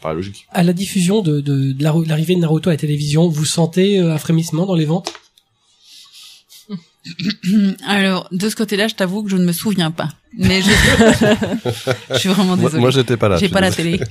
[0.00, 0.46] Paraît logique.
[0.52, 3.44] À la diffusion de, de, de la- de l'arrivée de Naruto à la télévision, vous
[3.44, 5.12] sentez euh, un frémissement dans les ventes?
[7.86, 10.08] Alors, de ce côté-là, je t'avoue que je ne me souviens pas.
[10.36, 10.68] Mais je,
[12.12, 12.80] je suis vraiment désolée.
[12.80, 13.38] moi, j'étais pas là.
[13.38, 13.98] J'ai je pas la télé.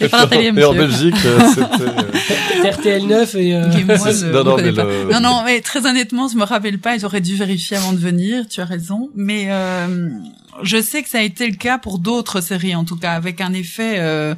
[0.00, 0.86] J'ai pas la télé, Et en monsieur.
[0.86, 2.66] Belgique, euh, c'était.
[2.66, 5.42] euh, RTL 9 et euh, Game One, c'est- non, on non, mais le- Non, non,
[5.44, 6.96] mais très honnêtement, je me rappelle pas.
[6.96, 8.46] Ils auraient dû vérifier avant de venir.
[8.48, 9.10] Tu as raison.
[9.14, 10.08] Mais euh,
[10.62, 13.40] je sais que ça a été le cas pour d'autres séries, en tout cas, avec
[13.42, 14.34] un effet, euh,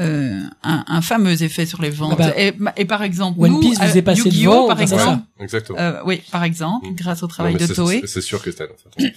[0.00, 2.16] euh, un, un fameux effet sur les ventes.
[2.20, 5.22] Ah bah, et, et par exemple, One nous, Piece vous est passé Yu-Gi-Oh, par exemple.
[5.40, 5.78] Exactement.
[5.78, 6.94] Euh, oui, par exemple, Mm.
[6.94, 8.00] grâce au travail de c'est- Toei.
[8.02, 8.68] c'est- C'est sûr, Christelle.
[8.72, 9.12] En fait.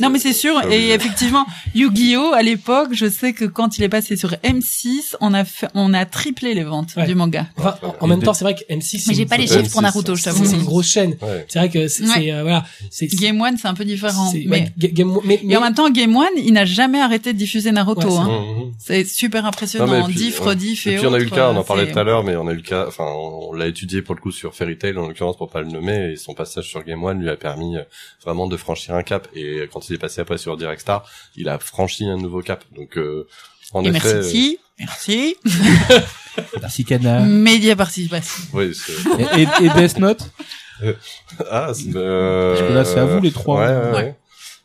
[0.00, 3.84] Non mais c'est sûr c'est et effectivement Yu-Gi-Oh à l'époque je sais que quand il
[3.84, 7.06] est passé sur M6 on a fait, on a triplé les ventes Ouais.
[7.06, 7.46] du manga.
[7.56, 9.58] enfin, en, en même temps, c'est vrai que M6 c'est Mais j'ai pas les c'est-
[9.58, 10.44] chiffres pour c'est- Naruto je c'est t'avoue.
[10.44, 11.16] c'est une grosse chaîne.
[11.22, 11.44] Ouais.
[11.48, 12.10] C'est vrai que c'est Ouais.
[12.14, 15.18] c'est, euh, voilà, c'est Game One c'est un peu différent c'est- mais ouais, Ga- Game-
[15.24, 18.08] mais, mais et en même temps Game One il n'a jamais arrêté de diffuser Naruto
[18.10, 18.28] c'est hein.
[18.28, 18.72] Mhm.
[18.78, 21.60] C'est super impressionnant diff rediff et, Et puis on a eu le cas, on en
[21.60, 23.66] euh, parlait c'est- tout à l'heure, mais on a eu le cas, enfin on l'a
[23.66, 26.34] étudié pour le coup sur Fairy Tail en l'occurrence pour pas le nommer, et son
[26.34, 27.82] passage sur Game One lui a permis euh,
[28.24, 29.28] vraiment de franchir un cap.
[29.34, 31.04] Et quand il est passé après sur Direct Star,
[31.36, 32.64] il a franchi un nouveau cap.
[32.74, 33.26] Donc euh,
[33.72, 35.36] en Et effet, merci merci
[36.60, 37.20] Merci Cana.
[37.20, 38.42] média participation.
[38.54, 38.76] euh, oui.
[39.36, 40.22] et, et, et Death Note?
[41.50, 43.58] Ah, c'est, euh, Parce que là, c'est à vous, les trois.
[43.60, 43.92] Ouais, ouais, Ouais.
[44.04, 44.14] ouais.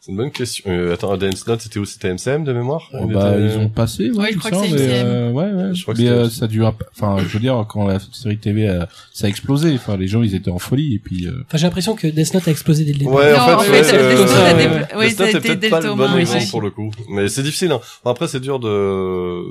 [0.05, 0.65] C'est une bonne question.
[0.69, 1.85] Euh, attends, Dance Note, c'était où?
[1.85, 2.89] C'était MCM de mémoire?
[2.93, 5.07] Oh, Il bah, était- ils ont passé, ouais, Ouais, je crois que c'est MCM.
[5.07, 5.73] euh, ouais, ouais.
[5.73, 8.67] Je crois que mais euh, ça dure, enfin, je veux dire, quand la série TV,
[8.67, 11.57] a, ça a explosé, enfin, les gens, ils étaient en folie, et puis, euh, enfin,
[11.57, 13.11] j'ai l'impression que Death Note a explosé dès le début.
[13.11, 14.25] Ouais, Non, en fait, en ouais, fait, euh,
[15.07, 16.91] Death Note été peut-être pas le bon exemple pour le coup.
[17.07, 17.71] Mais c'est difficile.
[17.71, 17.79] Hein.
[18.03, 19.43] Après, c'est dur de.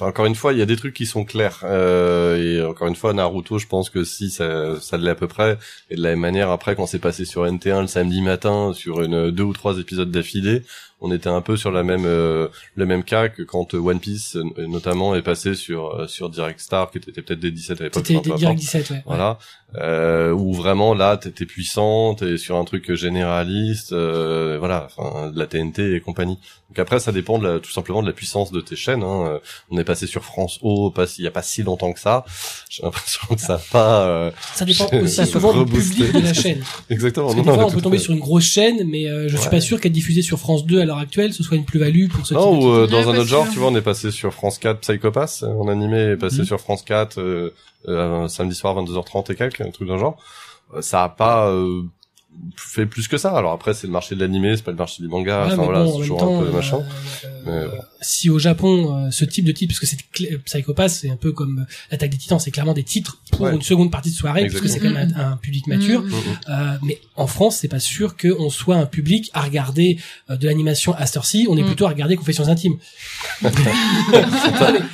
[0.00, 1.60] Encore une fois, il y a des trucs qui sont clairs.
[1.64, 5.28] Euh, et encore une fois, Naruto, je pense que si ça, ça l'est à peu
[5.28, 5.58] près.
[5.90, 9.06] Et de la même manière, après, quand c'est passé sur NT1 le samedi matin, sur
[9.08, 10.62] deux ou trois épisodes d'affilée,
[11.00, 14.36] on était un peu sur la même euh, le même cas que quand One Piece,
[14.36, 17.84] euh, notamment, est passé sur euh, sur Direct Star, qui était peut-être des 17 à
[17.84, 18.06] l'époque.
[18.06, 18.56] C'était des Direct importe.
[18.58, 19.02] 17, ouais.
[19.06, 19.38] Voilà,
[19.76, 25.38] euh, où vraiment là t'es puissant, t'es sur un truc généraliste, euh, voilà, enfin de
[25.38, 26.38] la TNT et compagnie.
[26.68, 29.02] Donc après ça dépend de la, tout simplement de la puissance de tes chaînes.
[29.02, 29.26] Hein.
[29.26, 29.38] Euh,
[29.70, 32.24] On est passé sur France O, pas il y a pas si longtemps que ça.
[32.68, 36.32] J'ai l'impression que ça a pas euh, Ça dépend aussi souvent du public de la
[36.34, 36.62] chaîne.
[36.90, 37.26] exactement.
[37.34, 38.04] Parce que Non, des fois, on peut tomber fait.
[38.04, 39.50] sur une grosse chaîne, mais euh, je suis Ouais.
[39.50, 42.26] pas sûr qu'être diffusée sur France 2 à l'heure actuelle, ce soit une plus-value pour
[42.26, 44.10] ce Non, type de ou euh, dans un autre genre, tu vois, on est passé
[44.10, 46.44] sur France 4 Psychopass, en animé, est passé Mhm.
[46.44, 47.54] sur France 4 euh,
[47.88, 50.16] euh, samedi soir 22h30 et quelques, un truc d'un genre.
[50.74, 51.82] Euh, ça a pas euh,
[52.56, 53.30] fait plus que ça.
[53.36, 55.40] Alors après, c'est le marché de l'animé, c'est pas le marché du manga.
[55.40, 56.78] Ouais, enfin mais voilà, bon, c'est toujours temps, un peu euh, machin.
[56.78, 57.82] euh, Mais bon.
[58.00, 61.16] si au Japon, euh, ce type de titre, parce que c'est cl- Psychopath, c'est un
[61.16, 63.54] peu comme euh, l'attaque des Titans, c'est clairement des titres pour Ouais.
[63.54, 66.02] une seconde partie de soirée, parce que c'est quand même un, un public mature.
[66.02, 66.08] Mhm.
[66.08, 66.14] Mhm.
[66.48, 69.98] Euh, mais en France, c'est pas sûr qu'on soit un public à regarder
[70.30, 71.46] euh, de l'animation à cette heure-ci.
[71.50, 71.66] On est Mm.
[71.66, 72.76] plutôt à regarder Confessions intimes.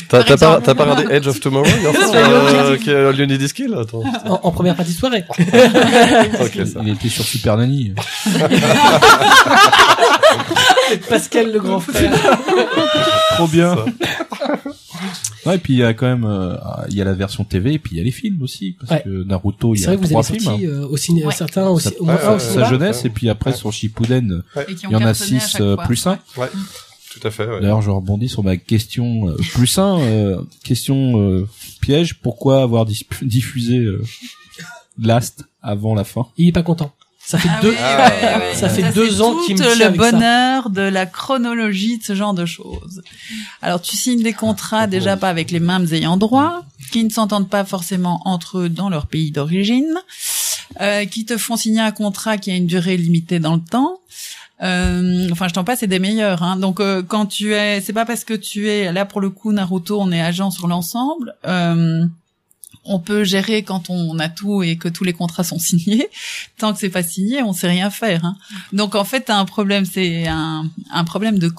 [0.09, 4.03] T'as pas, regardé Edge of Tomorrow Soyons euh, qui est Leonidas Kill Attends.
[4.25, 5.25] En, en première partie de soirée.
[5.39, 6.81] ok, ça.
[6.83, 7.95] il était sur Super Nanny.
[11.09, 12.13] Pascal le grand frère.
[13.37, 13.77] Trop bien.
[15.45, 16.57] Ouais, et puis il y a quand même, euh,
[16.89, 18.91] il y a la version TV et puis il y a les films aussi, parce
[18.93, 19.03] Ouais.
[19.05, 20.45] que Naruto, il y C'est a vrai que vous trois avez films.
[20.51, 21.35] sorti euh, au ciné, Ouais.
[21.35, 23.57] certains au, Ça- au moins un sa jeunesse et puis après Ouais.
[23.57, 25.77] sur Shippuden, il y en a cartonné à 6 chaque fois.
[25.85, 26.19] plus 1.
[26.37, 26.49] Ouais,
[27.13, 27.47] tout à fait.
[27.47, 27.61] Ouais.
[27.61, 31.47] D'ailleurs, je rebondis sur ma question euh, plus 1, question euh,
[31.81, 32.87] piège, pourquoi avoir
[33.23, 34.03] diffusé euh,
[35.01, 36.27] Last avant la fin?
[36.39, 36.93] Il est pas content.
[37.29, 37.71] Ça fait Ah deux.
[37.71, 39.85] oui, Ah, ouais, ouais, ça fait Ça, deux c'est ans tout qu'il me tient le
[39.87, 40.11] avec ça.
[40.13, 43.03] bonheur de la chronologie de ce genre de choses.
[43.63, 46.63] Alors tu signes des contrats déjà pas avec les mêmes ayants droit,
[46.93, 49.93] qui ne s'entendent pas forcément entre eux dans leur pays d'origine,
[50.81, 53.99] euh, qui te font signer un contrat qui a une durée limitée dans le temps.
[54.63, 56.43] Euh, enfin, je t'en passe, c'est des meilleurs.
[56.43, 56.57] Hein.
[56.57, 59.53] Donc, euh, quand tu es, c'est pas parce que tu es là pour le coup
[59.53, 61.35] Naruto, on est agent sur l'ensemble.
[61.47, 62.07] Euh,
[62.87, 66.09] on peut gérer quand on a tout et que tous les contrats sont signés.
[66.59, 68.25] Tant que c'est pas signé, on sait rien faire.
[68.25, 68.37] Hein.
[68.73, 71.51] Donc en fait, t'as un problème, c'est un, un problème de Et,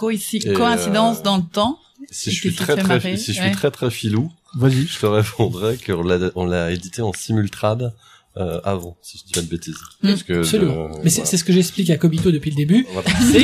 [0.53, 1.79] coïncidence euh, dans le temps.
[2.09, 4.87] Si je suis très très, marrer si je suis très très filou, Vas-y.
[4.87, 7.93] je te répondrais qu'on l'a, on l'a édité en simultrad
[8.37, 9.75] euh, avant, si je dis pas de bêtises.
[10.03, 10.09] Mm.
[10.09, 11.25] Parce que Mais c'est voilà.
[11.25, 12.85] c'est ce que j'explique à Kobito depuis le début.
[12.93, 13.09] Voilà.
[13.31, 13.41] C'est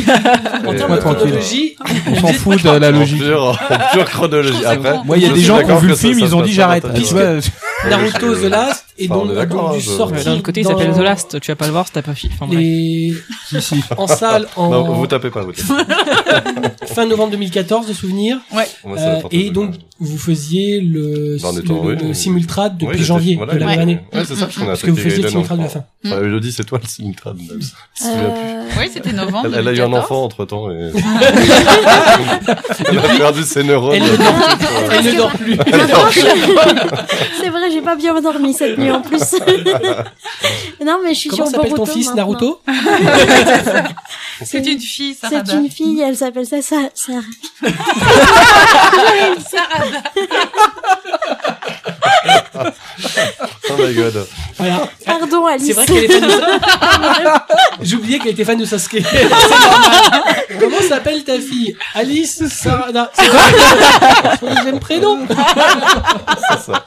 [0.68, 1.76] Et, termes de chronologie,
[2.06, 3.20] On s'en fout de la En logique.
[3.20, 4.60] pure, en pure chronologie.
[4.62, 5.04] Je Après.
[5.04, 6.86] Moi, il y a des gens qui ont vu le film, ils ont dit j'arrête.
[7.90, 10.44] Naruto The Last et Enfin, on donc, donc hein, du je- sorti Ouais, D'un autre
[10.44, 11.40] côté, il dans s'appelle The Last.
[11.40, 12.34] Tu vas pas le voir si t'as pas film.
[12.36, 12.60] Enfin, bref.
[12.60, 13.14] les
[13.50, 13.84] si, si.
[13.98, 16.86] en salle en Non, vous tapez pas, vous tapez pas.
[16.86, 18.38] fin novembre 2014 de souvenir.
[18.52, 22.08] Ça Euh, et donc vous faisiez le, Dans les le, temps, le- oui.
[22.08, 23.72] le simultrad depuis Ouais, janvier voilà, de la ouais.
[23.72, 24.00] même année.
[24.14, 25.70] Ouais, c'est ça, parce qu'on a Parce que vous faisiez le Gaiden simultrad de la
[25.70, 25.84] fin.
[26.06, 27.36] Enfin, Elodie, c'est toi le simultrad.
[27.38, 27.62] même.
[27.62, 28.30] Si tu te souviens plus.
[28.30, 29.46] Euh, Oui, c'était novembre.
[29.46, 30.04] Elle, elle a eu un 2014.
[30.04, 30.92] enfant entre temps et
[32.90, 33.94] elle a perdu ses neurones.
[33.96, 34.36] Elle ne dort,
[34.92, 35.58] elle ne dort plus.
[37.42, 39.20] c'est vrai, j'ai pas bien dormi cette en plus.
[40.84, 42.26] non, mais je suis Comment sur s'appelle ton Boruto fils maintenant.
[42.26, 42.62] Naruto
[44.46, 45.54] C'est une fille, C'est Sarada.
[45.56, 47.14] une fille, elle s'appelle ça, ça, ça.
[53.70, 54.28] Oh my god.
[54.58, 54.88] Voilà.
[55.06, 55.68] Pardon, Alice.
[55.68, 59.02] C'est vrai qu'elle est fan de J'oubliais qu'elle était fan de Sasuke.
[59.12, 60.46] C'est normal.
[60.60, 63.12] Comment s'appelle ta fille Alice Sarada.
[63.14, 63.40] C'est quoi
[64.40, 65.20] son deuxième prénom
[66.50, 66.86] C'est ça.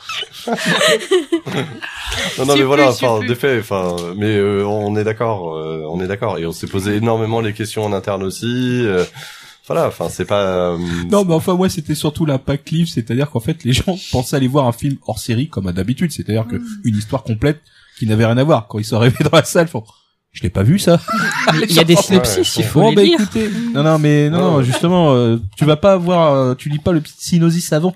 [2.39, 3.29] non, non, mais voilà, enfin, plus.
[3.29, 6.69] des faits, enfin, mais euh, on est d'accord, euh, on est d'accord, et on s'est
[6.69, 8.47] posé énormément les questions en interne aussi.
[8.85, 9.05] euh,
[9.67, 10.43] voilà, enfin, c'est pas.
[10.75, 10.79] euh,
[11.11, 14.47] Non, mais enfin, moi, c'était surtout l'impact livre, c'est-à-dire qu'en fait, les gens pensaient aller
[14.49, 17.61] voir un film hors série, comme à d'habitude, c'est-à-dire que une histoire complète
[17.99, 18.69] qui n'avait rien à voir.
[18.69, 19.83] Quand ils sont arrivés dans la salle, font,
[20.37, 21.01] je l'ai pas vu, ça.
[21.69, 23.21] Il y a des Ouais, synopsis, il faut Bon, les bah, lire.
[23.21, 23.49] écoutez.
[23.75, 26.93] Non, non, mais, non, non, justement, euh, tu vas pas voir, euh, tu lis pas
[26.93, 27.95] le petit synosis avant.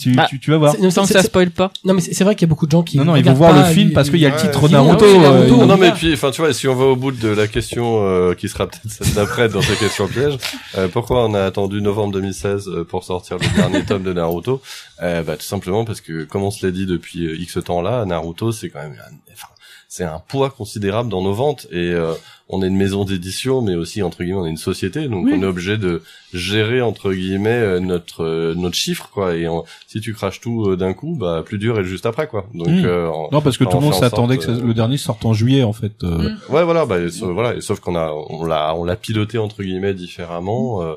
[0.00, 0.74] tu, Bah, tu, tu vas voir.
[0.74, 1.70] C'est- non, ça spoil pas.
[1.84, 2.96] Non, mais c'est vrai qu'il y a beaucoup de gens qui.
[2.98, 5.04] Non, non, ils vont voir le film parce qu'il y a le titre Naruto.
[5.06, 6.96] vont- euh, Naruto, Non, on non, mais puis, enfin, tu vois, si on va au
[6.96, 10.38] bout de la question euh, qui sera peut-être celle d'après dans ces questions pièges,
[10.76, 14.60] euh, pourquoi on a attendu novembre 2016 euh, pour sortir le dernier tome de Naruto?
[15.02, 18.04] Euh, Bah, tout simplement parce que, comme on se l'a dit depuis X temps là,
[18.06, 18.96] Naruto, c'est quand même,
[19.32, 19.46] enfin,
[19.90, 22.14] c'est un poids considérable dans nos ventes et euh,
[22.52, 25.32] on est une maison d'édition, mais aussi entre guillemets on est une société, donc Oui.
[25.36, 26.02] on est obligé de
[26.34, 29.34] gérer entre guillemets euh, notre euh, notre chiffre quoi.
[29.36, 32.26] Et on- si tu craches tout euh, d'un coup, bah plus dur est juste après
[32.28, 32.46] quoi.
[32.54, 32.84] Donc Mm.
[32.84, 35.24] euh, en- Non, parce que tout le monde s'attendait que ça- euh, le dernier sorte
[35.24, 35.92] en juillet, en fait.
[36.04, 36.54] euh, Mm.
[36.54, 39.62] Ouais, voilà, bah, sauf, voilà, et sauf qu'on a, on l'a, on l'a piloté entre
[39.62, 40.94] guillemets différemment, euh,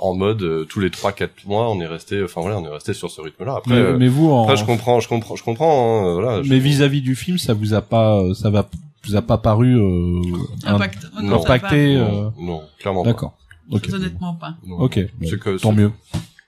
[0.00, 2.68] en mode euh, tous les trois quatre mois, on est resté, enfin voilà, on est
[2.72, 3.56] resté sur ce rythme-là.
[3.58, 6.42] Après, mais, euh, mais vous, en, après, je comprends, je comprends, je comprends, hein, voilà.
[6.42, 8.66] je- mais vis-à-vis du film, ça vous a pas, ça va,
[9.06, 10.20] vous a pas paru euh,
[10.64, 11.06] Impact.
[11.22, 11.96] Non, impacté.
[11.96, 13.10] non, euh, non, clairement pas.
[13.10, 13.36] D'accord.
[13.70, 13.88] Ok.
[13.92, 14.54] Honnêtement pas.
[14.66, 14.78] Non.
[14.80, 14.98] Ok.
[15.18, 15.92] bon, C'est que- tant c'est- mieux.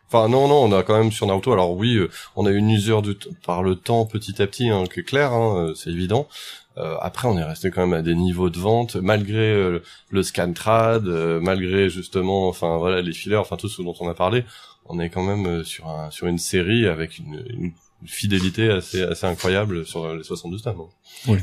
[0.09, 2.71] Enfin non non on a quand même sur Naruto alors oui euh, on a une
[2.71, 5.75] usure du t- par le temps petit à petit hein, qui est clair hein, euh,
[5.75, 6.29] c'est évident
[6.79, 10.23] Euh, après on est resté quand même à des niveaux de vente malgré euh, le
[10.23, 14.15] scan trad euh, malgré justement enfin voilà les fillers enfin tout ce dont on a
[14.15, 14.45] parlé
[14.85, 17.73] on est quand même euh, sur un sur une série avec une, une
[18.05, 20.83] fidélité assez assez incroyable sur les 72 tomes
[21.29, 21.37] hein.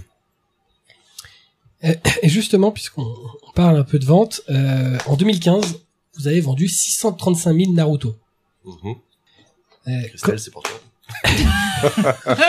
[1.84, 3.14] Et justement, puisqu'on
[3.48, 5.80] on parle un peu de vente, euh, en 2015,
[6.16, 8.16] vous avez vendu 635 000 Naruto.
[8.66, 8.96] Mhm.
[9.90, 10.80] Euh, Christelle c'est pour toi
[11.14, 12.40] co-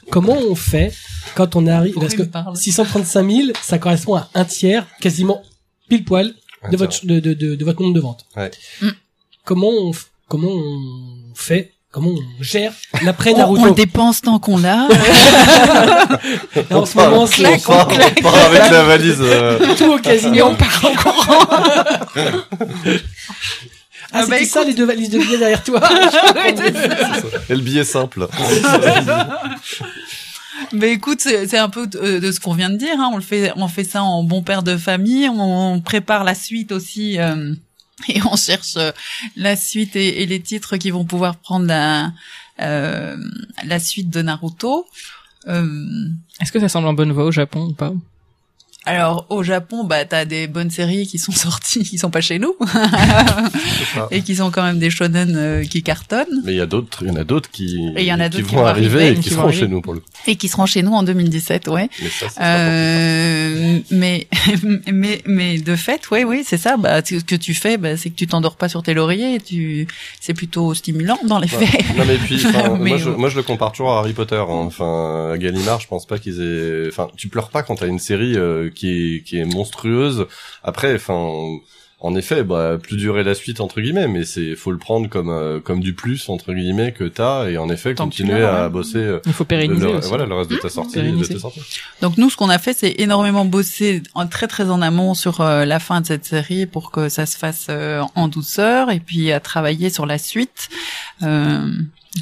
[0.10, 0.94] comment on fait
[1.34, 4.44] quand on arrive Parce que Pourquoi il me parle 635 000, ça correspond à un
[4.46, 5.42] tiers, quasiment
[5.88, 6.34] pile poil
[6.70, 8.24] de votre de, de, de, de votre nombre de ventes.
[8.36, 8.50] Ouais.
[8.80, 8.88] Mm.
[9.44, 9.90] Comment on
[10.28, 12.72] comment on fait Comment on gère
[13.02, 14.88] l'après On, Naruto on le dépense tant qu'on l'a.
[14.88, 16.08] Là,
[16.78, 20.34] En ce moment, c'est on part, on part avec la valise euh, tout au casino.
[20.34, 21.46] Et on part en courant.
[24.14, 25.80] Ah, Ah bah, ça les deux valises de billets derrière toi.
[27.50, 28.26] Et le billet simple
[30.72, 32.94] Mais écoute, c'est un peu de, de ce qu'on vient de dire.
[32.98, 33.10] Hein.
[33.12, 35.28] On le fait, on fait ça en bon père de famille.
[35.28, 37.18] On prépare la suite aussi.
[37.18, 37.52] euh,
[38.08, 38.92] et on cherche euh,
[39.36, 42.12] la suite et, les titres qui vont pouvoir prendre la
[42.60, 43.16] euh,
[43.78, 44.86] suite de Naruto.
[45.48, 46.08] Euh,
[46.40, 47.92] Est-ce que ça semble en bonne voie au Japon ou pas?
[48.84, 52.38] Alors au Japon, bah t'as des bonnes séries qui sont sorties, qui sont pas chez
[52.38, 52.54] nous,
[54.10, 56.98] et qui sont quand même des shonen euh, qui cartonnent Mais il y a d'autres,
[57.02, 59.14] il y en a d'autres qui, Et il y en a qui vont arriver et
[59.14, 59.58] qui seront arriver.
[59.60, 60.06] chez nous pour le coup.
[60.26, 61.88] et qui seront chez nous en 2017, ouais.
[62.02, 64.26] Mais ça, Euh, mais
[64.92, 66.76] mais mais de fait, oui oui, c'est ça.
[66.76, 69.38] Bah ce que tu fais, bah, c'est que tu t'endors pas sur tes lauriers.
[69.40, 69.86] Tu
[70.20, 71.66] c'est plutôt stimulant dans les Ouais.
[71.66, 71.96] faits.
[71.96, 73.16] Non mais puis, enfin, Mais moi, je, ouais.
[73.16, 74.36] moi je le compare toujours à Harry Potter.
[74.36, 74.46] hein.
[74.48, 76.88] Enfin, à Gallimard, je pense pas qu'ils aient.
[76.88, 80.26] Enfin, tu pleures pas quand t'as une série euh, qui est qui est monstrueuse.
[80.64, 81.58] Après, enfin,
[82.04, 85.30] en effet, bah plus durer la suite entre guillemets, mais c'est faut le prendre comme
[85.30, 88.70] euh, comme du plus entre guillemets que t'as et en effet Tant continuer à ouais.
[88.70, 88.98] bosser.
[88.98, 90.08] euh, Il faut pérenniser le- aussi.
[90.08, 91.60] voilà le reste de ta sortie, de tes sorties.
[92.00, 95.42] Donc nous, ce qu'on a fait, c'est énormément bosser en très très en amont sur
[95.42, 98.98] euh, la fin de cette série pour que ça se fasse euh, en douceur et
[98.98, 100.70] puis à travailler sur la suite.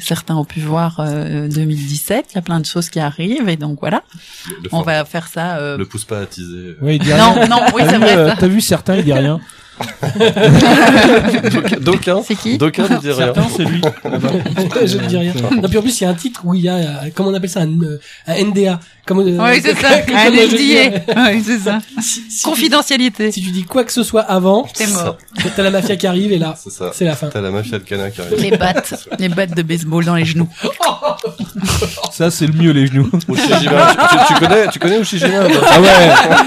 [0.01, 3.57] Certains ont pu voir euh, 2017, il y a plein de choses qui arrivent et
[3.57, 4.03] donc voilà,
[4.47, 4.83] Le- on fort.
[4.85, 5.57] va faire ça.
[5.57, 6.77] euh, Le pousse pas à teaser.
[6.81, 7.35] Ouais, il dit rien.
[7.35, 8.15] Non, non, oui, T'as c'est vu, vrai.
[8.17, 8.31] euh.
[8.39, 9.39] T'as vu certains, il dit rien.
[11.81, 13.33] D'aucuns, C'est qui d'aucuns ne disent rien.
[13.33, 13.81] Certains, c'est lui.
[14.85, 15.33] je ne dis rien.
[15.61, 17.29] Non, puis en plus, il y a un titre où il y a, euh, comment
[17.29, 18.79] on appelle ça, un, euh, un NDA.
[19.11, 19.99] Comme, euh, Oui, c'est ça.
[20.01, 20.15] comme.
[21.33, 21.79] Oui, c'est ça.
[22.01, 23.27] Si, si Confidentialité.
[23.27, 25.17] tu, si tu dis quoi que ce soit avant, T'es mort.
[25.55, 26.55] t'as la mafia qui arrive et là,
[26.93, 27.27] C'est la fin.
[27.27, 28.39] T'as la mafia de Cana qui arrive.
[28.39, 30.47] Les battes, les battes de baseball dans les genoux.
[32.11, 33.09] Ça, c'est le mieux, les genoux.
[33.27, 33.95] Ushijima,
[34.27, 35.87] tu, connais, tu connais Ushijima toi Ah ouais,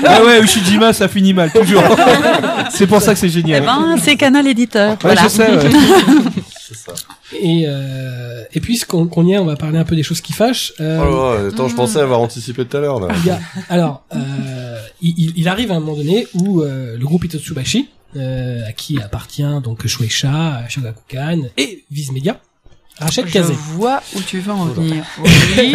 [0.06, 1.82] ah ouais, Ushijima, ça finit mal, toujours.
[2.70, 3.62] C'est pour ça que c'est Eh génial.
[3.64, 4.92] ben, c'est Canal Éditeur.
[4.92, 5.22] Ouais, voilà.
[5.24, 5.70] je sais, ouais.
[6.66, 6.92] C'est ça.
[7.40, 10.32] Et, euh, et puisqu'on qu'on y est, on va parler un peu des choses qui
[10.32, 10.72] fâchent.
[10.80, 13.08] Euh, Oh là là, attends, je pensais avoir anticipé tout à l'heure là.
[13.20, 16.96] il y a- alors, euh, il, il- il arrive à un moment donné où euh,
[16.98, 22.38] le groupe Itotsubashi, euh, à qui appartient donc Shueisha, Shogakukan et Viz Media,
[22.98, 23.40] rachète Je
[23.74, 25.04] vois où tu veux en venir.
[25.24, 25.74] Oui,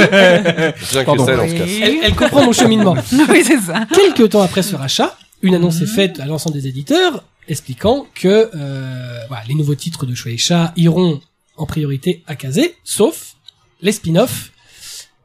[1.06, 1.26] Pardon.
[1.28, 2.96] Elle, elle comprend mon cheminement.
[3.30, 3.86] oui c'est ça.
[3.94, 8.50] Quelques temps après ce rachat, une annonce est faite à l'ensemble des éditeurs expliquant que
[8.56, 11.20] euh, voilà, les nouveaux titres de Shueisha iront
[11.60, 13.36] en priorité à Kazé, sauf
[13.82, 14.52] les spin-offs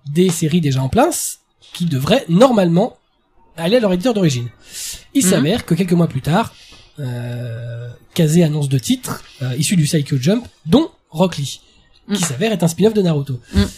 [0.07, 1.41] des séries déjà en place
[1.73, 2.97] qui devraient normalement
[3.57, 4.49] aller à leur éditeur d'origine.
[5.15, 5.31] Il Mhm.
[5.31, 6.55] s'avère que quelques mois plus tard,
[7.01, 11.61] euh, Kazé annonce deux titres euh, issus du Psycho Jump, dont Rock Lee,
[12.09, 12.29] qui Mhm.
[12.29, 13.41] s'avère être un spin-off de Naruto.
[13.55, 13.69] Mhm.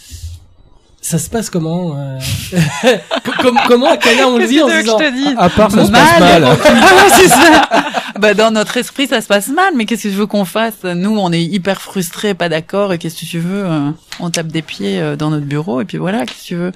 [1.09, 2.19] Ça se passe comment euh...
[3.41, 5.85] Com- Comment à Kana on le dit en se disant te dis À part, ça
[5.85, 6.41] se passe Mal.
[6.41, 6.57] mal.
[6.65, 7.69] Ah ça.
[8.19, 10.83] Bah dans notre esprit ça se passe mal, mais qu'est-ce que je veux qu'on fasse?
[10.83, 14.47] Nous on est hyper frustrés, pas d'accord, et qu'est-ce que tu veux euh, On tape
[14.47, 16.71] des pieds euh, dans notre bureau et puis voilà, qu'est-ce que tu veux?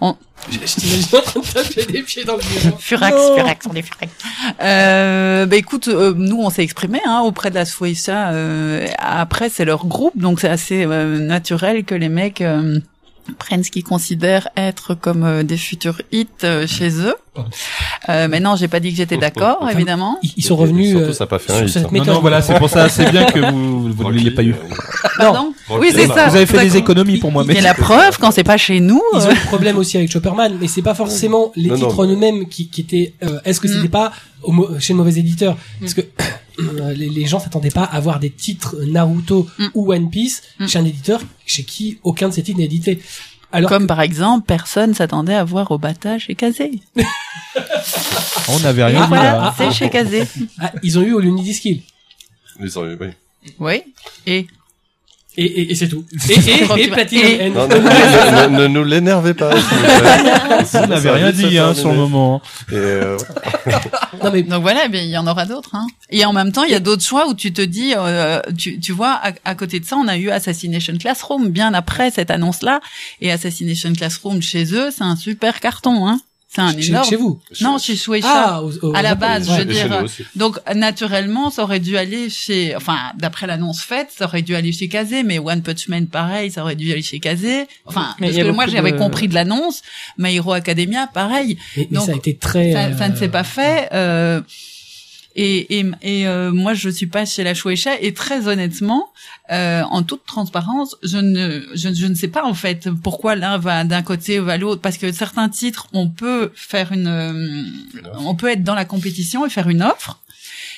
[0.00, 0.14] On
[0.50, 2.76] Je t'imagine en train de taper des pieds dans le bureau.
[2.78, 3.36] Furax, Non.
[3.36, 4.12] Furax, on est Furax.
[4.62, 8.28] Euh, bah écoute, euh, nous on s'est exprimé hein, auprès de la Shueisha.
[8.30, 12.78] Euh, après c'est leur groupe, donc c'est assez euh, naturel que les mecs euh,
[13.38, 17.14] prennent ce qu'ils considèrent être comme euh, des futurs hits euh, chez eux.
[18.08, 20.18] Euh, mais non, j'ai pas dit que j'étais d'accord, Enfin, évidemment.
[20.22, 21.88] Ils, ils sont revenus Surtout, euh, ça a pas fait un sur hit, cette hein.
[21.90, 22.14] Non, méthode.
[22.14, 24.54] non, voilà, c'est pour ça, c'est bien que vous, vous ne l'ayez pas eu.
[25.18, 26.28] Pardon Rock Oui, c'est ça.
[26.28, 29.02] Vous avez fait des économies pour moi, mais la preuve, quand c'est pas chez nous,
[29.14, 32.04] Ils ont le problème aussi avec Chopperman, mais c'est pas forcément les Non, non, titres
[32.04, 33.14] en eux-mêmes qui, qui étaient.
[33.24, 33.90] euh, Est-ce que c'était Mm.
[33.90, 34.12] pas
[34.42, 35.56] au chez le mauvais éditeur?
[35.80, 36.02] Parce que
[36.58, 39.66] les, les gens s'attendaient pas à voir des titres Naruto Mm.
[39.74, 40.66] ou One Piece Mm.
[40.68, 43.00] chez un éditeur chez qui aucun de ces titres n'est édité.
[43.52, 46.80] Alors comme par exemple, personne s'attendait à voir Obata chez Kazé.
[48.48, 49.54] on n'avait rien dit voilà, là.
[49.56, 50.24] c'est chez Kazé.
[50.60, 51.84] ah, ils ont eu au Unity
[52.60, 53.08] Ils ont eu- oui.
[53.58, 53.82] Oui.
[54.26, 54.46] Et
[55.36, 56.04] et, et, et c'est tout.
[56.28, 57.50] Et, et, et Platinum Et- End.
[57.50, 59.50] Non, non, ne, ne- ne nous l'énervez pas.
[60.74, 62.40] On n'avait rien dit hein, sur le moment.
[62.70, 63.16] Et, euh,
[64.22, 65.74] Non mais Donc voilà, mais il y en aura d'autres.
[65.74, 65.86] Hein.
[66.10, 68.78] Et en même temps, il y a d'autres choix où tu te dis, euh, tu,
[68.80, 72.30] tu vois, à, à côté de ça, on a eu Assassination Classroom bien après cette
[72.30, 72.80] annonce-là.
[73.20, 76.06] Et Assassination Classroom chez eux, c'est un super carton.
[76.08, 76.20] Hein.
[76.54, 77.08] C'est un chez, énorme.
[77.08, 77.40] chez vous.
[77.62, 78.28] Non, chez Shueisha.
[78.28, 79.54] Ah, au- au à la base, Ouais.
[79.56, 80.22] je chez dire, nous aussi.
[80.36, 84.70] Donc naturellement, ça aurait dû aller chez, enfin d'après l'annonce faite, ça aurait dû aller
[84.72, 87.66] chez Kazé, mais One Punch Man pareil, ça aurait dû aller chez Kazé.
[87.86, 89.82] Enfin, Mais parce que moi j'avais de- compris de l'annonce,
[90.18, 92.72] My Hero Academia pareil, Mais, mais Donc, ça a été très.
[92.72, 93.88] ça, ça ne euh, s'est pas fait.
[93.92, 94.40] Euh,
[95.36, 99.10] et et, et euh, moi je suis pas chez la Shueisha et très honnêtement,
[99.50, 103.58] euh, en toute transparence, je ne je, je ne sais pas en fait pourquoi l'un
[103.58, 107.64] va d'un côté ou va l'autre parce que certains titres on peut faire une euh,
[108.18, 110.20] on peut être dans la compétition et faire une offre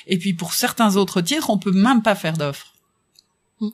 [0.07, 2.73] et puis pour certains autres titres on peut même pas faire d'offre.
[3.59, 3.67] Mm.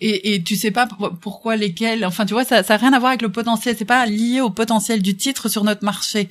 [0.00, 2.04] Et, et tu sais pas pour- pourquoi lesquels.
[2.04, 3.74] Enfin, tu vois, ça, ça a rien à voir avec le potentiel.
[3.78, 6.28] C'est pas lié au potentiel du titre sur notre marché.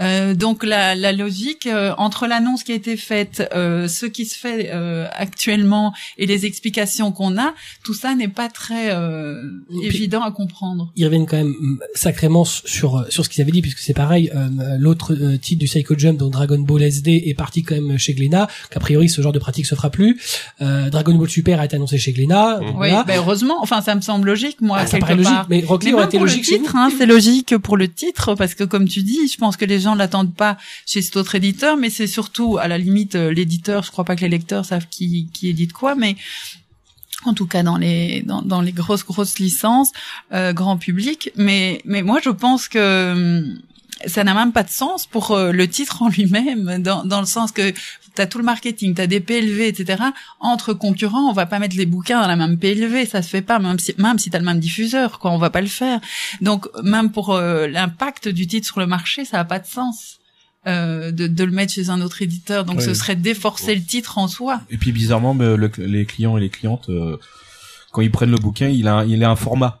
[0.00, 4.24] Euh, donc la, la logique euh, entre l'annonce qui a été faite, euh, ce qui
[4.26, 9.42] se fait euh, actuellement et les explications qu'on a, tout ça n'est pas très euh,
[9.82, 10.92] évident à comprendre.
[10.96, 14.30] Ils reviennent quand même mm, sacrément sur sur ce qu'ils avaient dit puisque c'est pareil.
[14.34, 17.98] euh, L'autre euh, titre du Psycho Jump, donc Dragon Ball SD, est parti quand même
[17.98, 18.48] chez Glénat.
[18.70, 20.20] Qu'a priori, ce genre de pratique se fera plus.
[20.60, 22.58] Euh, Dragon Ball Super a été annoncé chez Glénat.
[22.60, 22.66] Mhm.
[22.68, 23.04] Oui, Voilà.
[23.04, 23.56] ben heureusement.
[23.62, 24.78] Enfin, ça me semble logique, moi.
[24.80, 25.46] Ah, ça paraît logique, part.
[25.50, 28.34] mais Lee Mais aurait même été pour logique titre, hein, c'est logique pour le titre
[28.34, 31.34] parce que comme tu dis, je pense que les gens l'attendent pas chez cet autre
[31.34, 33.82] éditeur, mais c'est surtout à la limite euh, l'éditeur.
[33.82, 36.16] Je crois pas que les lecteurs savent qui qui édite quoi, mais
[37.24, 39.92] en tout cas dans les dans, dans les grosses grosses licences
[40.32, 41.30] euh, grand public.
[41.36, 43.58] Mais mais moi je pense que hum,
[44.06, 47.26] ça n'a même pas de sens pour euh, le titre en lui-même, dans, dans le
[47.26, 50.02] sens que tu as tout le marketing, tu as des PLV, etc.
[50.40, 53.42] Entre concurrents, on va pas mettre les bouquins dans la même PLV, ça se fait
[53.42, 55.66] pas, même si, même si tu as le même diffuseur, quoi, on va pas le
[55.68, 56.00] faire.
[56.40, 60.18] Donc, même pour euh, l'impact du titre sur le marché, ça a pas de sens.
[60.66, 64.18] euh, de, de le mettre chez un autre éditeur, donc ce serait déforcer le titre
[64.18, 64.60] en soi.
[64.70, 67.16] Et puis bizarrement, le- les clients et les clientes, euh,
[67.92, 69.80] quand ils prennent le bouquin, il a, il a un format.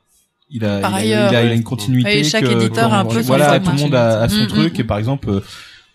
[0.50, 1.56] Il a, Par il a, ailleurs, il a, il a oui.
[1.56, 2.20] une continuité.
[2.20, 4.44] Et chaque que- éditeur a un peu son Voilà, tout le monde a, a son
[4.44, 4.78] Mm, truc.
[4.78, 5.40] mm, Et par exemple, euh,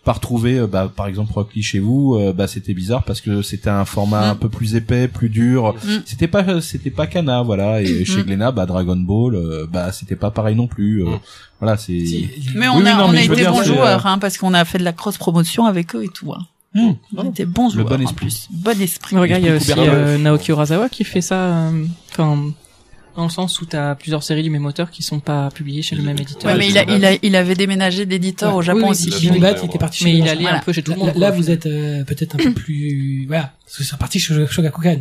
[0.04, 3.20] pas retrouver, euh, bah, par exemple, Rock Lee chez vous, euh, bah, c'était bizarre parce
[3.20, 4.30] que c'était un format Mm.
[4.30, 5.74] un peu plus épais, plus dur.
[5.84, 5.88] Mm.
[6.04, 7.82] C'était pas, c'était pas Kana, voilà.
[7.82, 8.26] Et chez Mm.
[8.26, 11.02] Glénat, bah, Dragon Ball, euh, bah, c'était pas pareil non plus.
[11.04, 11.20] euh, Mm.
[11.60, 11.98] Voilà, c'est.
[12.04, 14.36] Si, Mais on oui, a, non, on mais a été bons c'est, joueurs, hein, parce
[14.38, 16.32] qu'on a fait de la cross promotion avec eux et tout.
[16.32, 16.42] Hein.
[16.74, 16.92] Mm.
[17.16, 18.14] On était bons Le joueurs bon en esprit.
[18.26, 18.48] plus.
[18.52, 19.16] Bon esprit.
[19.16, 22.50] Regarde, il y a aussi euh, Naoki Urasawa qui fait ça, euh, enfin,
[23.16, 25.94] dans le sens où t'as plusieurs séries du même auteur qui sont pas publiées chez
[25.96, 26.50] le même éditeur.
[26.50, 28.90] Ouais, mais il, a, il, a, il avait déménagé d'éditeur Ouais, au Japon oui, oui,
[29.12, 29.26] aussi.
[29.32, 30.58] il Bat, il était parti chez Mais il allait Voilà.
[30.58, 31.16] un peu chez tout le Là, monde.
[31.16, 31.36] là, quoi.
[31.36, 34.98] vous êtes euh, peut-être un peu plus voilà parce que c'est reparti chez Shogakukan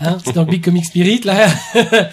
[0.00, 1.46] hein, c'est dans le Big Comic Spirit là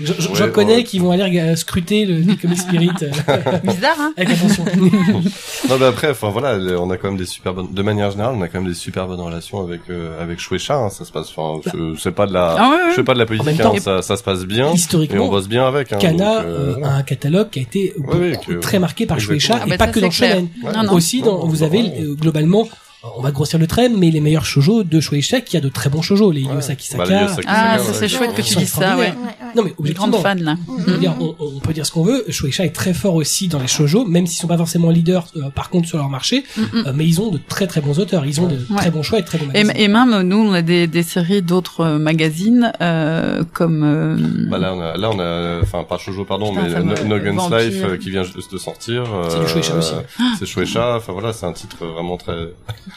[0.00, 0.84] J'en j'en Ouais, connais ouais.
[0.84, 3.08] qui vont aller scruter le Big Comic Spirit euh,
[3.64, 4.64] Bizarre, hein avec attention
[5.68, 8.34] Non, mais après, enfin voilà, on a quand même des super bonnes, de manière générale,
[8.36, 10.76] on a quand même des super bonnes relations avec euh, avec Shueisha.
[10.76, 12.80] Hein, ça se passe, enfin, c'est- c'est pas de la, Ah ouais, ouais.
[12.90, 14.74] je fais pas de la politique, temps, hein, ça, ça se passe bien et on
[14.74, 15.92] historiquement bosse bien avec.
[15.92, 18.58] Hein, Kana donc, euh, euh, a un catalogue qui a été Ouais, ouais, beaucoup- que-
[18.60, 19.18] très marqué par.
[19.18, 20.34] Shueisha Ah et bah pas ça, que dans c'est clair.
[20.36, 20.72] Shonen Ouais.
[20.72, 20.92] Non, non.
[20.92, 22.68] aussi dans, vous avez euh, globalement
[23.16, 25.88] on va grossir le trait mais les meilleurs shoujo de Shueisha qui a de très
[25.90, 26.54] bons shoujo les Ouais.
[26.54, 27.96] Yosaki Bah, Saka les Yosaki Ah, Saka, ça ouais.
[27.98, 29.02] c'est chouette que tu dises ça, ouais.
[29.02, 29.36] Ouais, extraordinaires.
[29.40, 29.52] ouais.
[29.56, 30.56] non mais Je suis grande objectivement fan, là.
[30.86, 32.24] Je veux dire, on, on peut dire ce qu'on veut.
[32.28, 35.50] Shueisha est très fort aussi dans les shoujo, même s'ils sont pas forcément leaders, euh,
[35.50, 36.44] par contre, sur leur marché.
[36.56, 36.66] Mm, mm.
[36.86, 38.24] euh, mais ils ont de très très bons auteurs.
[38.26, 38.76] Ils ont de Ouais.
[38.76, 39.72] très bons choix et de très bons Et, magazines.
[39.76, 43.82] et même, nous, on a des, des séries d'autres euh, magazines, euh, comme...
[43.84, 47.18] euh, Bah là, on a, là, on a, enfin, pas Shoujo, pardon, Putain, mais No,
[47.34, 47.58] Vampire.
[47.58, 49.04] Life euh, qui vient juste de sortir.
[49.30, 49.92] C'est du Shueisha aussi.
[50.38, 50.96] C'est Shueisha.
[50.96, 52.32] Enfin voilà, c'est un titre vraiment très.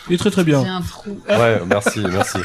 [0.09, 0.63] Il est très très bien.
[0.63, 1.19] J'ai un trou.
[1.29, 2.37] Ouais, merci, merci.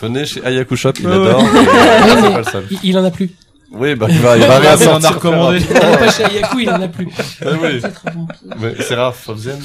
[0.00, 1.42] Venez chez Ayaku Shop, il adore.
[1.42, 1.48] ouais.
[1.52, 1.66] mais, Ouais,
[2.14, 2.64] c'est mais pas le seul.
[2.70, 3.30] il, il en a plus.
[3.72, 5.60] Oui, bah il va, il va a recommandé.
[5.70, 7.08] Il en a pas chez Ayaku, il en a plus.
[7.44, 7.80] Ah oui.
[8.58, 9.58] Mais Seraph of Zien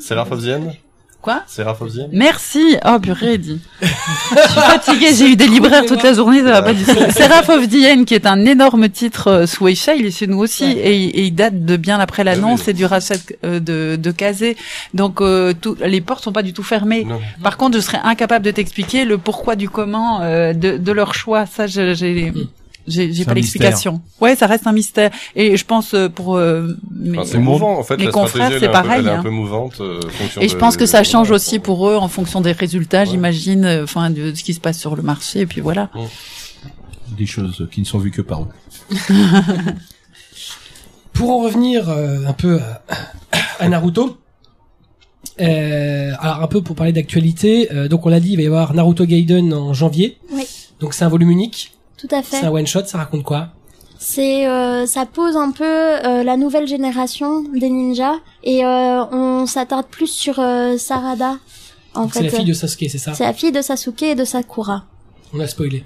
[0.00, 0.72] Seraph of Zien
[1.20, 2.76] Quoi Seraph of Zien Merci.
[2.86, 3.60] Oh, purée, dit.
[3.82, 6.92] Je suis fatiguée, j'ai eu des libraires toute la journée, ça va pas du tout.
[7.10, 10.28] Seraph of the End, qui est un énorme titre euh, sous Weisha, il est chez
[10.28, 12.70] nous aussi, et, il- et il date de bien après l'annonce oui.
[12.70, 13.14] et du rachat
[13.44, 14.56] euh, de, de Kazé.
[14.94, 17.04] Donc, euh, tout, les portes sont pas du tout fermées.
[17.04, 17.20] Non.
[17.42, 21.14] Par contre, je serais incapable de t'expliquer le pourquoi du comment euh, de, de leur
[21.14, 21.46] choix.
[21.46, 22.32] Ça, j'ai,
[22.88, 24.00] j'ai, pas l'explication.
[24.20, 25.10] Ouais, ça reste un mystère.
[25.36, 27.96] Et je pense euh, pour euh, mes- Enfin, c'est mouvant en fait.
[27.96, 29.22] mes la confrères, c'est peu- pareil, est un hein.
[29.22, 29.80] peu mouvante.
[29.80, 32.52] euh, fonction Et je de- pense que ça change aussi pour eux en fonction des
[32.52, 33.06] résultats, Ouais.
[33.06, 35.40] j'imagine, euh, enfin de, de ce qui se passe sur le marché.
[35.40, 35.90] Et puis voilà.
[37.16, 38.48] Des choses qui ne sont vues que par eux.
[41.12, 42.82] Pour en revenir euh, un peu à,
[43.58, 44.18] à Naruto,
[45.40, 48.46] euh, alors un peu pour parler d'actualité, euh, donc on l'a dit, il va y
[48.46, 50.18] avoir Naruto Gaiden en janvier.
[50.32, 50.44] Oui.
[50.80, 52.46] Donc c'est un volume unique, Tout à c'est fait.
[52.46, 53.48] un one shot, ça raconte quoi?
[53.98, 59.44] C'est euh, ça pose un peu euh, la nouvelle génération des ninjas et euh, on
[59.46, 60.36] s'attarde plus sur
[60.78, 61.36] Sarada.
[61.94, 63.14] En C'est la fille de Sasuke, c'est ça?
[63.14, 64.84] C'est la fille de Sasuke et de Sakura.
[65.32, 65.84] On a spoilé.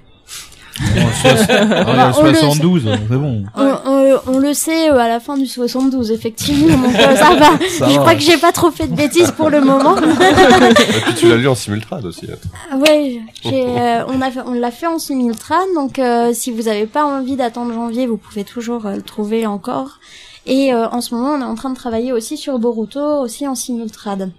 [2.17, 3.43] on le- 72, c'est bon.
[3.55, 6.77] On, on- on le sait euh, à la fin du 72 effectivement.
[6.77, 7.49] Donc euh, ça va.
[7.77, 7.99] Ça Je va.
[7.99, 9.95] crois que j'ai pas trop fait de bêtises pour le moment.
[9.97, 12.25] Et puis tu l'as lu en simultrade aussi.
[12.25, 12.49] attends.
[12.71, 16.51] Ah Ouais, j'ai, euh, on a fait, on l'a fait en simultrane, donc euh, si
[16.51, 19.99] vous avez pas envie d'attendre janvier, vous pouvez toujours euh, le trouver encore.
[20.45, 23.47] Et euh, en ce moment, on est en train de travailler aussi sur Boruto, aussi
[23.47, 24.31] en simultrade.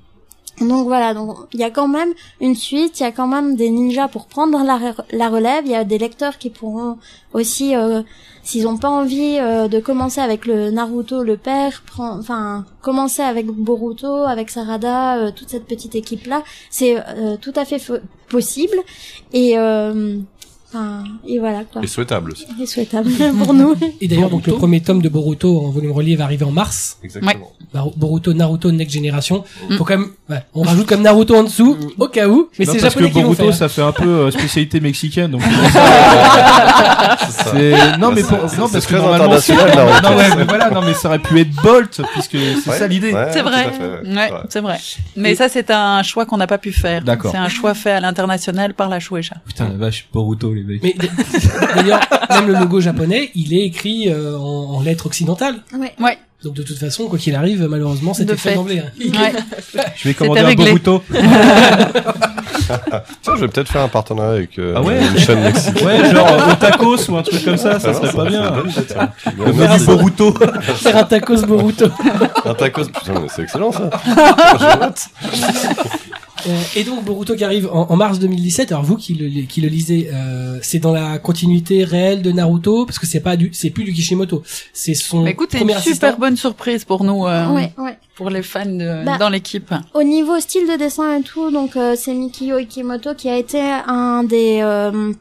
[0.61, 3.57] Donc voilà, donc il y a quand même une suite, il y a quand même
[3.57, 4.79] des ninjas pour prendre la,
[5.11, 6.97] la relève, il y a des lecteurs qui pourront
[7.33, 8.03] aussi, euh,
[8.45, 13.47] s'ils ont pas envie euh, de commencer avec le Naruto, le père, enfin commencer avec
[13.47, 17.83] Boruto, avec Sarada, euh, toute cette petite équipe là, c'est euh, tout à fait
[18.29, 18.77] possible.
[19.33, 20.19] Et euh,
[20.75, 21.83] Enfin, et voilà quoi.
[21.83, 22.47] Et souhaitable aussi.
[22.61, 23.09] Et souhaitable
[23.39, 23.77] pour nous.
[24.01, 26.99] Et d'ailleurs, donc le premier tome de Boruto en volume relié va arriver en mars.
[27.05, 27.53] Exactement.
[27.73, 29.45] Bar- Boruto, Naruto, Next Generation.
[29.71, 29.77] Mm.
[29.77, 32.49] Faut quand même, ouais, on rajoute comme Naruto en dessous, au cas où.
[32.59, 35.43] Mais c'est parce que japonais Boruto, ça fait un peu euh, spécialité mexicaine, donc
[37.29, 38.39] C'est non mais C'est- pour...
[38.59, 42.01] non parce que normalement non ouais mais voilà non mais ça aurait pu être Bolt
[42.13, 43.13] puisque c'est Ouais, ça l'idée.
[43.13, 43.71] ouais, C'est vrai.
[43.73, 44.09] fait, ouais.
[44.09, 44.41] Ouais, Ouais.
[44.49, 44.79] c'est vrai.
[45.17, 47.03] Mais ça, c'est un choix qu'on n'a pas pu faire.
[47.03, 47.31] D'accord.
[47.31, 49.37] C'est un choix fait à l'international par la Shueisha.
[49.47, 50.95] Putain la vache Boruto les Mais
[51.75, 52.01] d'ailleurs,
[52.31, 55.57] même le logo japonais, il est écrit euh, en, en lettres occidentales.
[55.79, 55.93] Ouais.
[56.01, 56.19] Ouais.
[56.43, 58.55] Donc de toute façon, quoi qu'il arrive, malheureusement, c'était fait fait.
[58.57, 58.79] d'emblée.
[58.81, 58.91] hein.
[59.01, 59.33] Ouais.
[59.97, 60.55] Je vais commander un.
[60.55, 61.03] Boruto.
[63.23, 65.87] Tiens, je vais peut-être faire un partenariat avec euh, Ah ouais une chaîne mexicaine.
[65.87, 68.25] Ouais genre euh, au tacos ou un truc comme ça, ça Ah, serait non, pas
[68.31, 68.53] bien.
[68.87, 69.11] tiens.
[69.39, 69.85] Le merci.
[69.87, 70.33] Boruto.
[70.77, 71.87] Faire un tacos Boruto.
[72.45, 73.91] Un tacos, putain, mais c'est excellent ça.
[76.47, 78.73] Euh, et donc Boruto qui arrive en, en mars 2017.
[78.73, 82.85] Alors vous qui le, qui le lisez, euh, c'est dans la continuité réelle de Naruto
[82.87, 84.43] parce que c'est pas du, c'est plus du Kishimoto.
[84.73, 85.95] C'est son Bah, écoute, c'est premier une assistant.
[86.09, 87.99] super bonne surprise pour nous, euh, Ouais, ouais.
[88.17, 89.73] pour les fans de- Bah, dans l'équipe.
[89.95, 93.61] Au niveau style de dessin et tout, donc euh, c'est Mikio Ikimoto qui a été
[93.87, 95.13] un des euh.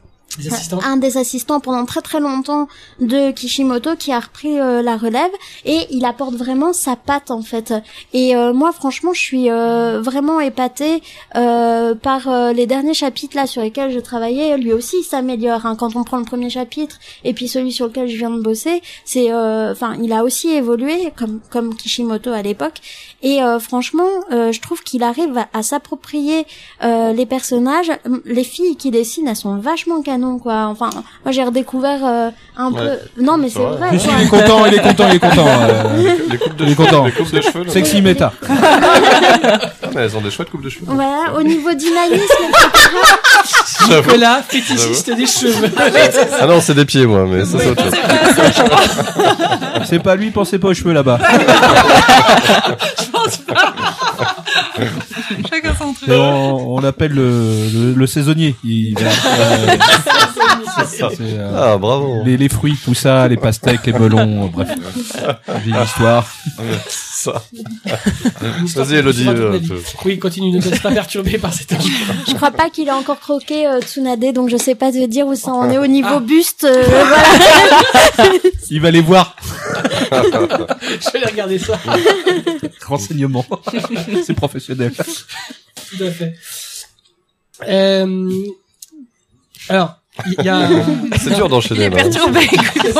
[0.82, 2.68] Un des assistants pendant très très longtemps
[3.00, 5.30] de Kishimoto qui a repris euh, la relève
[5.64, 7.72] et il apporte vraiment sa patte en fait.
[8.12, 11.02] Et euh, moi franchement je suis euh, vraiment épatée
[11.36, 14.56] euh, par euh, les derniers chapitres là sur lesquels je travaillais.
[14.58, 15.76] Lui aussi il s'améliore hein.
[15.76, 18.82] quand on prend le premier chapitre et puis celui sur lequel je viens de bosser.
[19.04, 22.80] C'est euh, enfin il a aussi évolué comme comme Kishimoto à l'époque
[23.24, 26.46] et euh, franchement euh, je trouve qu'il arrive à, à s'approprier
[26.84, 27.90] euh, les personnages.
[28.24, 30.66] Les filles qui dessinent elles sont vachement canon quoi.
[30.66, 30.90] Enfin
[31.24, 32.80] moi j'ai redécouvert euh, un Ouais.
[33.16, 33.22] peu.
[33.22, 33.98] Non mais C'est vrai.
[33.98, 35.46] si, il est content, il est content, il est content.
[35.48, 37.04] euh, Les coupes de Il est content.
[37.06, 37.64] les coupes de cheveux.
[37.64, 37.72] là.
[37.72, 38.32] Sexy méta.
[39.86, 40.86] Ah, mais elles ont des chouettes coupes de cheveux.
[40.88, 42.24] Voilà, au niveau dynamisme,
[43.88, 44.08] J'avoue.
[44.10, 45.70] Nicolas, fétichiste des cheveux.
[46.40, 47.58] Ah non, c'est des pieds, moi, mais ça.
[49.86, 51.18] C'est pas lui, pensez pas aux cheveux là-bas.
[53.14, 53.74] Je pense pas.
[55.50, 56.08] Chacun son truc.
[56.08, 58.56] Et on, on appelle le, le, le saisonnier.
[58.64, 59.10] Il, euh,
[60.86, 61.08] ça.
[61.20, 62.22] euh, Ah, bravo.
[62.24, 64.68] les, les fruits, tout ça, les pastèques, les melons, euh, bref.
[65.64, 66.26] J'ai une histoire.
[67.24, 67.42] Ça.
[68.74, 69.58] Vas-y, Elodie, euh,
[70.04, 71.84] Oui, continue, ne te laisse pas perturber par cet âge.
[72.28, 75.26] je crois pas qu'il a encore croqué euh, Tsunade, donc je sais pas te dire
[75.26, 76.20] où ça en est au niveau Ah.
[76.20, 76.64] buste.
[76.64, 77.22] euh, voilà.
[78.70, 79.36] Il va les voir.
[80.12, 81.78] Je vais regarder ça.
[82.86, 83.46] Renseignement.
[84.26, 84.92] C'est professionnel.
[84.94, 86.34] Tout à fait.
[87.68, 88.30] Euh,
[89.68, 89.96] alors,
[90.38, 90.68] il y a,
[91.18, 91.96] C'est dur Il d'enchaîner, est là.
[91.96, 92.40] perturbé.
[92.40, 92.58] écoute.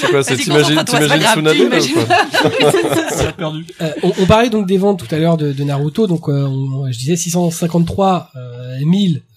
[0.00, 0.84] C'est quoi, c'est t'imagines, quoi
[3.36, 3.66] perdu.
[3.80, 6.44] Euh, on, on parlait donc des ventes tout à l'heure de, de Naruto, donc euh,
[6.46, 8.90] on- je disais 653 euh, 000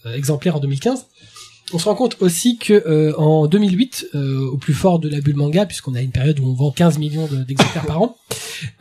[0.05, 1.05] euh, exemplaires en 2015.
[1.73, 5.21] On se rend compte aussi que euh, en 2008, euh, au plus fort de la
[5.21, 8.15] bulle manga, puisqu'on a une période où on vend 15 millions de- d'exemplaires par an,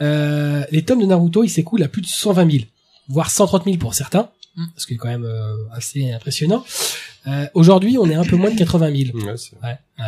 [0.01, 2.65] euh, les tomes de Naruto, ils s'écoulent à plus de 120 000,
[3.09, 4.29] voire 130 000 pour certains.
[4.77, 6.65] Ce qui est quand même euh, assez impressionnant.
[7.27, 9.19] Euh, Aujourd'hui, on est un peu moins de 80 000.
[9.19, 9.33] Ouais,
[9.63, 9.79] Ouais.
[10.01, 10.03] Euh,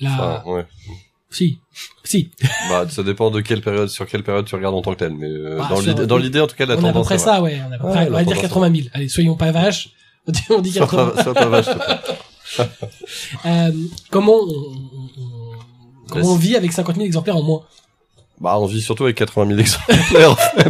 [0.00, 0.10] là,
[0.42, 0.66] Enfin, ouais.
[1.30, 1.58] si,
[2.04, 2.30] si,
[2.68, 5.14] Bah, ça dépend de quelle période, sur quelle période tu regardes en tant que tel,
[5.14, 5.74] mais euh, Ah,
[6.06, 7.60] dans l'idée, en tout cas, la on a à peu tendance près ça, ouais.
[7.68, 8.88] On, a peu près, on va dire tendance, 80 000.
[8.92, 9.90] Allez, soyons pas vaches.
[10.26, 11.66] On dit, on dit Sois 80 pas, sois pas vache.
[13.46, 13.72] Euh,
[14.10, 17.62] comment on, on- on- comment on vit avec 50 000 exemplaires en moins?
[18.42, 20.36] Bah, on vit surtout avec 80 000 exemplaires.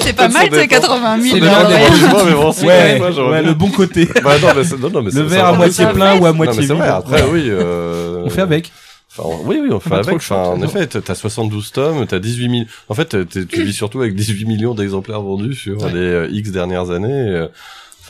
[0.00, 0.56] C'est pas mal, dépend.
[0.56, 1.34] c'est 80 000.
[1.36, 1.86] Ça dans dépend le des réel.
[1.88, 4.08] excuse-moi, mais bon, c'est Ouais, moi, le bon côté.
[4.24, 6.32] Bah, non, mais c'est, non, non, mais Le verre à moitié ça plein ou à
[6.32, 6.72] moitié vide.
[6.82, 8.22] après, oui, euh...
[8.24, 8.72] On fait avec.
[9.16, 10.16] Enfin, oui, oui, on fait avec.
[10.16, 12.62] Enfin, en effet, t'as t'as 72 tomes, t'as 18 000.
[12.88, 13.16] En fait,
[13.48, 15.92] tu vis surtout avec 18 millions d'exemplaires vendus sur Ouais.
[15.92, 17.46] les euh, X dernières années.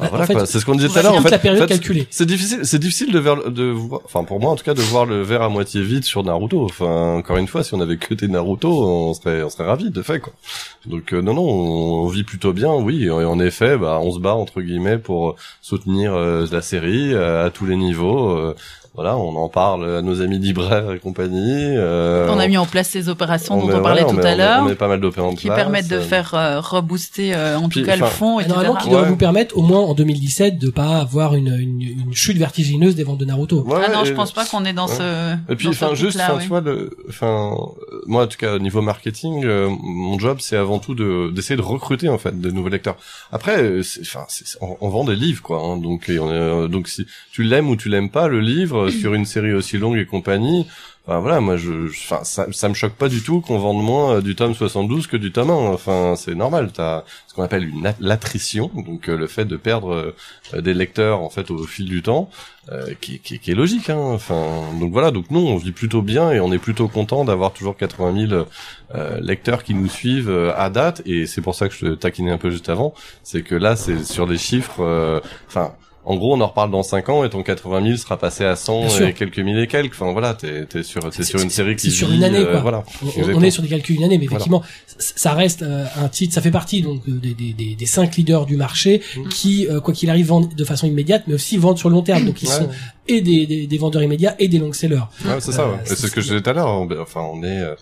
[0.01, 0.05] Euh.
[0.05, 0.47] Enfin, Ouais, voilà en fait.
[0.47, 1.13] C'est ce qu'on disait tout à l'heure.
[1.15, 1.75] En fait, en fait.
[2.11, 4.81] C'est difficile, c'est difficile de, ver- de voir, enfin pour moi en tout cas de
[4.83, 6.65] voir le verre à moitié vide sur Naruto.
[6.65, 9.91] Enfin encore une fois, si on avait que des Naruto, on serait, on serait ravis
[9.91, 10.33] de fait quoi.
[10.87, 13.05] Donc euh, non non, on, on vit plutôt bien, oui.
[13.05, 17.47] Et en effet, bah on se bat entre guillemets pour soutenir euh, la série euh,
[17.47, 18.55] à tous les niveaux.
[18.99, 21.55] Voilà, on en parle à nos amis libraires et compagnie.
[21.77, 24.27] euh, On a mis en place ces opérations dont met- on parlait ouais, tout met-
[24.27, 26.35] à on l'heure, On met pas mal d'OP en qui place, permettent de euh, faire
[26.35, 28.49] euh, rebooster euh, en Puis, tout cas le fond, etc.
[28.57, 29.09] Normalement, qui devrait Ouais.
[29.09, 33.05] vous permettre, au moins en 2017, de pas avoir une, une, une chute vertigineuse des
[33.05, 33.63] ventes de Naruto.
[33.63, 34.95] ouais, Ah non, je et- pense pas qu'on est dans ouais.
[34.97, 35.53] ce.
[35.53, 37.55] Et puis, enfin, juste, tu vois, le, enfin,
[38.09, 41.57] moi, en tout cas, au niveau marketing, euh, mon job, c'est avant tout de d'essayer
[41.57, 42.97] de recruter en fait de nouveaux lecteurs.
[43.31, 45.63] Après, euh, c'est- enfin, c'est- on, on vend des livres, quoi.
[45.63, 48.41] hein, donc, et on est, euh, donc, si tu l'aimes ou tu l'aimes pas, le
[48.41, 50.67] livre euh, sur une série aussi longue et compagnie.
[51.07, 54.21] Enfin voilà, moi je, ça, ça me choque pas du tout qu'on vende moins euh,
[54.21, 55.55] du tome 72 que du tome 1.
[55.55, 56.71] Enfin c'est normal.
[56.75, 60.15] T'as ce qu'on appelle une at- l'attrition, donc euh, le fait de perdre
[60.55, 62.29] des lecteurs en fait au fil du temps,
[63.01, 63.89] qui, qui, qui est logique.
[63.89, 63.97] Hein.
[63.99, 64.45] Enfin
[64.79, 67.77] donc voilà, donc nous on vit plutôt bien et on est plutôt content d'avoir toujours
[67.79, 68.45] 80 000
[68.95, 72.33] euh, lecteurs qui nous suivent à date et c'est pour ça que je te taquinais
[72.33, 75.73] un peu juste avant, c'est que là c'est sur des chiffres, enfin.
[76.11, 78.57] En gros, on en reparle dans 5 ans et ton 80 000 sera passé à
[78.57, 79.07] 100 Bien sûr.
[79.09, 79.95] et quelques mille et quelques.
[79.95, 82.39] Enfin voilà, t'es t'es sur t'es C'est- sur une série qui c'est sur une année,
[82.39, 82.61] euh, quoi.
[82.61, 82.83] voilà.
[83.35, 84.63] On- est sur des calculs une année, mais effectivement,
[84.99, 88.17] ça reste euh, un titre, ça fait partie donc euh, des, des, des, des cinq
[88.17, 89.29] leaders du marché Mm.
[89.29, 92.03] qui, euh, quoi qu'il arrive, vendent de façon immédiate, mais aussi vendent sur le long
[92.03, 92.25] terme.
[92.25, 92.55] Donc ils Ouais.
[92.55, 92.69] sont
[93.07, 94.97] et des, des, des vendeurs immédiats et des long-sellers.
[95.25, 95.63] Ouais, c'est ça.
[95.63, 95.79] Euh, ouais.
[95.85, 96.69] c'est- Et c'est ce que je disais tout à l'heure.
[97.01, 97.75] Enfin, on est euh,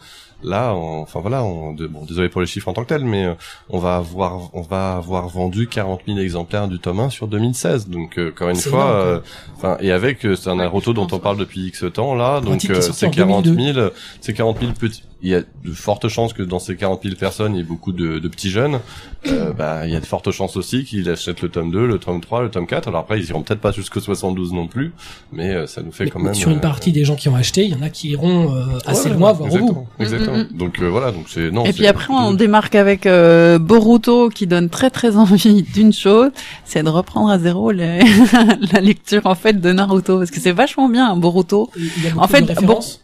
[0.42, 0.74] là.
[0.74, 1.44] on- Enfin voilà.
[1.44, 3.34] On, de- bon, désolé pour les chiffres en tant que tels, mais euh,
[3.70, 7.88] on va avoir, on va avoir vendu 40 000 exemplaires du tome 1 sur 2016.
[7.88, 9.20] Donc euh, encore une fois, euh,
[9.56, 12.40] enfin et avec euh, c'est un Naruto dont on parle depuis X temps là.
[12.40, 13.74] Donc euh, c'est en 40 2002.
[13.80, 15.02] 000, c'est 40 000 petits.
[15.22, 17.64] Il y a de fortes chances que dans ces 40 000 personnes, il y ait
[17.64, 18.80] beaucoup de, de petits jeunes.
[19.26, 21.98] Euh, bah, il y a de fortes chances aussi qu'ils achètent le tome 2, le
[21.98, 22.88] tome 3, le tome 4.
[22.88, 24.92] Alors après, ils iront peut-être pas jusqu'au 72 non plus,
[25.32, 27.30] mais euh, ça nous fait Mais quand même sur une euh, partie des gens qui
[27.30, 29.86] ont acheté, il y en a qui iront euh, assez Ouais, loin, voire au bout.
[29.98, 31.64] exactement, Mm, Donc euh, voilà, donc c'est non.
[31.64, 36.30] Et puis après, on démarque avec euh, Boruto qui donne très très envie d'une chose,
[36.64, 38.00] c'est de reprendre à zéro les-
[38.72, 41.70] la lecture en fait de Naruto parce que c'est vachement bien hein, Boruto.
[41.76, 43.02] Il y a beaucoup En fait, de références.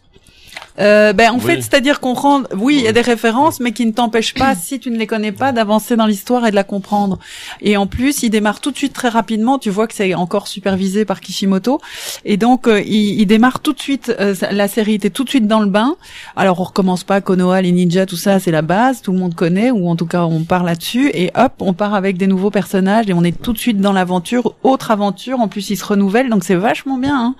[0.79, 1.41] Euh, ben en Oui.
[1.41, 4.55] fait, c'est-à-dire qu'on rend, oui, il y a des références, mais qui ne t'empêchent pas,
[4.55, 7.19] si tu ne les connais pas, d'avancer dans l'histoire et de la comprendre.
[7.61, 9.59] Et en plus, il démarre tout de suite très rapidement.
[9.59, 11.79] Tu vois que c'est encore supervisé par Kishimoto,
[12.25, 14.11] et donc euh, il, il démarre tout de suite.
[14.19, 15.95] euh, la série était tout de suite dans le bain.
[16.35, 19.35] Alors on recommence pas Konoha, les ninjas, tout ça, c'est la base, tout le monde
[19.35, 21.11] connaît, ou en tout cas on part là-dessus.
[21.13, 23.93] Et hop, on part avec des nouveaux personnages et on est tout de suite dans
[23.93, 25.39] l'aventure, autre aventure.
[25.39, 27.15] En plus, ils se renouvellent, donc c'est vachement bien.
[27.15, 27.35] hein.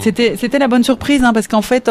[0.00, 1.88] C'était c'était la bonne surprise, hein, parce qu'en fait.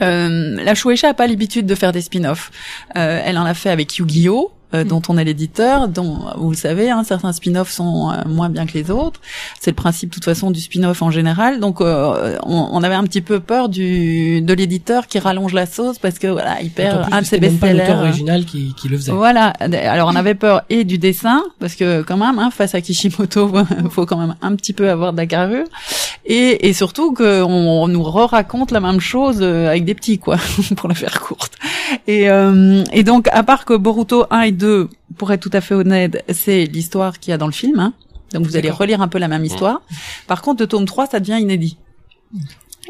[0.00, 2.50] La Shueisha a pas l'habitude de faire des spin-offs.
[2.96, 4.52] Euh, elle en a fait avec Yu-Gi-Oh!
[4.74, 8.66] Euh, dont on est l'éditeur, dont vous savez, hein, certains spin-offs sont euh, moins bien
[8.66, 9.20] que les autres.
[9.60, 11.60] C'est le principe, de toute façon, du spin-off en général.
[11.60, 15.66] Donc, euh, on, on avait un petit peu peur du de l'éditeur qui rallonge la
[15.66, 17.80] sauce parce que voilà, il perd un de ses best-sellers.
[17.80, 19.12] l'auteur original qui, qui le faisait.
[19.12, 19.48] Voilà.
[19.50, 23.52] Alors on avait peur et du dessin parce que quand même, hein, face à Kishimoto,
[23.90, 25.66] faut quand même un petit peu avoir de la carrure
[26.24, 30.36] et, et surtout qu'on on nous re-raconte la même chose euh, avec des petits quoi,
[30.76, 31.54] pour la faire courte.
[32.06, 34.61] Et, euh, et donc à part que Boruto 1 et 2,
[35.16, 37.78] pour être tout à fait honnête, c'est l'histoire qu'il y a dans le film.
[37.80, 37.92] Hein.
[38.32, 39.82] Donc vous allez relire un peu la même histoire.
[40.26, 41.76] Par contre, le tome 3, ça devient inédit.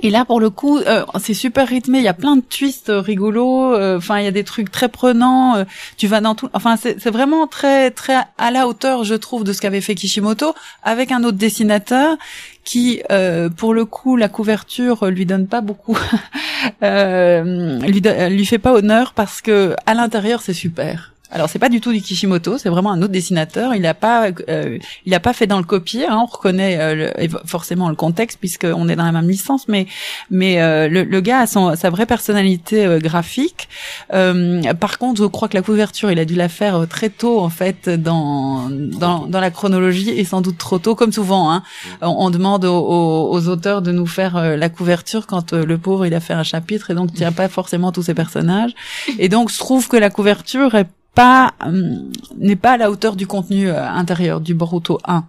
[0.04, 1.98] Et là, pour le coup, euh, c'est super rythmé.
[1.98, 3.74] Il y a plein de twists rigolos.
[3.74, 5.56] euh, Enfin, il y a des trucs très prenants.
[5.56, 5.64] euh,
[5.96, 6.48] tu vas dans tout.
[6.54, 10.54] Enfin, c'est vraiment très très à la hauteur, je trouve, de ce qu'avait fait Kishimoto
[10.82, 12.16] avec un autre dessinateur
[12.64, 15.98] qui, euh, pour le coup, la couverture lui donne pas beaucoup,
[16.82, 21.11] euh, lui do- lui fait pas honneur parce que à l'intérieur, c'est super.
[21.34, 23.74] Alors c'est pas du tout du Kishimoto, c'est vraiment un autre dessinateur.
[23.74, 26.06] Il a pas, euh, il a pas fait dans le copier.
[26.06, 27.10] Hein, on reconnaît euh,
[27.46, 29.86] forcément le contexte puisque on est dans la même licence, mais
[30.30, 33.68] mais euh, le, le gars a son, sa vraie personnalité euh, graphique.
[34.12, 37.08] Euh, par contre, je crois que la couverture, il a dû la faire euh, très
[37.08, 41.50] tôt en fait dans dans, dans la chronologie et sans doute trop tôt, comme souvent.
[41.50, 41.62] Hein.
[42.02, 46.20] On, demande aux, aux- auteurs de nous faire la couverture quand le pauvre il a
[46.20, 48.72] fait un chapitre et donc il tient pas forcément tous ses personnages.
[49.18, 53.16] Et donc je trouve que la couverture est pas hum, n'est pas à la hauteur
[53.16, 55.24] du contenu euh, intérieur du Boruto 1.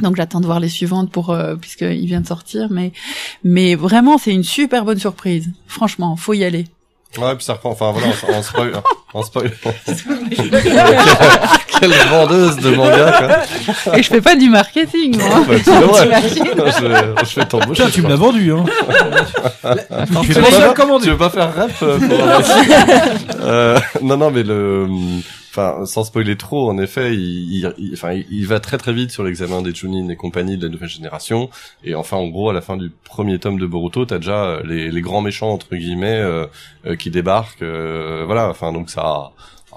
[0.00, 2.92] Donc j'attends de voir les suivantes pour euh, puisqu'il vient de sortir, mais
[3.44, 5.50] mais vraiment c'est une super bonne surprise.
[5.66, 6.66] Franchement, faut y aller.
[7.18, 7.70] Ouais, puis ça reprend.
[7.70, 8.72] Enfin voilà, on, on spoil.
[9.14, 9.52] On spoil.
[11.90, 13.44] Quelle vendeuse de manga,
[13.84, 13.98] quoi.
[13.98, 15.44] Et je fais pas du marketing, moi.
[15.48, 15.64] Bah, tu
[16.80, 17.82] je, je fais t'embaucher.
[17.84, 18.64] Putain, tu me l'as vendu, hein.
[18.66, 22.18] Tu Tu veux pas, tu veux pas faire rap euh, pour
[23.42, 24.86] euh, Non, non, mais le,
[25.50, 27.20] enfin, sans spoiler trop, en effet, il,
[27.64, 30.56] il, il- enfin, il, il va très très vite sur l'examen des Chunin et compagnie
[30.56, 31.50] de la nouvelle génération.
[31.84, 34.62] Et enfin, en gros, à la fin du premier tome de Boruto, t'as déjà euh,
[34.64, 36.46] les, les grands méchants entre guillemets euh,
[36.86, 37.62] euh, qui débarquent.
[37.62, 39.30] euh, voilà, enfin, donc ça,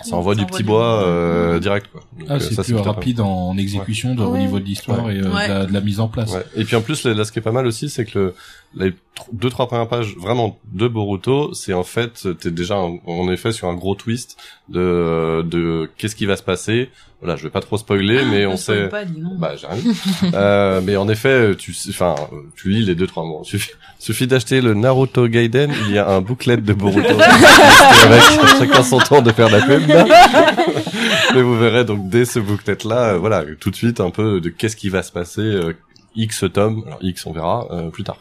[0.03, 2.01] ça envoie du petit bois euh, direct, quoi.
[2.19, 5.29] Donc, Ah, euh, c'est plus rapide en exécution de, au niveau de l'histoire et euh,
[5.33, 5.47] Ouais.
[5.47, 6.33] de, la, de la mise en place.
[6.33, 6.45] Ouais.
[6.55, 8.33] Et puis en plus, là, là, ce qui est pas mal aussi, c'est que le,
[8.75, 8.93] les
[9.31, 13.51] deux trois premières pages vraiment de Boruto, c'est en fait, t'es déjà en, en effet
[13.51, 14.37] sur un gros twist
[14.69, 16.89] de de qu'est-ce qui va se passer.
[17.25, 18.87] Voilà, je vais pas trop spoiler, mais on sait.
[18.87, 19.31] Pas, dis non.
[19.35, 19.77] Bah, j'ai rien.
[19.77, 19.97] dit.
[20.35, 22.13] euh, mais en effet, tu, enfin,
[22.55, 23.41] tu lis les deux trois mots.
[23.43, 25.71] Suffit, suffit d'acheter le Naruto Gaiden.
[25.87, 27.15] Il y a un booklet de Boruto
[28.05, 28.21] avec
[28.59, 29.81] chacun son tour de faire la pub.
[31.35, 34.49] mais vous verrez donc dès ce booklet là, voilà, tout de suite un peu de
[34.49, 35.41] qu'est-ce qui va se passer.
[35.41, 35.73] euh,
[36.17, 36.81] X tomes.
[36.85, 38.15] Alors X, on verra euh, plus tard.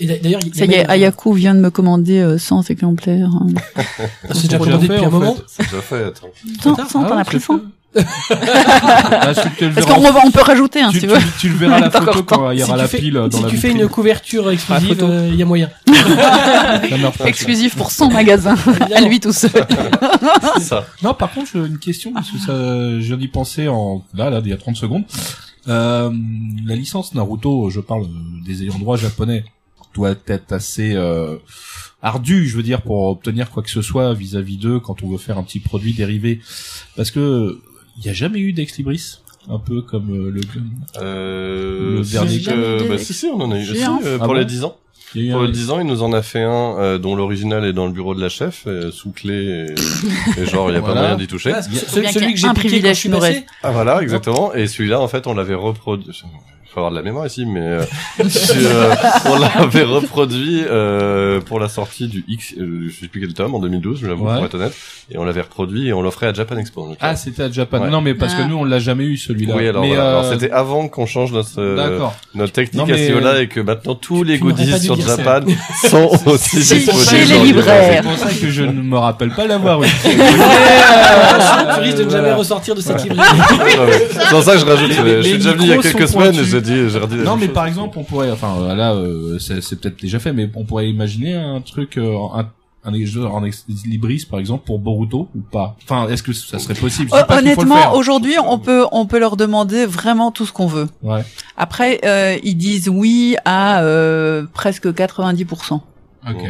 [0.00, 3.30] Et d'ailleurs, Ça y est, même- Ayaku vient de me commander euh, 100 exemplaires.
[4.32, 5.34] C'est déjà commandé depuis un en moment.
[5.36, 5.42] fait.
[5.46, 6.04] C'est déjà fait.
[6.06, 6.30] attends.
[6.62, 7.60] 100, tard 100 t'en Ah, as pris c'est 100
[7.94, 11.18] tu te le Parce qu'on en- on peut rajouter, hein, tu, si tu veux.
[11.38, 13.12] tu le verras à la photo quand il y Si aura tu la fais- pile
[13.14, 13.82] dans si la tu fais vitrine.
[13.84, 15.68] une couverture exclusive, euh, il y a moyen.
[17.24, 18.54] Exclusif pour son magasin,
[18.94, 19.50] à lui tout seul.
[20.56, 20.86] C'est ça.
[21.02, 24.40] Non, par contre, une question parce que ça, je viens d'y penser en là, là,
[24.42, 25.04] il y a 30 secondes.
[25.68, 26.10] Euh,
[26.66, 29.44] la licence Naruto, je parle euh, des ayants droit japonais,
[29.94, 31.36] doit être assez euh,
[32.02, 35.18] ardue, je veux dire, pour obtenir quoi que ce soit vis-à-vis d'eux quand on veut
[35.18, 36.40] faire un petit produit dérivé,
[36.96, 37.60] parce que
[37.98, 40.40] il y a jamais eu d'ex libris, un peu comme euh, le.
[41.00, 43.64] Euh, Le dernier que- de- bah, si, si, on en a eu.
[43.64, 43.98] J'ai si, un.
[44.04, 44.76] euh, Ah pour bon les 10 ans.
[45.12, 47.72] Pour un- les 10 ans, il nous en a fait un euh, dont l'original est
[47.74, 49.66] dans le bureau de la chef, euh, sous clé,
[50.36, 51.52] et, et genre, il y a pas moyen d'y toucher.
[51.54, 53.44] Ah, celui y que j'ai un piqué quand privilège je suis passé.
[53.62, 54.54] Ah voilà, exactement.
[54.54, 56.22] Et celui-là, en fait, on l'avait reproduit.
[56.72, 57.82] Faut avoir de la mémoire ici, mais euh,
[58.20, 58.94] euh,
[59.26, 63.54] on l'avait reproduit euh, pour la sortie du X, euh, je sais plus quel tome,
[63.54, 64.36] en 2012, je l'avoue, Ouais.
[64.36, 64.72] pour être honnête.
[65.10, 66.86] Et on l'avait reproduit et on l'offrait à Japan Expo.
[66.88, 67.80] Donc, Ah, c'était à Japan.
[67.82, 67.90] Ouais.
[67.90, 68.46] Non, mais parce que Ah.
[68.48, 69.54] nous, on l'a jamais eu celui-là.
[69.54, 70.08] oui, alors, mais, voilà.
[70.20, 72.14] Alors, c'était avant qu'on change notre D'accord.
[72.34, 75.16] notre technique Non, à ce niveau-là et que maintenant tous les goodies sur ça.
[75.18, 75.40] Japan
[75.90, 78.02] sont aussi Si, disponibles chez les libraires.
[78.02, 79.86] C'est pour ça que je ne me rappelle pas l'avoir eu.
[81.74, 83.30] Tu risques de ne jamais ressortir de cette librairie.
[84.10, 84.92] C'est pour ça que je rajoute.
[84.92, 86.32] Je suis déjà venu il y a quelques semaines
[87.24, 87.54] Non, mais chose.
[87.54, 90.64] par exemple, on pourrait, enfin euh, là, euh, c'est c'est peut-être déjà fait, mais on
[90.64, 92.48] pourrait imaginer un truc, euh, un,
[92.84, 95.76] un, un ex libris par exemple pour Boruto ou pas?
[95.84, 97.10] Enfin, est-ce que ça serait possible?
[97.14, 100.88] Je pas Honnêtement, aujourd'hui, on peut, on peut leur demander vraiment tout ce qu'on veut.
[101.02, 101.24] Ouais.
[101.56, 105.80] Après, euh, ils disent oui à euh, presque 90%.
[106.28, 106.42] Ok.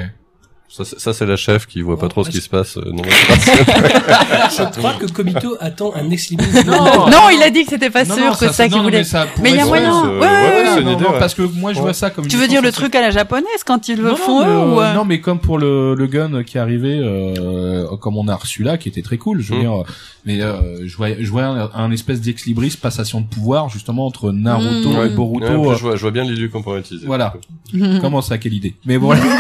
[0.74, 2.78] Ça, c'est- ça, c'est la chef qui voit pas trop ce qui se passe.
[2.78, 6.46] euh, non, Je crois que Komito attend un ex libris.
[6.66, 8.80] Non, non, il a dit que c'était pas Non, sûr non, que ça, ça qu'il
[8.80, 9.02] voulait.
[9.42, 10.02] Mais, il y a moyen.
[10.02, 11.82] c'est- Ouais, ouais, ouais, parce que moi je Ouais.
[11.84, 12.26] vois ça comme.
[12.26, 14.66] Tu veux dire le truc à la japonaise quand ils le non, font non, eux
[14.68, 17.84] mais, ou euh, euh, non, mais comme pour le, le gun qui est arrivé, euh,
[18.00, 19.62] comme on a reçu là, qui était très cool, je veux Mm.
[19.62, 19.82] dire,
[20.24, 24.06] mais euh, je voyais, je voyais un, un espèce d'ex libris passation de pouvoir justement
[24.06, 25.06] entre Naruto Mm.
[25.06, 25.08] et.
[25.10, 25.44] Boruto.
[25.46, 27.06] Euh, je, vois, je vois bien l'illu qu'on pourrait utiliser.
[27.06, 27.34] Voilà.
[28.00, 28.74] Comment ça, quelle idée?
[28.86, 29.20] Mais voilà.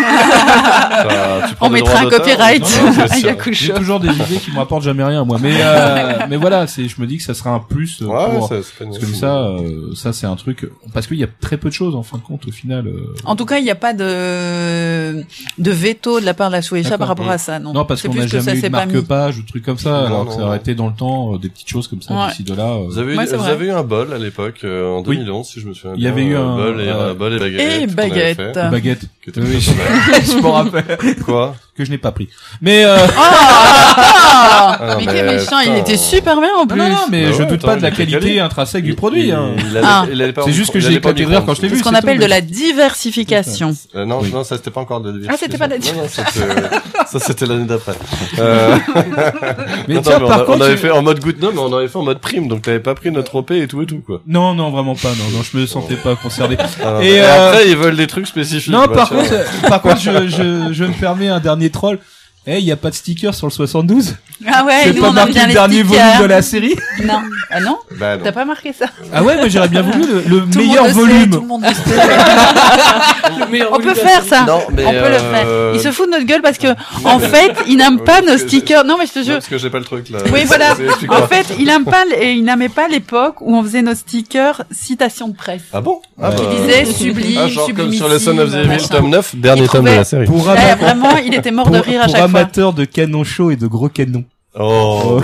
[1.48, 3.16] Tu prends On des mettra droits un d'auteur, copyright non, non, c'est à.
[3.18, 3.72] J'ai Yakusho.
[3.74, 5.38] toujours des idées qui me rapportent jamais rien, moi.
[5.40, 8.38] Mais euh, mais voilà, c'est, je me dis que ça sera un plus euh, Ouais,
[8.38, 11.18] pour- ça, c'est pas une- parce que ça, euh, ça c'est un truc parce qu'il
[11.18, 12.86] y a très peu de choses en fin de compte au final.
[12.86, 13.14] euh.
[13.24, 15.22] En tout cas, il n'y a pas de
[15.58, 16.98] de veto de la part de la D'accord.
[16.98, 17.72] par rapport à ça, non.
[17.72, 18.92] Non, parce C'est qu'on plus n'a que ça jamais eu s'est de pas mis.
[18.94, 20.54] marque-page ou truc comme ça, Non, alors que non, ça aurait non.
[20.56, 22.28] été dans le temps euh, des petites choses comme ça Ouais.
[22.28, 22.64] d'ici de là.
[22.72, 22.84] euh.
[22.86, 23.52] Vous avez, eu, Ouais, c'est vous vrai.
[23.52, 25.16] avez eu un bol à l'époque, euh, en Oui.
[25.18, 26.12] 2011, si je me souviens Il y bien.
[26.12, 27.60] avait eu euh, un- bol et, euh, euh, bol et baguette.
[27.60, 28.36] Et qu'on avait baguette.
[28.36, 30.22] fait, baguette qui était Oui, plutôt pas mal.
[30.26, 31.54] je m'en rappelle Quoi?
[31.76, 32.28] Que je n'ai pas pris.
[32.60, 32.96] Mais euh,
[33.94, 36.78] Ah, Ah, mais mais quel méchant, il était super bien en plus.
[36.78, 39.26] non, non, mais Bah je ouais, doute attends, pas de la qualité intrinsèque du produit.
[39.28, 39.50] il- hein.
[39.58, 40.04] il Ah.
[40.44, 41.76] C'est juste que j'ai éclaté de rire quand je l'ai vu.
[41.76, 43.74] C'est ce qu'on appelle de la diversification.
[43.94, 44.30] Euh, non, Oui.
[44.32, 46.46] non, ça c'était pas encore de la Ah, c'était pas la Non, non, c'était,
[47.10, 47.92] ça c'était l'année d'après.
[48.38, 48.76] Euh,
[49.88, 51.72] Mais tiens, par a- on contre, avait je- fait en mode goutte, non, mais on
[51.76, 54.00] avait fait en mode prime, donc t'avais pas pris notre OP et tout et tout,
[54.04, 54.20] quoi.
[54.26, 55.10] Non, non, vraiment pas.
[55.10, 56.56] Non, non, je me sentais pas concerné.
[56.82, 58.72] Ah, Et, et euh, après, ils veulent des trucs spécifiques.
[58.72, 60.72] Non, par contre, euh, par contre, je, je,
[61.02, 61.98] permets un dernier troll.
[62.44, 64.16] Eh, il y a pas de sticker sur le 72
[64.52, 66.04] Ah ouais, C'est nous pas on marqué bien le les dernier stickers.
[66.06, 66.74] volume de la série
[67.04, 67.20] Non,
[67.52, 68.24] ah non, Bah, non.
[68.24, 68.86] t'as pas marqué ça.
[69.14, 71.30] Ah ouais, mais j'aurais bien voulu le, le Tout le meilleur monde le sait, volume.
[71.30, 72.00] tout le monde le sait.
[73.38, 74.42] Le meilleur On volume peut faire ça.
[74.44, 75.74] Non, mais On peut le euh, faire.
[75.74, 76.66] Il se fout de notre gueule parce que,
[77.04, 78.84] en mais- fait, il n'aime Oui, pas nos stickers.
[78.84, 79.34] Non, mais je te Non, jure.
[79.34, 80.18] parce que j'ai pas le truc là.
[80.32, 80.74] Oui, voilà.
[81.00, 81.08] C'est-.
[81.10, 84.62] En fait, il aime pas, et il n'aimait pas l'époque où on faisait nos stickers
[84.72, 85.62] citations de presse.
[85.72, 88.54] Ah bon Ah bah, Il disait sublime, ah, genre comme sur le Son of the
[88.54, 88.88] Evil, machin.
[88.88, 90.26] tome 9, dernier tome de trouvait- la série.
[90.26, 92.40] Pour, Eh, vraiment, il était mort pour, de rire à pour chaque fois.
[92.40, 94.24] amateurs de canon chaud et de gros canons.
[94.58, 95.20] Oh, Oh.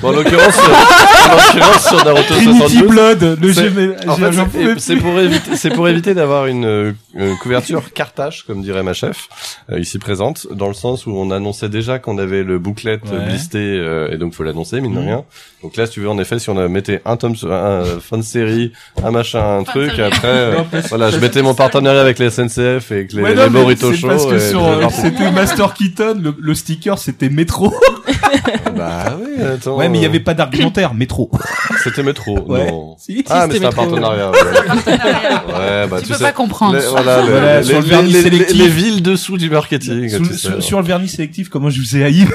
[0.00, 4.14] Bon, en l'occurrence, euh, en l'occurrence, sur Naruto Trinity 72, Blood, le c'est- jeu, En
[4.16, 8.82] fait, c'est- pour éviter, c'est pour éviter d'avoir une, euh, une couverture cartage, comme dirait
[8.82, 9.28] ma chef,
[9.70, 13.18] euh, ici présente, dans le sens où on annonçait déjà qu'on avait le booklet euh,
[13.18, 13.26] Ouais.
[13.26, 15.06] blisté, euh, et donc faut l'annoncer, mine de Mhm.
[15.06, 15.24] rien.
[15.62, 17.56] Donc là, si tu veux, en effet, si on a mettait un tome, sur- un
[17.84, 18.72] euh, fin de série,
[19.02, 22.28] un machin, un Fin truc, après, euh, Non, voilà, je mettais mon partenariat avec les
[22.30, 24.06] SNCF et avec les, Ouais, les non, Show.
[24.08, 27.72] parce que et sur, euh, c'était Master Keaton, le, le sticker c'était métro.
[28.76, 29.76] bah oui, attends.
[29.76, 31.30] Ouais, mais il y avait pas d'argumentaire, métro.
[31.84, 32.70] C'était métro, Ouais.
[32.70, 32.96] non.
[32.98, 33.24] Si.
[33.28, 34.30] Ah, mais c'est un partenariat.
[34.30, 36.24] Ouais, ouais bah Tu tu peux sais.
[36.24, 36.76] pas comprendre.
[36.76, 38.56] Les, voilà, sur le vernis les- sélectif.
[38.56, 40.08] les villes dessous du marketing.
[40.08, 42.26] Sous- sur, sur le vernis sélectif, comment je vous ai haï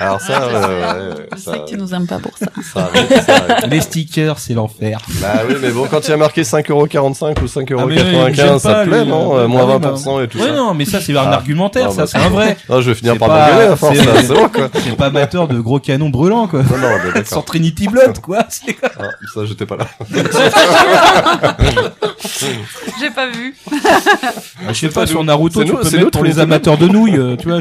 [0.00, 2.46] Alors ça, ouais, ouais, ouais, Je ça, sais que tu nous aimes pas pour ça.
[2.72, 3.56] ça arrive, ça arrive.
[3.70, 4.98] Les stickers, c'est l'enfer.
[5.20, 8.74] Bah oui, mais bon, quand il y a marqué 5,45€ ou 5,95€, Ah, oui, ça
[8.74, 10.52] te plaît, lui, non euh, Euh, Moins ah oui, 20% et tout Ouais, ça.
[10.54, 11.34] non, mais ça, c'est un Ah.
[11.34, 12.56] argumentaire, ça, bah, c'est un vrai.
[12.68, 14.68] Non, je vais finir par m'engueuler à force, c'est- bon, quoi.
[14.84, 16.62] C'est pas amateur de gros canons brûlants, quoi.
[16.62, 17.44] Non, non, bah, Sans d'accord.
[17.44, 18.38] Trinity Blood, quoi.
[18.40, 19.02] Ah,
[19.34, 19.86] ça, j'étais pas là.
[23.00, 23.54] J'ai pas vu.
[24.68, 25.22] Je sais pas sur.
[25.24, 27.58] Naruto, C'est tu peux mettre pour les amateurs de nouilles, euh, tu vois.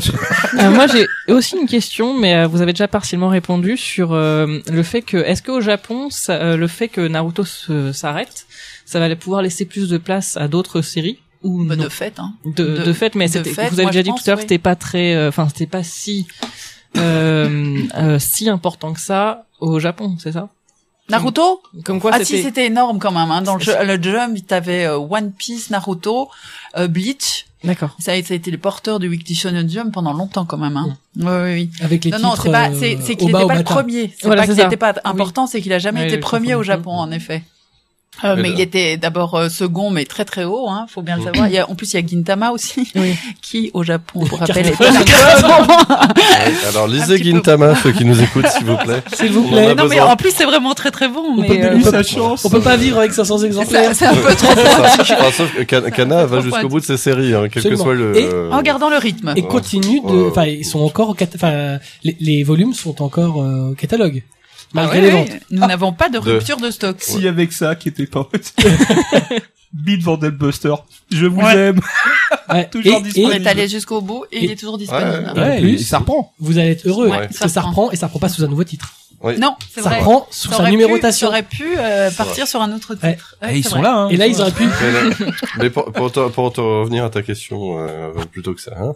[0.59, 4.59] Euh, moi, j'ai aussi une question, mais euh, vous avez déjà partiellement répondu sur euh,
[4.69, 8.45] le fait que, est-ce qu'au Japon, ça- euh, le fait que Naruto s'arrête,
[8.85, 11.83] ça va pouvoir laisser plus de place à d'autres séries ou Bah, non?
[11.83, 12.33] de fait, hein.
[12.45, 14.31] de, de- de fait, mais de c'était- fait, vous avez déjà dit pense, tout à
[14.31, 16.25] l'heure que c'était pas très, euh, enfin, c'était pas si
[16.97, 20.49] euh, euh, si important que ça au Japon, c'est ça?
[21.09, 23.29] Naruto Comme quoi, Ah si, c'était énorme quand même.
[23.29, 23.41] Hein.
[23.41, 26.29] Dans le, jeu, le Jump, t'avais euh, One Piece, Naruto,
[26.77, 27.45] euh, Bleach.
[27.63, 27.95] D'accord.
[27.99, 30.75] Ça a, ça a été les porteurs du Weekly Shonen Jump pendant longtemps quand même.
[30.77, 30.97] Hein.
[31.17, 31.69] Oui, oui, oui.
[31.81, 32.29] Avec les Non, titres.
[32.29, 34.13] non, c'est pas, euh, c'est, c'est qu'il n'était pas le premier.
[34.17, 36.63] C'est Voilà, pas qu'il n'était pas important, c'est qu'il a jamais Oui, été premier au.
[36.63, 37.43] Japon, en effet.
[38.23, 41.23] Euh, Mais il était d'abord euh, second, mais très très haut, hein, faut bien le
[41.23, 41.47] savoir.
[41.47, 43.15] Il y a, en plus, il y a Gintama aussi, Oui.
[43.41, 47.17] qui au Japon, pour rappel, Ouais, Alors, lisez.
[47.23, 49.01] Gintama, ceux qui nous écoutent, s'il vous plaît.
[49.13, 49.67] S'il vous en plaît.
[49.71, 51.21] a Non mais en plus c'est vraiment très très bon.
[51.37, 52.45] On mais, peut, euh, on peut- sa chance.
[52.45, 53.93] on peut pas vivre avec 500 c'est exemplaires.
[53.93, 57.33] ça, c'est un peu trop sauf que Kan- Kana va jusqu'au bout de ses séries,
[57.33, 58.17] hein, quel que soit le...
[58.17, 59.33] Et euh, en gardant le rythme.
[59.35, 63.41] Et continue de, enfin, ils sont encore au cat- enfin, les, les volumes sont encore
[63.41, 64.23] euh, au catalogue.
[64.73, 65.27] Malgré Ah les ventes.
[65.31, 65.39] oui.
[65.51, 66.97] Nous n'avons pas de rupture de stock.
[66.99, 68.27] Si que ça qui était pas.
[69.73, 70.75] Beat Vandelbuster.
[71.11, 71.55] Je vous Ouais.
[71.57, 71.79] aime.
[72.49, 72.69] Ouais.
[72.71, 73.31] Toujours Et- On disponible.
[73.31, 75.31] et est allé jusqu'au bout et il est toujours disponible.
[75.35, 76.31] Et en Ouais, plus, et ça reprend.
[76.39, 77.07] vous allez être heureux.
[77.09, 77.81] Ouais, parce ça que ça reprend.
[77.83, 78.93] reprend et ça reprend pas sous un nouveau titre.
[79.23, 79.39] Oui.
[79.39, 79.99] Non, c'est Ça vrai.
[79.99, 81.27] reprend sous Ça sa aurait pu- numérotation.
[81.27, 83.35] Ça aurait pu euh, partir sur un autre titre.
[83.41, 83.83] Ouais, Et ils c'est sont vrai.
[83.85, 84.09] là, hein.
[84.09, 84.63] Et là, ils auraient pu.
[84.65, 88.61] Mais, là- mais pour, pour, te, pour te revenir à ta question, euh, plutôt que
[88.61, 88.93] ça, hein,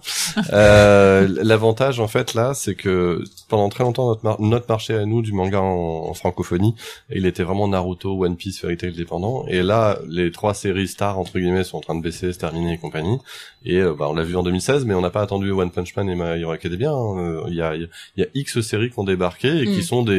[0.53, 5.05] euh, l'avantage en fait là, c'est que pendant très longtemps notre, mar- notre marché à
[5.05, 6.75] nous du manga en, en francophonie,
[7.09, 9.45] il était vraiment Naruto, One Piece, Fairy Tail dépendant.
[9.47, 12.73] Et là, les trois séries stars entre guillemets sont en train de baisser, se terminer
[12.73, 13.17] et compagnie.
[13.65, 15.95] Et euh, bah, on l'a vu en 2016, mais on n'a pas attendu One Punch
[15.95, 16.91] Man et My Hero Academia.
[16.91, 17.17] hein.
[17.19, 19.81] Euh, Il y, a, il y a X séries qui ont débarqué et qui Mm.
[19.83, 20.16] sont des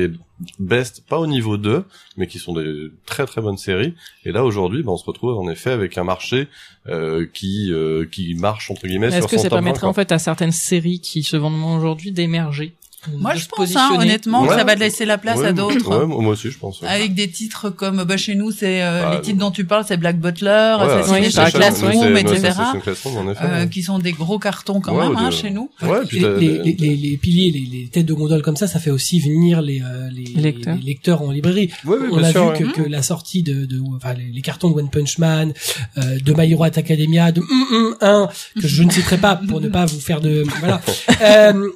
[0.59, 1.85] best, pas au niveau 2,
[2.17, 3.95] mais qui sont des très très bonnes séries.
[4.25, 6.49] Et là aujourd'hui, bah, on se retrouve en effet avec un marché
[6.87, 10.13] euh, qui euh, qui marche entre guillemets Est-ce que ça top 20, permettrait en fait
[10.13, 12.75] à certaines séries qui se vendent moins aujourd'hui d'émerger?
[13.17, 14.57] Moi, je se pense, hein, honnêtement, que Ouais.
[14.59, 15.89] ça va laisser la place Ouais, à d'autres.
[15.89, 16.81] Ouais, moi aussi je pense.
[16.81, 16.89] ouais.
[16.89, 19.85] Avec des titres comme, bah, chez nous, c'est euh, Bah, les titres dont tu parles,
[19.87, 21.21] c'est Black Butler, par exemple,
[21.51, 22.37] Classroom, etc.
[22.49, 23.45] Assassination Classroom, en effet.
[23.45, 23.69] euh, ouais.
[23.69, 25.71] qui sont des gros cartons quand Ouais, même hein, chez nous.
[25.83, 28.67] Ouais, puis les, les, les, les- les piliers, les, les têtes de gondole comme ça,
[28.67, 30.77] ça fait aussi venir les, euh, les, Les lecteurs.
[30.77, 31.71] les lecteurs en librairie.
[31.85, 32.73] Ouais, oui, On a sûr, vu ouais.
[32.73, 35.53] que, que la sortie de, de enfin, les, cartons de One Punch Man,
[35.99, 38.29] euh, de My Hero Academia, de hum, hum, 1,
[38.61, 40.81] que je ne citerai pas pour ne pas vous faire de, voilà.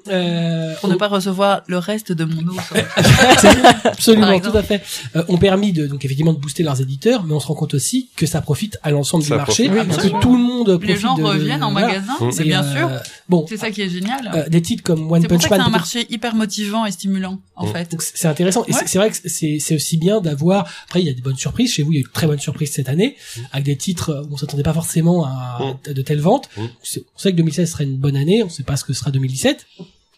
[0.08, 2.56] Euh, Pour ne pas recevoir le reste de mon eau.
[3.84, 4.82] Absolument, tout à fait.
[5.16, 7.74] Euh, ont permis de donc effectivement de booster leurs éditeurs, mais on se rend compte
[7.74, 10.20] aussi que ça profite à l'ensemble du marché, profite, parce que sûr.
[10.20, 11.86] tout le monde profite Les gens de- de- reviennent en voilà.
[11.88, 12.32] magasin, Mmh.
[12.32, 12.90] c'est bien euh, sûr.
[13.28, 14.30] Bon, C'est ça qui est génial.
[14.34, 17.40] euh, des titres comme One Punch que c'est Man, un marché hyper motivant et stimulant,
[17.56, 17.72] en Mmh.
[17.72, 17.96] fait.
[18.14, 18.64] c'est intéressant.
[18.68, 18.80] Et Ouais.
[18.86, 20.66] c'est- vrai que c'est aussi bien d'avoir.
[20.86, 21.72] Après, il y a des bonnes surprises.
[21.72, 23.16] Chez vous, il y a eu de très bonnes surprises cette année,
[23.52, 25.58] avec des titres où on s'attendait pas forcément à,
[25.88, 25.92] Mmh.
[25.92, 26.48] de telles ventes.
[26.56, 26.62] Mmh.
[26.62, 28.42] On sait que 2016 serait une bonne année.
[28.42, 29.66] On sait pas ce que sera 2017.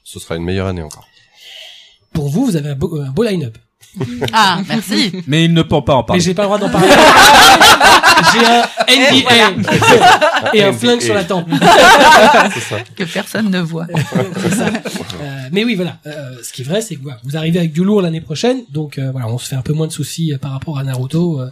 [0.05, 1.09] Ce sera une meilleure année encore.
[2.13, 3.57] Pour vous, vous avez un beau, un beau line-up.
[4.33, 5.13] Ah, merci.
[5.29, 6.21] Mais il ne peut pas en Mais parler.
[6.23, 6.89] j'ai pas le droit d'en parler.
[8.33, 11.47] j'ai un NDA et un flingue sur la tempe.
[12.55, 12.77] c'est ça.
[12.97, 13.87] que personne ne voit.
[14.43, 14.67] C'est ça.
[14.67, 15.99] Euh, mais oui, voilà.
[16.07, 18.63] Euh, ce qui est vrai, c'est que voilà, vous arrivez avec du lourd l'année prochaine,
[18.73, 20.83] donc euh, voilà, on se fait un peu moins de soucis euh, par rapport à
[20.85, 21.51] Naruto, euh,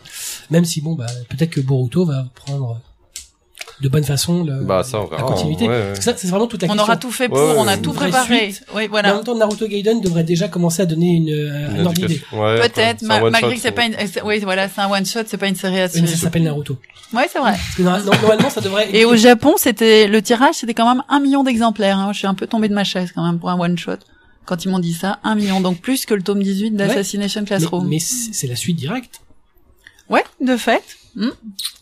[0.51, 2.81] même si bon, bah, peut-être que Boruto va prendre
[3.82, 5.64] de bonne façon le, Bah ça on la continuité.
[5.68, 5.86] Ouais, ouais.
[5.88, 6.84] Parce que ça, c'est vraiment toute la On question.
[6.84, 8.54] aura tout fait pour, Ouais, on a tout préparé.
[8.74, 11.86] Mais En même temps, Naruto Gaiden devrait déjà commencer à donner une, euh, un Une
[11.86, 12.22] ordre d'idée.
[12.30, 15.36] Peut-être, ma- malgré que c'est pas une, c'est- oui, voilà, c'est un one shot, c'est
[15.36, 16.16] pas une série à Mais ça suivre.
[16.16, 16.78] s'appelle Naruto.
[17.12, 17.52] Ouais, c'est vrai.
[17.52, 18.88] Parce que norma- normalement, ça devrait.
[18.94, 22.10] Et au Japon, c'était, le tirage, c'était quand même un million d'exemplaires, hein.
[22.12, 23.96] Je suis un peu tombée de ma chaise, quand même, pour un one shot.
[24.46, 25.60] Quand ils m'ont dit ça, un million.
[25.60, 27.86] Donc plus que le tome 18 d'Assassination mais, Classroom.
[27.88, 29.20] mais c'est c'est la suite directe.
[30.09, 30.82] Ouais, de fait.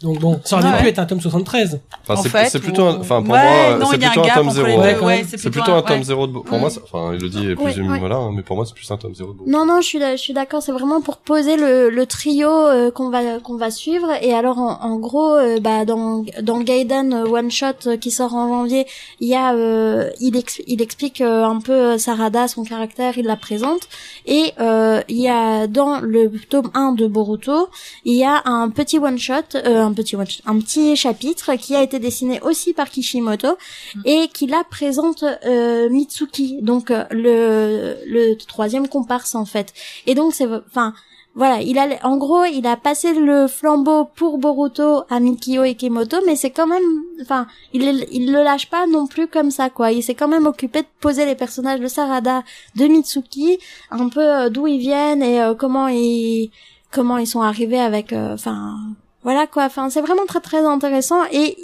[0.03, 0.79] Donc bon, ça aurait Ouais.
[0.83, 1.79] pu être un tome 73.
[2.03, 4.21] Enfin, En c'est fait, c'est plutôt, ou- un- enfin pour Ouais, moi, non, c'est plutôt
[4.21, 4.67] un tome entre zéro.
[4.67, 4.99] les Ouais, deux.
[4.99, 5.27] quand Ouais, même.
[5.29, 6.05] c'est C'est plutôt un tome ouais.
[6.05, 7.99] zéro de Bo- Pour moi, enfin, il le dit plus Ouais, d'une ouais.
[7.99, 9.87] voilà, hein, mais pour moi, c'est plus un tome zéro de Bo- Non, non, je
[9.87, 10.63] suis, là- je suis d'accord.
[10.63, 14.09] C'est vraiment pour poser le, le trio euh, qu'on va qu'on va suivre.
[14.23, 17.97] Et alors, en, en gros, euh, bah dans dans le Gaiden euh, One Shot euh,
[17.97, 18.87] qui sort en janvier,
[19.21, 23.27] il y a euh, il, ex- il explique euh, un peu Sarada, son caractère, il
[23.27, 23.83] la présente.
[24.27, 27.69] Et euh, il y a dans le tome 1 de Boruto,
[28.05, 31.55] il y a un petit one shot, euh, un petit one shot, un petit chapitre
[31.55, 33.57] qui a été dessiné aussi par Kishimoto
[34.05, 39.73] et qui là présente euh, Mitsuki, donc euh, le le troisième comparse en fait.
[40.07, 40.95] Et donc c'est, enfin
[41.35, 46.17] voilà, il a, en gros, il a passé le flambeau pour Boruto à Mikio Ikemoto,
[46.27, 46.83] mais c'est quand même,
[47.23, 49.93] enfin, il, il le lâche pas non plus comme ça, quoi.
[49.93, 52.43] Il s'est quand même occupé de poser les personnages de Sarada,
[52.75, 53.59] de Mitsuki,
[53.93, 56.51] un peu euh, d'où ils viennent et euh, comment ils,
[56.91, 58.77] comment ils sont arrivés avec, euh, enfin,
[59.23, 59.65] voilà quoi.
[59.65, 61.57] Enfin, c'est vraiment très très intéressant et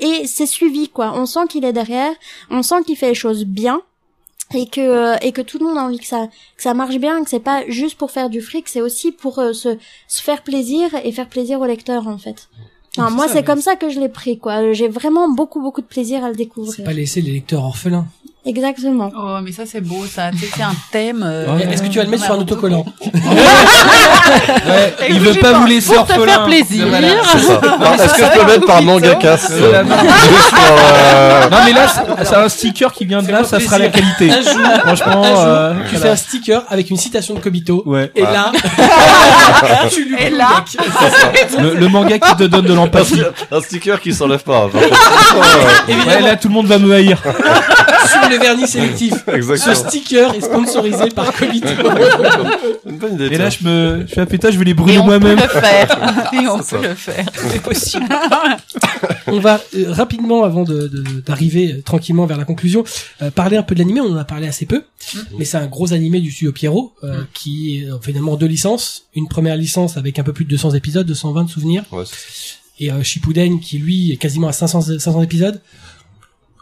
[0.00, 1.12] et c'est suivi quoi.
[1.14, 2.12] On sent qu'il est derrière,
[2.50, 3.82] on sent qu'il fait les choses bien
[4.54, 6.96] et que euh, et que tout le monde a envie que ça que ça marche
[6.96, 9.76] bien que c'est pas juste pour faire du fric c'est aussi pour euh, se
[10.06, 12.48] se faire plaisir et faire plaisir au lecteur en fait
[12.96, 15.86] enfin, moi c'est comme ça que je l'ai pris quoi j'ai vraiment beaucoup beaucoup de
[15.86, 18.06] plaisir à le découvrir c'est pas laisser les lecteurs orphelins
[18.48, 19.10] Exactement.
[19.14, 20.30] Oh, mais ça c'est beau, ça.
[20.54, 21.22] C'est un thème.
[21.24, 25.66] Euh, Est-ce que tu vas le mettre sur un autocollant ouais, Il veut pas vous
[25.66, 26.24] laisser pour orphelin.
[26.24, 26.86] te faire plaisir.
[26.94, 29.96] Est-ce que je peux mettre par mangakas Euh, non.
[30.00, 31.86] juste pour, euh, Non mais là,
[32.24, 34.30] c'est- un sticker qui vient de là, ça sera la qualité.
[34.30, 34.52] un jour,
[34.84, 36.00] Franchement, un jour, euh, tu voilà.
[36.00, 38.10] fais un sticker avec une citation de Kobito Ouais.
[38.14, 38.50] et là
[39.90, 40.64] tu lui Et là
[41.58, 41.62] le.
[41.62, 43.22] Le, le manga qui te donne de l'empathie.
[43.52, 44.68] un sticker qui s'enlève pas.
[44.72, 44.76] contre.
[44.78, 47.18] Ouais, là, tout le monde va me haïr.
[48.08, 49.74] Sur le vernis sélectif ce Exactement.
[49.88, 51.74] sticker est sponsorisé par idée.
[53.30, 55.38] Et là, je me, je fais ah, putain, je vais les brûler on peut moi-même.
[55.38, 56.30] le faire.
[56.32, 56.88] Et on C'est peut ça.
[56.88, 57.26] le faire.
[57.50, 58.06] c'est possible
[59.26, 62.82] on va euh, rapidement avant de- de- d'arriver euh, tranquillement vers la conclusion
[63.22, 64.82] euh, parler un peu de l'animé on en a parlé assez peu
[65.38, 69.04] mais c'est un gros animé du studio Pierrot euh, qui est euh, finalement deux licences
[69.14, 72.04] une première licence avec un peu plus de 200 épisodes 220 de souvenirs Ouais,
[72.80, 75.60] et euh, Shippuden qui lui est quasiment à 500 500 épisodes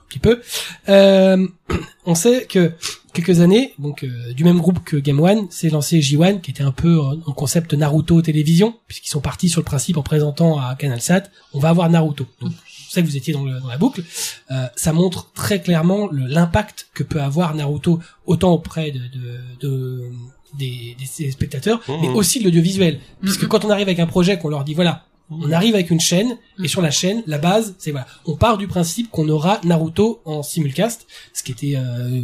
[0.08, 0.40] petit peu.
[0.88, 1.46] Euh,
[2.06, 2.72] on sait que
[3.12, 6.62] quelques années donc euh, du même groupe que Game One s'est lancé J1 qui était
[6.62, 10.58] un peu euh, en concept Naruto télévision puisqu'ils sont partis sur le principe en présentant
[10.58, 11.22] à CanalSat
[11.54, 12.26] on va avoir Naruto.
[12.40, 14.02] Donc je sais que vous étiez dans, le- dans la boucle.
[14.50, 20.10] Euh, ça montre très clairement l'impact que peut avoir Naruto autant auprès de, de, de-
[20.58, 23.00] des, des spectateurs mais aussi de l'audiovisuel.
[23.22, 23.48] Puisque Mhm.
[23.48, 26.36] quand on arrive avec un projet qu'on leur dit voilà on arrive avec une chaîne
[26.62, 30.20] et sur la chaîne, la base, c'est voilà, on part du principe qu'on aura Naruto
[30.24, 32.22] en simulcast, ce qui était euh,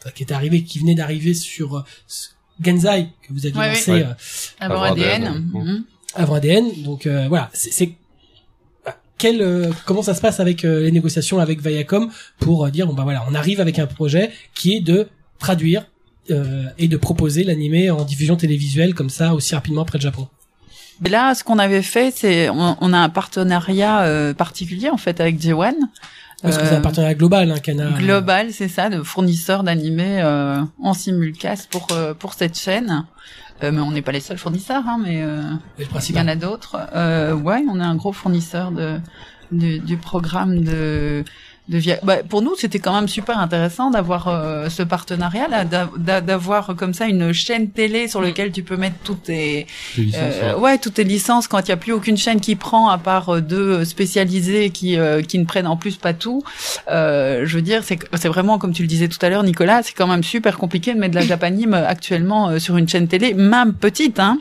[0.00, 1.84] enfin, qui était arrivé, qui venait d'arriver sur euh,
[2.60, 4.02] Genzai que vous aviez Ouais, lancé ouais.
[4.04, 4.12] euh,
[4.60, 5.24] Avant Avant ADN.
[5.24, 5.50] ADN.
[5.54, 5.84] Mhm.
[6.14, 6.82] avant ADN.
[6.82, 7.92] Donc euh, voilà, c'est c'est-
[8.84, 12.10] bah, quel euh, comment ça se passe avec euh, les négociations avec Viacom
[12.40, 15.08] pour euh, dire bon bah voilà, on arrive avec un projet qui est de
[15.38, 15.86] traduire
[16.30, 20.28] euh, et de proposer l'animé en diffusion télévisuelle comme ça aussi rapidement près de Japon?
[21.02, 24.96] Mais là, ce qu'on avait fait, c'est on, on a un partenariat euh, particulier en
[24.96, 25.74] fait avec J1.
[26.42, 27.90] Parce que c'est un partenariat global, hein, Cana.
[27.90, 33.04] global, c'est ça, de fournisseurs d'animés euh, en simulcast pour euh, pour cette chaîne.
[33.62, 35.42] Euh, mais on n'est pas les seuls fournisseurs, hein, mais euh,
[35.78, 36.76] il y en a d'autres.
[36.96, 38.98] Euh, ouais, on est un gros fournisseur de,
[39.52, 41.24] du, du programme de
[41.68, 41.98] de via...
[42.02, 46.74] bah, pour nous, c'était quand même super intéressant d'avoir euh, ce partenariat-là, d'a- d'a- d'avoir
[46.76, 49.66] comme ça une chaîne télé sur laquelle tu peux mettre toutes tes
[49.96, 50.60] licences, euh, ouais.
[50.60, 53.28] ouais, toutes tes licences quand il y a plus aucune chaîne qui prend à part
[53.28, 56.42] euh, deux spécialisés qui euh, qui ne prennent en plus pas tout.
[56.90, 59.82] Euh, je veux dire, c'est c'est vraiment comme tu le disais tout à l'heure, Nicolas,
[59.84, 62.88] c'est quand même super compliqué de mettre de la japanime euh, actuellement euh, sur une
[62.88, 64.36] chaîne télé, même petite, hein.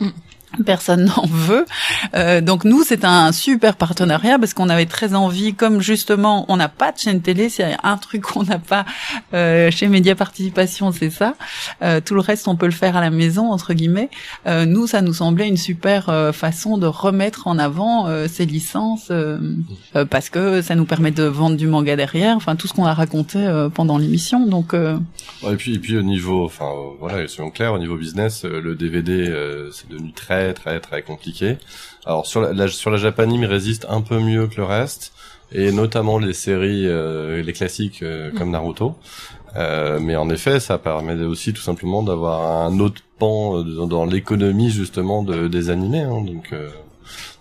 [0.66, 1.66] Personne n'en veut.
[2.14, 6.58] Euh, donc nous, c'est un super partenariat parce qu'on avait très envie, comme justement, on
[6.58, 8.86] n'a pas de chaîne télé, c'est un truc qu'on n'a pas
[9.34, 11.36] euh, chez Média Participation, c'est ça.
[11.82, 14.10] Euh, tout le reste, on peut le faire à la maison, entre guillemets.
[14.48, 18.46] Euh, nous, ça nous semblait une super euh, façon de remettre en avant euh, ces
[18.46, 19.12] licences
[20.10, 22.36] parce que ça nous permet de vendre du manga derrière.
[22.36, 23.40] Enfin, tout ce qu'on a raconté
[23.74, 24.46] pendant l'émission.
[24.46, 26.70] Donc, et puis et puis au niveau, enfin
[27.00, 29.34] voilà, soyons clairs, au niveau business, le DVD
[29.72, 31.58] c'est devenu très très très compliqué.
[32.06, 35.14] Alors sur la, la- sur la Japanime, il résiste un peu mieux que le reste,
[35.52, 38.96] et notamment les séries, euh, les classiques euh, comme Naruto.
[39.58, 44.06] Euh, mais en effet, ça permet aussi tout simplement d'avoir un autre pan dans, dans
[44.06, 46.02] l'économie justement de, des animés.
[46.02, 46.54] Hein, donc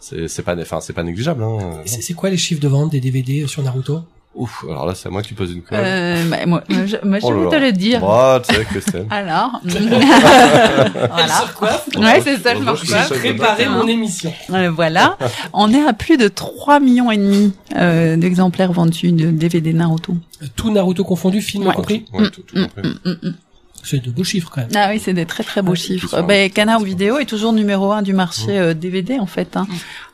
[0.01, 1.43] c'est pas, enfin c'est pas négligeable.
[1.45, 1.83] Hein.
[1.87, 4.01] C'est quoi les chiffres de vente des DVD sur Naruto?
[4.33, 5.81] Ouf, alors là c'est à moi qui pose une colle.
[5.83, 8.01] euh, bah, moi, moi, je, moi, je Oh vais te le dire.
[8.01, 9.07] Bah, tu sais, Christine.
[9.11, 11.45] Alors, voilà.
[11.57, 13.15] quoi Ouais, c'est ça, je marche je pas.
[13.17, 14.33] Préparer mon émission.
[14.51, 15.17] Euh, voilà,
[15.53, 20.15] on est à plus de 3 millions et demi euh, d'exemplaires vendus de DVD Naruto.
[20.57, 21.75] Tout Naruto confondu, film Ouais.
[21.75, 22.83] compris Ouais, tout, tout Mm, compris.
[23.05, 23.35] mm, mm, mm.
[23.83, 24.71] C'est de beaux chiffres quand même.
[24.75, 26.15] Ah oui, c'est des très très beaux Ouais, chiffres.
[26.21, 26.27] ouais.
[26.27, 29.67] Ben, Canard vidéo est toujours numéro un du marché euh, DVD en fait, hein,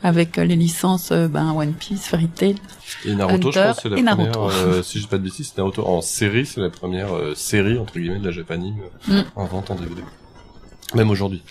[0.03, 2.55] avec euh, les licences euh, ben, One Piece, Fairy Tail.
[3.05, 4.51] Et Naruto, je Hunter pense, c'est la et première, Naruto.
[4.51, 7.79] euh, si j'ai pas de bêtises, c'est Naruto en série, c'est la première euh, série,
[7.79, 8.77] entre guillemets, de la Japanime,
[9.11, 9.25] euh, Mm.
[9.35, 10.03] en vente en DVD.
[10.95, 11.43] Même aujourd'hui.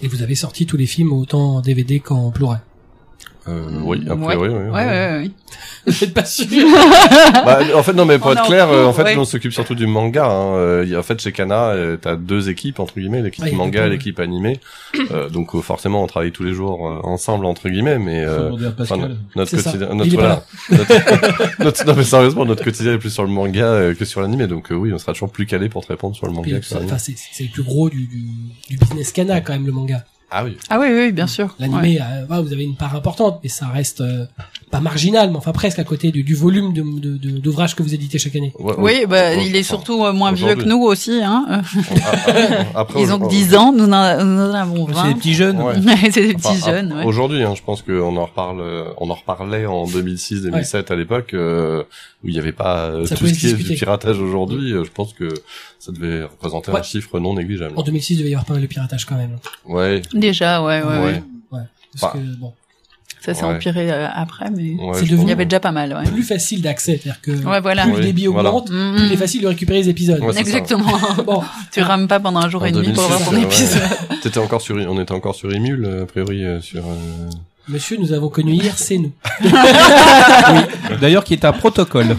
[0.00, 2.58] Et vous avez sorti tous les films autant en DVD qu'en Blu-ray.
[3.48, 4.54] Euh, oui, a priori, oui.
[4.54, 5.18] Ouais, ouais, ouais.
[5.22, 5.30] ouais.
[5.86, 6.44] Vous êtes pas sûr
[7.46, 9.14] Bah, en fait, non, mais pour On être en clair, euh, en fait, ouais.
[9.14, 10.26] nous, on s'occupe surtout du manga.
[10.26, 10.54] Hein.
[10.56, 13.90] Euh, en fait, chez Kana, t'as deux équipes entre guillemets, l'équipe Ouais, manga et ouais.
[13.90, 14.60] l'équipe animée.
[15.12, 19.16] Euh, donc, forcément, on travaille tous les jours ensemble entre guillemets, mais euh, Pascal.
[19.34, 23.30] notre quotidien, notre, voilà, notre, notre- non mais sérieusement, notre quotidien est plus sur le
[23.30, 24.46] manga que sur l'animé.
[24.46, 26.58] Donc, euh, oui, on sera toujours plus calé pour te répondre sur le manga.
[26.58, 27.14] enfin, c'est
[27.44, 28.24] le plus gros du, du,
[28.68, 30.04] du business Kana quand même le manga.
[30.30, 30.58] Ah oui.
[30.68, 31.46] Ah oui, oui, bien sûr.
[31.46, 31.66] Ouais.
[31.66, 34.26] L'animé, euh, ouais, vous avez une part importante, mais ça reste euh,
[34.70, 37.82] pas marginal, mais enfin presque à côté du, du volume de- de- de- d'ouvrages que
[37.82, 38.52] vous éditez chaque année.
[38.58, 41.20] Ouais, Oui, bah, il est surtout euh, moins vieux que nous aussi.
[41.24, 41.46] Hein.
[42.28, 45.08] Euh, Après, Ils ont que au- 10 ans, nous en, nous en avons C'est 20.
[45.08, 45.62] des petits jeunes.
[45.62, 45.74] Ouais.
[46.12, 47.02] c'est des petits Enfin, jeunes.
[47.06, 51.32] Aujourd'hui, hein, je pense qu'on en reparle, euh, on en reparlait en 2006-2007 à l'époque
[51.34, 51.82] euh,
[52.22, 54.72] où il n'y avait pas euh, tout ce qui est du piratage aujourd'hui.
[54.72, 55.28] euh, je pense que
[55.78, 56.80] ça devait représenter Ouais.
[56.80, 57.72] un chiffre non négligeable.
[57.76, 59.38] En 2006, il devait y avoir pas mal de piratage quand même.
[59.64, 61.22] Ouais, Déjà, ouais, ouais, ouais.
[61.52, 61.60] ouais,
[62.00, 62.52] Parce Bah, que bon,
[63.20, 63.54] Ça s'est Ouais.
[63.56, 66.08] empiré euh, après, mais ouais, C'est devenu- il y avait déjà pas mal, ouais.
[66.10, 67.82] plus facile d'accès, c'est-à-dire que Ouais, voilà.
[67.82, 68.50] plus le Oui, débit voilà.
[68.50, 70.22] augmente, Mm, plus il est facile de récupérer les épisodes.
[70.36, 70.86] Exactement.
[71.26, 71.42] Bon,
[71.72, 73.88] tu rames pas pendant un jour En et demi pour avoir ton 2006, épisode.
[74.22, 76.86] T'étais encore sur, on était encore sur Emule, a priori, euh, sur.
[76.86, 76.94] euh,
[77.68, 79.12] monsieur, nous avons connu hier, c'est nous.
[81.00, 82.16] D'ailleurs, qui est un protocole.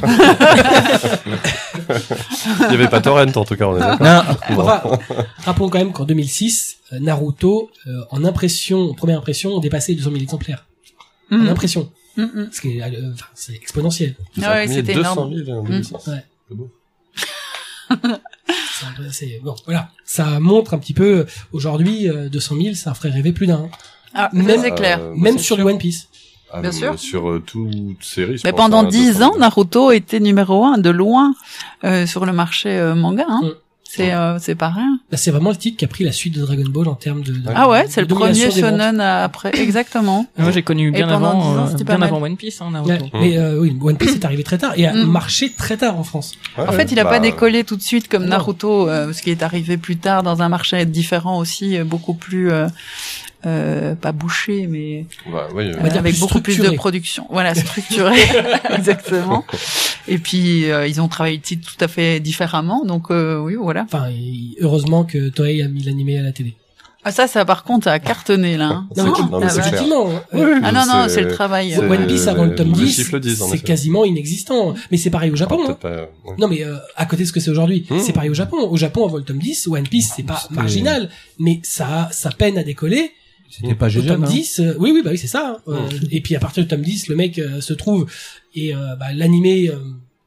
[2.60, 4.00] Il y avait pas Torrent en tout cas, on est d'accord.
[4.50, 4.56] Non.
[4.56, 4.62] Bon.
[4.64, 4.82] Enfin,
[5.46, 9.92] rappelons quand même qu'en 2006, euh, Naruto, euh, en impression, en première impression, ont dépassé
[9.94, 10.66] les 200 000 exemplaires.
[11.32, 11.92] En Mm, impression.
[12.18, 12.50] mm, mm.
[12.52, 14.16] Ce qui est, euh, enfin, c'est exponentiel.
[14.42, 15.46] Ah ouais, 5 000, c'était 200 énorme.
[15.46, 15.68] 000 en Mm.
[15.68, 15.94] 2006.
[16.08, 16.24] Ouais.
[16.50, 16.72] C'est beau.
[19.12, 19.90] C'est bon, voilà.
[20.06, 23.70] Ça montre un petit peu, aujourd'hui, euh, 200 000, ça ferait rêver plus d'un.
[24.14, 25.00] Ah, Même- clair.
[25.16, 26.08] Même c'est sur du One Piece.
[26.52, 26.98] Ah, Bien sûr.
[27.00, 28.42] Sur euh, toute série.
[28.44, 29.40] Mais pendant 10 200 ans, 000.
[29.40, 31.34] Naruto était numéro un de loin
[31.84, 33.26] euh, sur le marché euh, manga.
[33.30, 33.42] Hein.
[33.44, 33.50] Mm.
[33.92, 35.00] C'est euh, c'est pas rien.
[35.10, 37.22] Là, c'est vraiment le titre qui a pris la suite de Dragon Ball en termes
[37.24, 39.50] de, de- Ah ouais, c'est le premier shonen après.
[39.60, 40.28] Exactement.
[40.38, 42.10] Moi, j'ai connu bien avant, 10 ans, euh, bien mal.
[42.10, 42.92] avant One Piece, hein, Naruto.
[43.06, 45.06] Ouais, Mais euh, oui, One Piece est arrivé très tard et a Mm.
[45.06, 46.34] marché très tard en France.
[46.56, 48.30] Ouais, En fait, il a Bah, pas décollé tout de suite comme non.
[48.30, 52.52] Naruto, euh, ce qui est arrivé plus tard dans un marché différent aussi, beaucoup plus
[53.46, 57.26] euh, pas bouché, mais Bah, oui, On va dire avec plus beaucoup plus de production.
[57.30, 58.16] Voilà, structuré,
[58.78, 59.46] exactement.
[60.08, 63.56] Et puis euh, ils ont travaillé le titre tout à fait différemment, donc euh, oui,
[63.56, 63.84] voilà.
[63.84, 64.10] Enfin,
[64.62, 66.56] heureusement que Toei a mis l'animé à la télé.
[67.06, 68.66] Ah ça, ça par contre, ça a cartonné là.
[68.66, 68.88] hein.
[68.98, 69.58] Non, ah clair.
[69.58, 71.78] effectivement, euh, Ah non non, C'est- le travail.
[71.78, 74.74] One Piece avant le tome les 10, chiffres le disent, en c'est quasiment inexistant.
[74.92, 75.60] Mais c'est pareil au Japon.
[75.60, 75.66] Ah, hein.
[75.68, 76.36] peut-être pas, ouais.
[76.38, 78.00] Non mais euh, à côté de ce que c'est aujourd'hui, Hmm.
[78.00, 78.58] c'est pareil au Japon.
[78.70, 81.10] Au Japon, avant le tome 10, One Piece, c'est pas marginal,
[81.40, 83.12] mais ça, ça peine à décoller.
[83.50, 84.28] C'était pas Au GG, tome hein.
[84.28, 85.58] 10, euh, oui, oui, bah oui, c'est ça.
[85.68, 85.72] hein.
[85.72, 86.08] Euh, Hmm.
[86.12, 88.06] Et puis à partir du tome 10, le mec euh, se trouve
[88.56, 89.76] et euh, bah, l'animé, euh,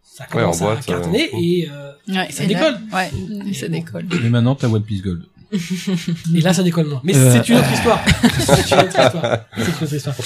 [0.03, 2.81] ça Ouais, commence à boîte, cartonner euh, et, euh, Ouais, ça et là- décolle.
[2.93, 4.07] Ouais, ça décolle.
[4.25, 5.23] Et maintenant, t'as One Piece Gold.
[6.35, 7.01] et là ça décolle moins.
[7.05, 7.31] Mais Euh.
[7.33, 8.03] c'est une autre histoire.
[8.39, 9.39] c'est une autre histoire.
[9.55, 10.17] C'est une autre histoire.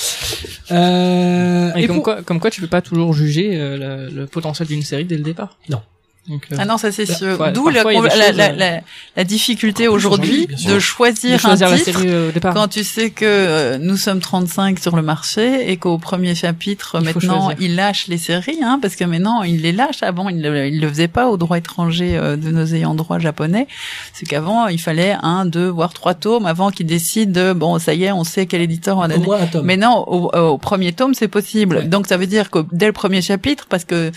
[0.70, 4.14] Euh, Et, et comme pour- quoi, comme quoi, tu peux pas toujours juger euh, le,
[4.20, 5.58] le potentiel d'une série dès le départ.
[5.68, 5.80] Non.
[6.28, 7.52] Donc, euh, Ah non, ça c'est Bah, sûr.
[7.52, 8.80] D'où la, a la, euh, la,
[9.16, 13.76] la difficulté aujourd'hui, de choisir, de choisir un titre série euh, quand tu sais que
[13.78, 18.18] nous sommes 35 sur le marché et qu'au premier chapitre, Il maintenant, il lâche les
[18.18, 20.02] séries, hein, parce que maintenant, il les lâche.
[20.02, 23.66] Avant, il le, il le faisait pas au droit étranger de nos ayants droit japonais.
[24.12, 27.94] C'est qu'avant, il fallait un, deux, voire trois tomes avant qu'il décide de, bon, ça
[27.94, 29.64] y est, on sait quel éditeur on un tome.
[29.64, 31.76] Mais non, au, au premier tome, c'est possible.
[31.76, 31.84] Ouais.
[31.84, 34.10] Donc ça veut dire que dès le premier chapitre, parce que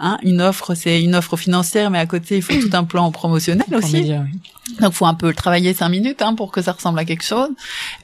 [0.00, 1.53] hein, une offre, c'est une offre financière,
[1.90, 3.94] mais à côté, il faut tout un plan promotionnel aussi.
[3.94, 4.38] média, oui.
[4.80, 7.24] Donc faut un peu le travailler cinq minutes hein, pour que ça ressemble à quelque
[7.24, 7.50] chose.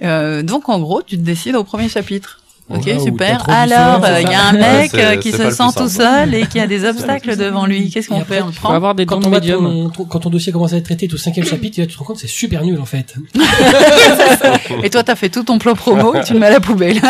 [0.03, 2.40] Euh, donc en gros, tu te décides au premier chapitre.
[2.71, 3.49] Ok, Voilà, super.
[3.49, 6.47] Alors, d'histoire, euh, il y a un mec euh, qui se sent tout seul et
[6.47, 7.91] qui a des obstacles devant lui.
[7.91, 10.73] Qu'est-ce qu'on fait On le prend avoir des quand on ton, quand ton dossier commence
[10.73, 12.79] à être traité au cinquième chapitre, là, tu te rends compte que c'est super nul
[12.81, 13.15] en fait.
[14.85, 17.01] Et toi, t'as fait tout ton plan promo et tu le mets à la poubelle.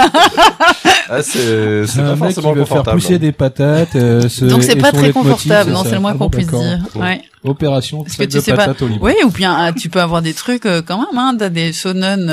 [1.10, 3.96] Ah, c'est, pas mec qui forcément veut faire pousser des patates.
[3.96, 5.72] euh, Donc c'est pas très confortable.
[5.72, 6.78] Non, c'est le moins Ah qu'on puisse dire.
[6.94, 7.20] Ouais.
[7.42, 8.74] Opération Parce que tu de sais pas-.
[9.00, 11.18] Oui, ou bien ah, tu peux avoir des trucs euh, quand même.
[11.18, 12.30] Hein, t'as des shonen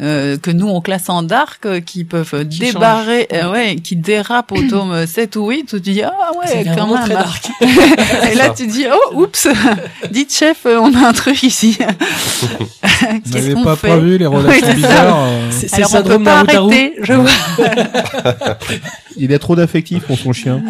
[0.00, 0.02] euh,
[0.34, 3.94] euh, que nous on classe en dark euh, qui peuvent Qui débarrer, euh, ouais, qui
[3.96, 6.12] dérapent au tome 7 ou 8 où tu dis ah
[6.46, 7.04] Ça ouais quand même.
[7.04, 7.50] très dark.
[8.32, 9.48] Et là tu dis oh oups,
[10.10, 11.76] dites chef, euh, on a un truc ici.
[12.82, 14.72] Vous Qu'est-ce n'avez pas fait prévu les relations ça.
[14.72, 15.18] bizarres.
[15.24, 16.94] euh, C'est le Alors on peut pas arrêter.
[17.02, 17.30] Je vois.
[19.18, 20.62] Il a trop d'affectif pour son chien.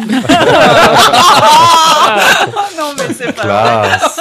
[2.97, 3.41] Non mais c'est pas.
[3.41, 4.19] Classe.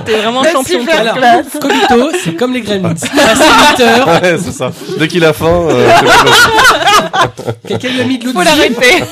[0.04, 0.80] T'es vraiment Mais champion.
[0.80, 1.46] super Alors, classe.
[1.60, 2.94] Kobito, c'est comme les Gremlins.
[2.96, 4.06] Facilitateur.
[4.08, 4.70] ouais, c'est ça.
[4.98, 6.89] Dès qu'il a faim, euh, c'est.
[7.68, 8.50] Quelqu'un lui a mis de l'eau Faut de vie.
[8.50, 9.04] l'arrêter.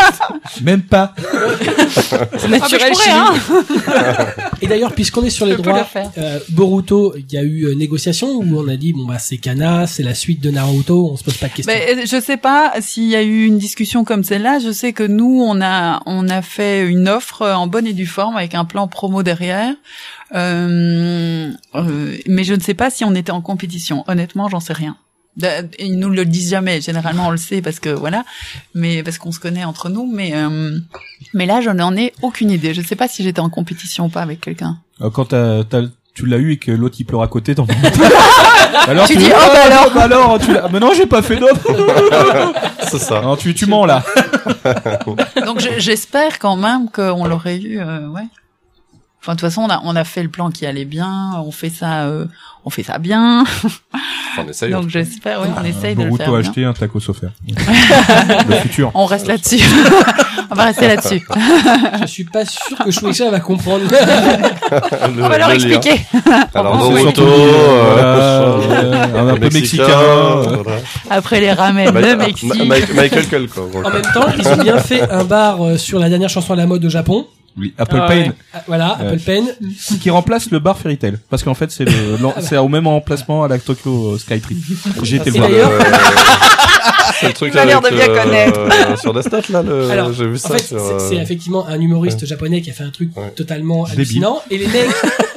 [0.62, 1.14] Même pas.
[1.16, 3.34] C'est Ah, mais naturel chez hein.
[4.60, 5.86] Et d'ailleurs, puisqu'on est sur les droits,
[6.18, 9.38] euh, Boruto, il y a eu euh, négociation où on a dit bon bah c'est
[9.38, 11.72] Kana, c'est la suite de Naruto, on se pose pas de questions.
[11.72, 14.58] Ben, euh, je sais pas s'il y a eu une discussion comme celle-là.
[14.58, 18.06] Je sais que nous, on a, on a fait une offre en bonne et due
[18.06, 19.74] forme avec un plan promo derrière.
[20.34, 24.04] Euh, euh, mais je ne sais pas si on était en compétition.
[24.08, 24.96] Honnêtement, j'en sais rien.
[25.36, 26.80] Da- Ils nous le disent jamais.
[26.80, 28.24] Généralement, on le sait parce que voilà,
[28.74, 30.10] mais parce qu'on se connaît entre nous.
[30.12, 30.78] Mais euh,
[31.34, 32.74] mais là, je n'en ai aucune idée.
[32.74, 34.78] Je sais pas si j'étais en compétition ou pas avec quelqu'un.
[35.00, 37.64] Euh, Quand t'as, t'as- tu l'as eu et que l'autre il pleure à côté, t'en
[38.86, 39.94] alors Tu dis, oh, bah alors.
[39.94, 40.68] bah alors, tu l'as.
[40.70, 41.66] Mais non, j'ai pas fait d'offre.
[42.90, 43.22] C'est ça.
[43.22, 44.04] Non, tu, tu mens là.
[45.46, 48.26] Donc je- j'espère quand même qu'on l'aurait eu, euh, ouais.
[49.22, 51.52] Enfin de toute façon on a on a fait le plan qui allait bien, on
[51.52, 52.24] fait ça euh,
[52.64, 53.44] on fait ça bien.
[53.44, 54.72] Enfin, on essaye.
[54.72, 56.50] Donc j'espère ouais, on essaye de le Boruto faire a bien.
[56.50, 57.30] acheté un tacos offert.
[58.48, 58.90] le futur.
[58.94, 59.62] On reste là-dessus.
[60.50, 61.22] on va rester là-dessus.
[62.00, 63.84] Je suis pas sûr que Shueisha va comprendre.
[63.88, 66.00] Le- On va leur le expliquer.
[66.54, 69.84] Alors, Naruto, surtout, euh, machin, un, un peu mexicain.
[69.86, 70.78] voilà.
[71.10, 72.52] Après les ramen Ma- Mexique.
[72.66, 73.64] Michael quoi.
[73.84, 76.56] en même temps, ils ont bien fait un bar euh, sur la dernière chanson à
[76.56, 77.26] la mode au Japon.
[77.58, 78.32] Oui, Apple Ah Pain, ouais.
[78.54, 79.06] Ah, Voilà, Ouais.
[79.08, 79.44] Apple Pen.
[80.00, 81.18] qui remplace le bar Fairy Tail.
[81.28, 84.56] Parce qu'en fait, c'est le, l'en- c'est au même emplacement à la Tokyo Skytree.
[85.02, 85.48] J'ai été voir.
[85.48, 85.80] d'ailleurs- Euh,
[87.20, 88.98] C'est le truc avec, de bien euh, connaître.
[89.00, 89.12] sur
[89.50, 89.88] là, le...
[89.90, 90.80] Alors, j'ai vu En ça fait, sur...
[90.80, 93.30] c'est- euh, c'est effectivement un humoriste japonais qui a fait un truc Ouais.
[93.36, 94.00] totalement Débile.
[94.00, 94.40] hallucinant.
[94.50, 94.88] Et les mecs,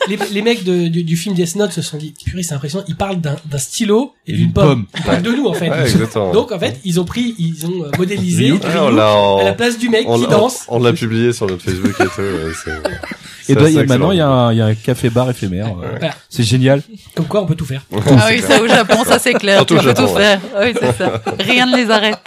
[0.08, 2.84] les, les mecs de- du, du film Death Note se sont dit, purée, c'est impressionnant.
[2.88, 4.66] Ils parlent d'un d'un stylo et, Et d'une pomme.
[4.68, 4.86] pomme.
[4.98, 5.70] Ils parlent de nous, en fait.
[5.70, 6.32] Ouais, exactement.
[6.32, 8.52] Donc, en fait, ils ont pris, ils ont euh, modélisé.
[8.52, 10.66] Ouais, on Ryu l'a en- à la place du mec on qui danse.
[10.68, 12.22] On l'a publié sur notre Facebook et tout.
[12.22, 15.10] ouais, c'est- Et y a- maintenant, il y a un, il y a un café
[15.10, 15.68] bar éphémère.
[15.68, 16.16] euh, Voilà.
[16.30, 16.82] C'est génial.
[17.14, 17.84] Comme quoi, on peut tout faire.
[17.92, 19.66] Ah oui, ça au Japon, ça c'est clair.
[19.66, 20.22] Peux Japon, tout ouais.
[20.22, 20.40] faire.
[20.62, 21.22] Oui, c'est ça.
[21.40, 22.18] Rien ne les arrête.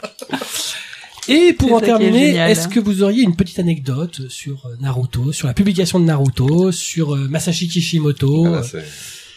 [1.29, 5.33] Et pour en est terminer, est-ce que vous auriez une petite anecdote sur euh, Naruto,
[5.33, 8.83] sur la publication de Naruto, sur euh, Masashi Kishimoto, Voilà, euh,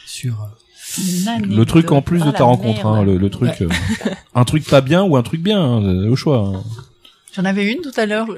[0.06, 0.36] sur
[1.48, 3.70] Le truc en plus de Ah, ta la rencontre, hein, le, le truc, euh,
[4.36, 6.38] un truc pas bien ou un truc bien, hein, au choix.
[6.56, 6.64] hein.
[7.36, 8.28] J'en avais une tout à l'heure.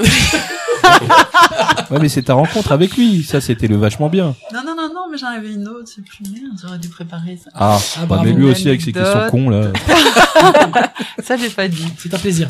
[1.91, 4.35] Ouais, mais c'est ta rencontre avec lui, ça c'était le vachement bien.
[4.53, 7.37] Non, non, non, non, mais j'en avais une autre, c'est plus merde, j'aurais dû préparer
[7.41, 7.51] ça.
[7.53, 8.23] Ah, Ah, bah, bravo.
[8.25, 9.67] mais lui aussi avec ses questions cons là.
[11.23, 11.85] Ça, j'ai pas dit.
[11.97, 12.47] c'est un plaisir.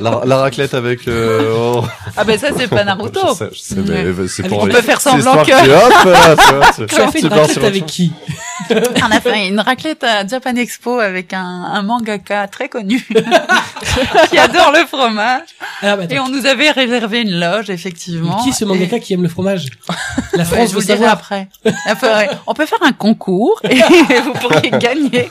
[0.00, 1.06] La, la raclette avec...
[1.08, 1.54] Euh...
[1.56, 1.84] oh,
[2.16, 3.20] Ah ben ça, c'est pas Naruto.
[3.30, 4.64] Je sais, je sais, mais c'est Avec- pour...
[4.64, 8.12] On peut faire semblant que- hop, tu as fait une raclette avec qui
[8.70, 13.04] On a fait une raclette à Japan Expo avec un, un mangaka très connu
[14.30, 15.42] qui adore le fromage.
[15.82, 16.04] Ah, bah.
[16.08, 18.36] Et on nous avait réservé une loge, effectivement.
[18.36, 19.66] Mais qui est ce mangaka qui aime le fromage?
[20.34, 21.12] La Ouais, France je veut vous le dirai savoir.
[21.14, 21.48] après.
[21.86, 23.80] Après, On peut faire un concours et
[24.24, 25.30] vous pourriez gagner.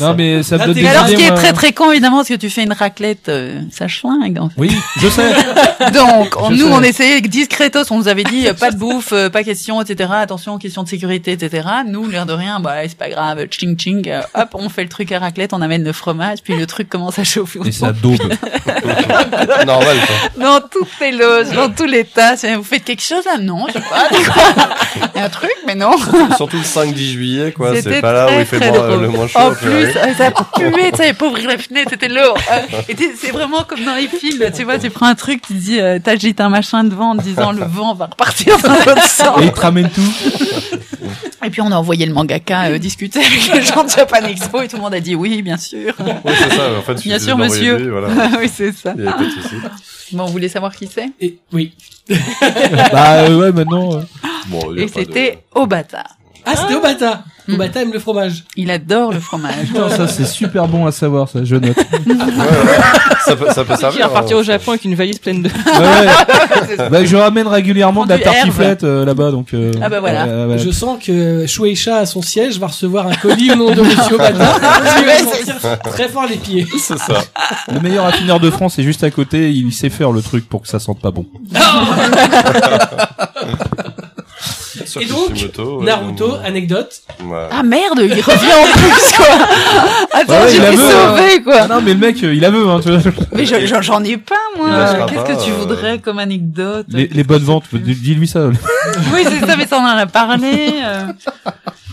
[0.00, 2.34] Non mais ça me donne des alors, ce qui est très très con, évidemment, c'est
[2.34, 4.54] que tu fais une raclette, euh, ça schlingue, en fait.
[4.58, 5.32] Oui, je sais.
[5.92, 6.72] Donc, on- Je nous, sais.
[6.74, 10.10] on essayait discretos, on nous avait dit pas de bouffe, euh, pas question, etc.
[10.14, 11.66] Attention, question de sécurité, etc.
[11.86, 14.88] Nous, l'air de rien, bah c'est pas grave, ching ching, euh, hop, on fait le
[14.88, 17.60] truc à raclette, on amène le fromage, puis le truc commence à chauffer.
[17.64, 18.18] Et ça daube.
[19.66, 20.16] Normal, quoi.
[20.60, 23.38] Dans toutes les loges, dans tous les tas, vous faites quelque chose là?
[23.40, 24.08] Non, je sais pas.
[25.14, 25.92] Il y a un truc, mais non.
[26.36, 27.74] Surtout le 5-10 juillet, quoi.
[27.76, 29.38] C'était C'est pas là où très, il fait le moins chaud.
[29.38, 32.36] En plus, euh, ça puait, tu savais pas ouvrir la fenêtre, c'était lourd.
[33.20, 35.98] C'est vraiment comme dans les films, tu vois, tu prends un truc, tu dis, euh,
[35.98, 39.40] t'agites un machin devant en te disant le vent va repartir dans l'autre sens.
[39.40, 40.12] Et il te ramène tout.
[41.44, 44.60] Et puis on a envoyé le mangaka euh, discuter avec les gens de Japan Expo
[44.60, 45.94] et tout le monde a dit oui, bien sûr.
[45.98, 46.70] Oui, c'est ça.
[46.78, 47.76] En fait, il Bien sûr, monsieur.
[47.78, 48.08] lui, voilà.
[48.40, 48.92] oui, c'est ça.
[48.96, 49.54] Il y a pas de souci.
[50.12, 51.10] Bon, vous voulez savoir qui c'est?
[51.20, 51.72] Et oui.
[52.92, 53.94] Bah euh, ouais, maintenant.
[53.96, 54.00] euh,
[54.48, 56.04] Bon, Et de- c'était Obata.
[56.44, 57.22] Ah, c'était Obata.
[57.50, 57.54] Mm.
[57.54, 58.44] Obata aime le fromage.
[58.56, 59.66] Il adore le fromage.
[59.66, 61.40] Putain, ça c'est super bon à savoir, ça.
[61.44, 61.76] Je note.
[62.06, 62.78] Ouais, ouais.
[63.24, 64.00] Ça peut, ça peut Qui servir.
[64.00, 64.36] est reparti hein.
[64.38, 65.48] au Japon avec une valise pleine de.
[65.48, 66.88] Ouais, ouais.
[66.90, 68.46] Bah, je ramène régulièrement de la Prends du herbe.
[68.48, 69.52] tartiflette euh, là-bas, donc.
[69.54, 70.24] euh, Ah bah voilà.
[70.24, 70.58] euh, ouais.
[70.58, 74.16] Je sens que Shueisha à son siège va recevoir un colis au nom de Monsieur
[75.46, 76.66] sentir très fort les pieds.
[76.78, 77.18] C'est ça.
[77.72, 79.50] Le meilleur affineur de France est juste à côté.
[79.50, 81.26] Il sait faire le truc pour que ça sente pas bon.
[84.86, 87.00] Sur Et donc, Kishimoto, ouais, Naruto, donc, anecdote.
[87.24, 87.48] ouais.
[87.50, 89.26] Ah merde, il revient en plus quoi.
[90.12, 91.16] Attends, Ouais, il j'étais aveugle, hein.
[91.16, 91.56] sauvé quoi.
[91.62, 93.12] Ah non, mais le mec, euh, il a veut, hein, tu vois.
[93.32, 95.06] Mais je- j'en j'en ai pas moi.
[95.08, 98.48] Qu'est-ce que tu euh, voudrais comme anecdote Les, les bonnes ventes, dis-lui ça.
[99.14, 100.72] Oui, c'est ça, mais ça on en a parlé.
[100.82, 101.06] euh.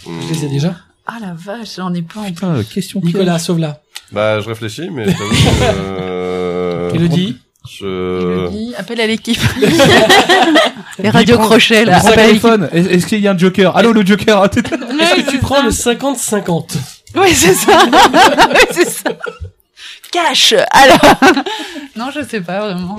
[0.06, 0.74] Je les ai déjà.
[1.06, 2.34] Ah la vache, j'en ai pas en plus.
[2.34, 3.02] Putain, euh, question.
[3.04, 3.80] Nicolas, sauve-la.
[4.12, 5.36] Bah, je réfléchis, mais je t'avoue que,
[5.92, 7.38] euh, Elodie.
[7.70, 8.74] Je...
[8.78, 9.40] Appelle à l'équipe.
[11.00, 12.00] Les radios crochets là.
[12.04, 12.70] Le téléphone.
[12.72, 13.76] Est-ce qu'il y a un joker?
[13.76, 16.76] Allô, le joker Est-ce que tu prends le 50-50
[17.16, 17.84] Oui, c'est ça.
[18.50, 19.10] oui, c'est ça.
[20.12, 20.56] Cash.
[20.72, 21.00] Alors,
[21.96, 22.98] Non, je sais pas vraiment.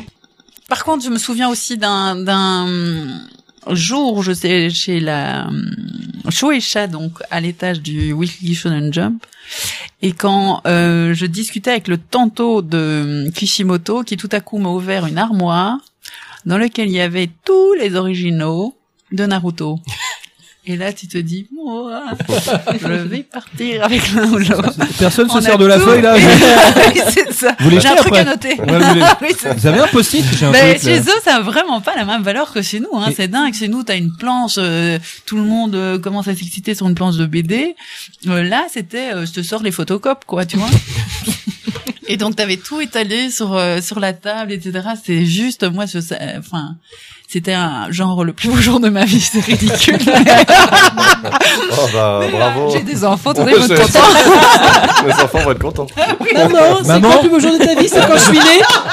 [0.68, 2.66] Par contre, je me souviens aussi d'un d'un
[3.74, 5.70] jour je sais chez la hum,
[6.30, 9.24] Shueisha, donc à l'étage du Weekly Shonen Jump,
[10.02, 14.70] et quand euh, je discutais avec le tanto de Kishimoto, qui tout à coup m'a
[14.70, 15.78] ouvert une armoire
[16.44, 18.76] dans laquelle il y avait tous les originaux
[19.12, 19.78] de Naruto.
[20.70, 22.02] Et là, tu te dis, moi,
[22.82, 24.74] je vais partir avec l'un ou l'autre.
[24.98, 26.14] Personne On se sert de la feuille là.
[26.94, 27.56] Oui, c'est ça.
[27.58, 28.60] Vous J'ai un truc après à noter.
[28.60, 31.00] Ouais, vous, Oui, vous avez un post-it J'ai un truc, chez là.
[31.00, 32.90] eux, ça a vraiment pas la même valeur que chez nous.
[32.92, 33.06] Hein.
[33.10, 33.54] Et- C'est dingue.
[33.54, 36.94] Chez nous, t'as une planche, euh, tout le monde euh, commence à s'exciter sur une
[36.94, 37.74] planche de BD.
[38.26, 40.68] Euh, là, c'était, euh, je te sors les photocopes, quoi, tu vois.
[42.08, 44.80] Et donc, t'avais tout étalé sur euh, sur la table, etc.
[45.02, 46.76] C'est juste, moi, je sais, enfin,
[47.30, 49.20] c'était un genre le plus beau jour de ma vie.
[49.20, 49.98] C'est ridicule.
[51.80, 52.70] Oh bah Mais, euh, bravo.
[52.72, 54.04] J'ai des enfants, tout Ouais, le monde est c'est- content.
[55.06, 55.86] Les enfants vont être contents.
[56.34, 58.44] Non, non, c'est le plus beau jour de ta vie, c'est quand je suis né.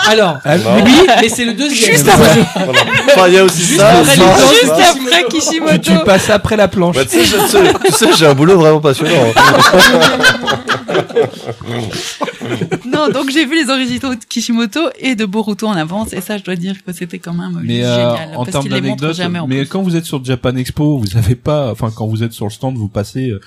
[0.09, 0.71] Alors, Ah, Non.
[0.83, 1.91] oui, mais c'est le deuxième.
[1.93, 2.05] Juste.
[2.05, 2.73] Voilà.
[3.07, 3.89] Enfin, il y a aussi Juste ça.
[3.89, 4.47] après ça, les ça.
[4.49, 4.91] Juste ça.
[4.91, 5.77] après Tu, Kishimoto.
[5.79, 6.95] tu passes après la planche.
[6.95, 9.11] Bah, tu sais, tu tu j'ai un boulot vraiment passionnant.
[12.85, 16.37] Non, donc j'ai vu les originaux de Kishimoto et de Boruto en avance, et ça,
[16.37, 18.81] je dois dire que c'était quand même Mais euh, génial, en parce termes qu'ils les
[18.81, 19.67] montrent d'anecdotes, jamais en mais plus.
[19.69, 22.51] quand vous êtes sur Japan Expo, vous avez pas, enfin quand vous êtes sur le
[22.51, 23.29] stand, vous passez.
[23.29, 23.39] euh,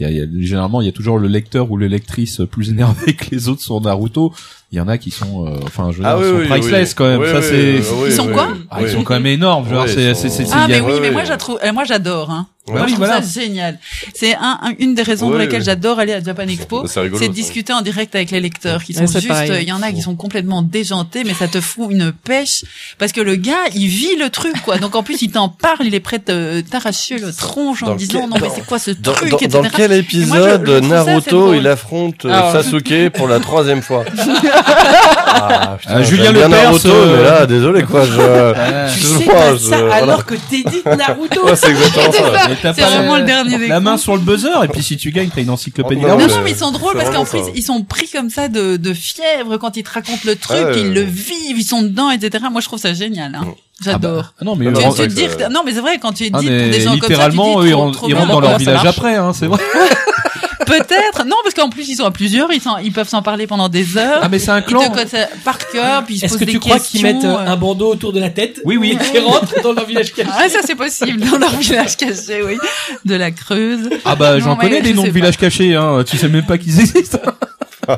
[0.00, 1.86] Il y a, il y a- généralement, il y a toujours le lecteur ou le
[1.88, 4.32] lectrice plus énervé que les autres sur Naruto.
[4.70, 6.46] Il y en a qui sont, euh, enfin, je veux Ah dire, oui, sont oui,
[6.60, 6.94] priceless oui.
[6.94, 7.20] quand même.
[7.20, 8.66] Oui, ça oui, c'est, Ils sont quoi oui.
[8.70, 9.66] ah, ils sont quand même énormes.
[9.68, 11.84] Genre, Oui, c'est, c'est, sont- c'est, c'est- Ah, mais oui, mais moi, trouve, euh, moi,
[11.84, 12.46] j'adore, hein.
[12.66, 12.74] Ouais.
[12.74, 13.22] Moi, je trouve voilà.
[13.22, 13.78] ça génial.
[14.12, 15.64] C'est un, un- une des raisons Ouais, pour lesquelles ouais.
[15.64, 16.86] j'adore aller à Japan Expo.
[16.86, 20.02] C'est discuter en direct avec les lecteurs qui sont juste, il y en a qui
[20.02, 22.64] sont complètement déjantés, mais ça te fout une pêche
[22.98, 24.76] parce que le gars, il vit le truc, quoi.
[24.76, 27.94] Donc en plus, il t'en parle, il est prêt de t'arracher le tronche en Dans
[27.94, 29.62] disant quel- non, mais c'est quoi ce Dans, truc, dans, etc.
[29.62, 33.08] dans quel épisode moi, je- je trouve ça assez Naruto il affronte euh, Alors- Sasuke
[33.14, 34.04] pour la troisième fois?
[34.66, 38.12] Ah, putain, Ah, Julien Lepers, Naruto, euh, mais là, désolé quoi, je.
[38.18, 38.92] Ouais.
[38.92, 39.94] Tu sais pas je- ça voilà.
[39.94, 41.44] alors que t'édites Naruto.
[41.46, 42.48] Ouais, c'est exactement ça.
[42.74, 45.10] C'est pas vraiment la- le dernier La main sur le buzzer et puis si tu
[45.12, 46.00] gagnes, t'as une encyclopédie.
[46.02, 46.18] Non, là-haut.
[46.18, 48.48] Non, mais non, mais ils sont drôles parce qu'en plus, ils sont pris comme ça
[48.48, 51.82] de, de fièvre quand ils te racontent le truc, Ouais, ils le vivent, ils sont
[51.82, 52.44] dedans, etc.
[52.50, 53.34] Moi, je trouve ça génial.
[53.34, 53.46] Hein.
[53.84, 54.34] J'adore.
[54.40, 56.12] Ah non, mais Non, tu, non, euh, tu que- ça- non, mais c'est vrai quand
[56.12, 57.92] tu es dit ah, pour mais des gens littéralement, comme ça, eux, tu ils dis
[57.96, 58.18] trop ils bien.
[58.24, 59.60] rentrent dans leur ça village après, hein, c'est vrai.
[60.68, 63.46] Peut-être, non, parce qu'en plus ils sont à plusieurs, ils, sont, ils peuvent s'en parler
[63.46, 64.20] pendant des heures.
[64.22, 64.88] Ah, mais c'est un Ils clan.
[64.90, 67.20] te par cœur, puis ils se Est-ce posent que des tu crois qu'ils questions.
[67.20, 67.50] mettent euh, euh.
[67.52, 68.92] un bandeau autour de la tête Oui, oui.
[69.00, 72.42] et qu'ils rentrent dans leur village caché Ah, ça c'est possible, dans leur village caché,
[72.44, 72.56] oui.
[73.04, 73.88] De la Creuse.
[74.04, 76.04] Ah bah, Non, j'en connais des noms sais de villages cachés, hein.
[76.06, 77.18] Tu sais même pas qu'ils existent.
[77.88, 77.96] Non,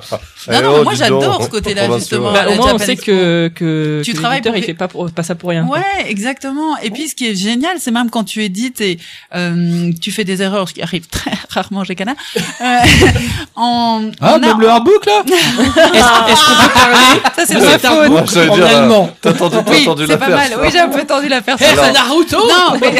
[0.48, 2.32] Eh non, oh, moi j'adore ce côté-là, justement.
[2.32, 5.10] Bah, au moins, on sait que, que, Tu que travailles pour- il fait pas, pour,
[5.10, 5.66] pas ça pour rien.
[5.66, 5.78] quoi.
[5.78, 6.76] Ouais, exactement.
[6.78, 8.98] Et puis ce qui est génial, c'est même quand tu édites et
[9.34, 12.14] euh, tu fais des erreurs, ce qui arrive très rarement chez Cana.
[12.36, 12.76] Euh,
[13.56, 15.22] en, Ah, on a- même le hardbook, là?
[15.26, 18.08] Est-ce qu'on peut parler Ça c'est de de ma faute.
[18.08, 20.48] Moi, en dire, euh, allemand T'as entendu, t'as Oui, entendu c'est la pas faire, mal.
[20.50, 20.60] ça.
[20.60, 21.56] Oui, j'ai un peu tendu la faire.
[21.60, 22.92] Eh, c'est Naruto Non, mais,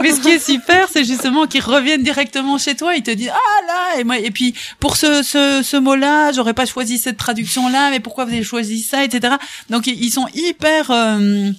[0.00, 2.94] mais ce qui est super, c'est justement qu'ils reviennent directement chez toi.
[2.94, 6.54] Ils te disent ah là et moi et puis pour ce ce, ce mot-là, j'aurais
[6.54, 9.34] pas choisi cette traduction-là, mais pourquoi vous avez choisi ça, etc.
[9.70, 11.50] Donc ils sont hyper euh,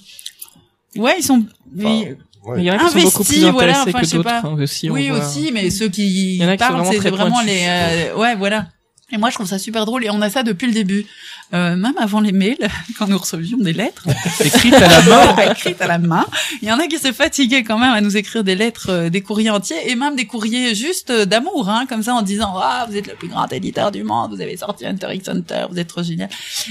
[0.96, 1.44] ouais, ils sont
[1.76, 2.56] ils- Ouais.
[2.60, 4.16] Il y en a qui sont beaucoup Investis, plus voilà, intéressés enfin, je que sais
[4.16, 4.48] d'autres pas.
[4.48, 4.88] hein, aussi.
[4.88, 5.18] oui voit.
[5.18, 7.50] aussi, mais ceux qui parlent, vraiment c'est très vraiment pointus.
[7.52, 8.68] les euh, ouais voilà.
[9.12, 11.06] Et moi, je trouve ça super drôle et on a ça depuis le début.
[11.52, 12.68] Euh, même avant les mails,
[12.98, 14.06] quand nous recevions des lettres,
[14.44, 15.36] Écrite à la main.
[15.50, 16.24] écrites à la main,
[16.62, 19.08] il y en a qui se fatiguaient quand même à nous écrire des lettres, euh,
[19.10, 22.54] des courriers entiers et même des courriers juste euh, d'amour, hein, comme ça en disant
[22.56, 25.66] ah vous êtes le plus grand éditeur du monde, vous avez sorti Hunter x Hunter,
[25.70, 26.28] vous êtes trop génial.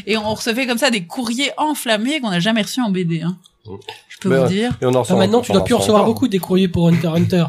[0.07, 3.22] Et on recevait comme ça des courriers enflammés qu'on n'a jamais reçus en BD.
[3.22, 3.36] Hein.
[4.10, 4.78] Je peux Mais vous dire.
[4.82, 6.14] Et on en Ah, reçoit Maintenant, tu dois plus recevoir encore.
[6.14, 7.45] beaucoup des courriers pour Hunter x Hunter.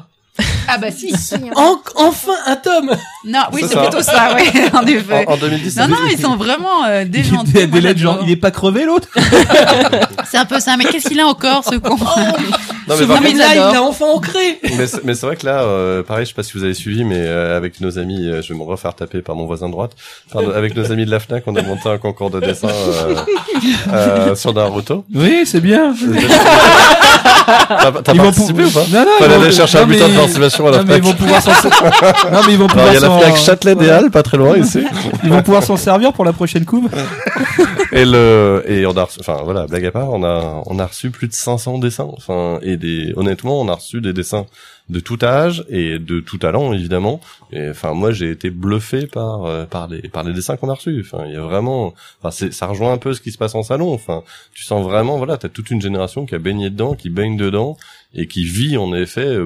[0.69, 1.11] Ah bah si.
[1.17, 1.41] Si, hein.
[1.57, 2.91] En- enfin un tome
[3.25, 5.25] Non, oui, C'est plutôt ça, oui, en effet.
[5.27, 8.19] En, en 2010, Non, non, ils sont vraiment euh, y a moi, des lettres genre,
[8.23, 9.09] il est pas crevé, l'autre?
[10.31, 11.97] C'est un peu ça, mais qu'est-ce qu'il a encore, ce con
[12.89, 14.59] Non, Ce mais par mais là, il l'a enfin ancré
[15.05, 17.19] mais c'est vrai que là, euh, pareil, je sais pas si vous avez suivi, mais
[17.19, 19.93] euh, avec nos amis, euh, je vais me refaire taper par mon voisin de droite.
[20.33, 23.15] Enfin, avec nos amis de la Fnac, on a monté un concours de dessin euh,
[23.93, 25.05] euh, sur Naruto.
[25.15, 25.95] Oui, c'est bien.
[27.69, 30.29] T'as participé ou pas Non, non, Fallait aller chercher un non, bulletin de mais-
[30.69, 31.51] à la Non, mais ils vont pouvoir s'en
[32.33, 33.91] Non, mais ils vont pouvoir il y a la Fnac Châtelet des.
[33.91, 34.85] Halles, pas très loin ici.
[35.25, 36.89] Ils vont pouvoir s'en servir pour la prochaine couve.
[37.93, 40.87] Et le et on a reçu, enfin voilà, blague à part, on a on a
[40.87, 42.09] reçu plus de 500 dessins.
[42.17, 44.47] Enfin et des honnêtement, on a reçu des dessins
[44.89, 47.21] de tout âge et de tout talent évidemment.
[47.53, 50.75] Et enfin moi j'ai été bluffé par euh, par les par les dessins qu'on a
[50.75, 51.05] reçus.
[51.05, 53.57] Enfin il y a vraiment, enfin c'est ça rejoint un peu ce qui se passe
[53.57, 53.93] en salon.
[53.93, 54.23] Enfin
[54.55, 57.77] tu sens vraiment voilà, t'as toute une génération qui a baigné dedans, qui baigne dedans
[58.15, 59.39] et qui vit en effet.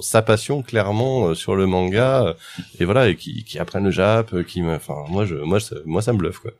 [0.00, 2.32] Sa passion clairement euh, sur le manga euh,
[2.80, 5.60] et voilà et qui, qui apprennent le Jap, euh, qui me, enfin moi je, moi
[5.60, 6.50] ça, moi ça me bluffe quoi.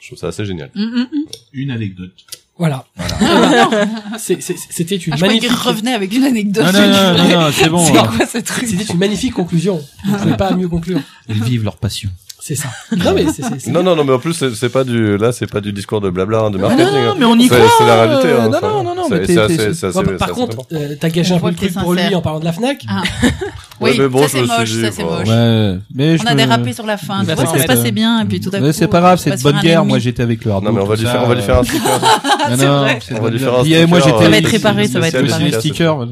[0.00, 0.70] Je trouve ça assez génial.
[0.74, 1.24] Mm, mm, mm.
[1.54, 2.12] Une anecdote.
[2.56, 2.84] Voilà.
[4.18, 5.66] C'est- C'était une Ah, je croyais qu'il magnifique.
[5.66, 6.64] revenait avec une anecdote.
[6.64, 7.84] Non, non, non, non, c'est bon.
[7.84, 8.10] C'est hein.
[8.16, 9.80] quoi ce truc C'était une magnifique conclusion.
[10.04, 11.00] Vous pouvez pas mieux conclure.
[11.28, 12.10] Ils vivent leur passion.
[12.48, 12.68] C'est ça.
[12.96, 15.18] Non mais c'est c'est- c'est- Non non non mais en plus c'est c'est pas du
[15.18, 16.86] là c'est pas du discours de blabla hein, de marketing.
[16.86, 17.14] non, non, hein.
[17.18, 18.28] mais on y croit, C'est la réalité.
[18.28, 20.94] euh, hein, non, non, non, non, mais t'es- assez- c'est assez- Ouais, par contre, euh,
[20.98, 22.84] t'as gâché un peu le truc pour lui en parlant de la Fnac.
[22.88, 23.02] Ah.
[23.80, 25.28] Ouais, Oui, mais bon, ça c'est moche, dit, ça c'est moche.
[25.28, 27.20] Ouais, mais je On a dérapé sur la fin.
[27.20, 28.64] Tu Bah, vois, ça se passait bien, et puis tout à coup.
[28.64, 29.84] Mais c'est pas grave, c'est de bonne guerre.
[29.84, 30.50] Moi, j'étais avec le.
[30.50, 32.00] Non mais on va lui faire on va lui faire un sticker.
[32.50, 32.86] Non, non,
[33.18, 34.24] On va lui faire un euh, Moi, sticker, j'étais.
[34.24, 35.52] Ça va être réparé, ça va être réparé.
[35.52, 36.06] stickers.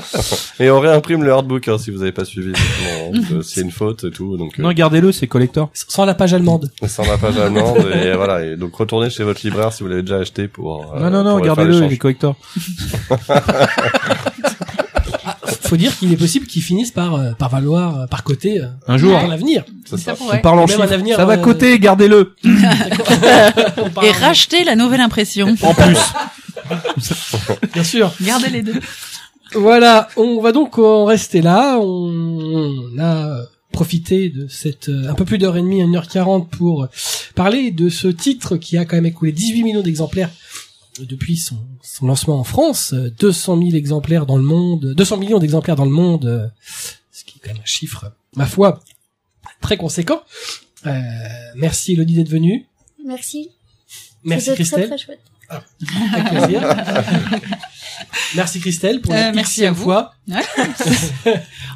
[0.60, 2.52] Et on réimprime le hardbook hein, si vous avez pas suivi.
[3.12, 4.36] Donc, C'est une faute et tout.
[4.36, 5.70] Donc euh, Non, gardez-le, c'est collector.
[5.74, 6.70] Sans la page allemande.
[6.86, 8.44] sans la page allemande et voilà.
[8.44, 10.94] Et donc retournez chez votre libraire si vous l'avez déjà acheté pour.
[10.94, 12.36] euh, Non, non, non, gardez-le, il est collector.
[15.64, 18.66] Faut dire qu'il est possible qu'il finisse par euh, par valoir euh, par côté euh,
[18.88, 19.12] Un jour.
[19.18, 19.64] dans l'avenir.
[19.86, 19.96] Ça.
[19.96, 20.42] Ça On pourrait.
[20.42, 20.92] parle en Même un chiffres.
[20.92, 22.34] avenir, Ça va euh, coter, gardez-le.
[24.02, 25.54] Et racheter la nouvelle impression.
[25.62, 25.98] En plus.
[27.72, 28.12] Bien sûr.
[28.20, 28.74] Gardez les deux.
[29.54, 31.78] Voilà, on va donc en rester là.
[31.78, 36.88] On, on a profité de cette euh, un peu plus d'heure et demie, 1h40 pour
[37.34, 40.30] parler de ce titre qui a quand même écoulé 18 millions d'exemplaires
[41.00, 45.38] depuis son, son lancement en France, euh, 200 000 exemplaires dans le monde, 200 millions
[45.38, 46.46] d'exemplaires dans le monde, euh,
[47.10, 48.80] ce qui est quand même un chiffre, ma foi,
[49.60, 50.22] très conséquent.
[50.86, 51.00] Euh,
[51.54, 52.66] merci Elodie d'être venue.
[53.04, 53.50] Merci.
[54.24, 54.88] Merci Christelle.
[54.88, 55.20] Très, très chouette.
[56.14, 56.62] Avec plaisir.
[58.34, 59.84] Merci Christelle pour la Euh, merci à vous.
[59.84, 60.14] fois.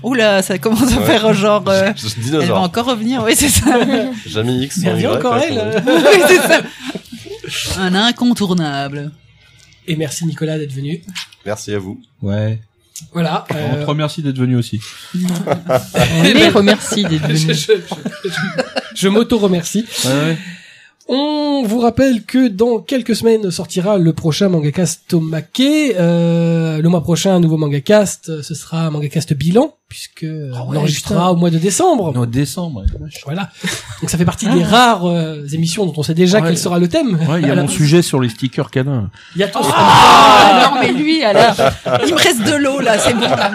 [0.03, 1.07] Oula, ça commence à Ouais.
[1.07, 1.65] faire genre.
[1.69, 3.79] euh, Je- elle va encore revenir, oui, c'est ça.
[4.27, 4.79] Jamais X.
[4.79, 5.55] Mais Y, encore là, elle.
[5.55, 6.01] qu'on- euh.
[6.15, 7.81] oui, c'est ça.
[7.81, 9.13] Un incontournable.
[9.87, 11.03] Et merci Nicolas d'être venu.
[11.45, 12.01] Merci à vous.
[12.23, 12.61] Ouais.
[13.13, 13.45] Voilà.
[13.51, 14.81] On euh, te remercie d'être venu aussi.
[15.15, 17.67] On les remercie d'être je, venus.
[17.69, 18.31] je, je- je-
[18.95, 19.85] je m'auto-remercie.
[20.05, 20.39] Ouais, ouais.
[21.09, 25.61] On vous rappelle que dans quelques semaines sortira le prochain Mangacast Tomake.
[25.61, 28.43] Euh, le mois prochain, un nouveau Mangacast.
[28.43, 32.13] Ce sera un Mangacast bilan, puisque euh, Ah on ouais, enregistrera au mois de décembre.
[32.13, 32.83] Non, décembre.
[33.01, 33.09] ouais.
[33.25, 33.51] Voilà.
[34.01, 36.49] Donc ça fait partie des rares euh, émissions dont on sait déjà Ouais.
[36.49, 37.17] quel sera le thème.
[37.29, 39.09] Ouais, il y a mon sujet sur les stickers canins.
[39.37, 41.55] Il y a ton- Ah, non, mais lui, alors.
[42.05, 43.21] Il me reste de l'eau, là, c'est bon.
[43.21, 43.53] là.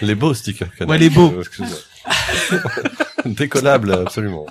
[0.00, 0.68] Les beaux stickers.
[0.74, 0.90] canards.
[0.90, 1.34] Ouais, les beaux.
[3.36, 4.46] Décollable, absolument.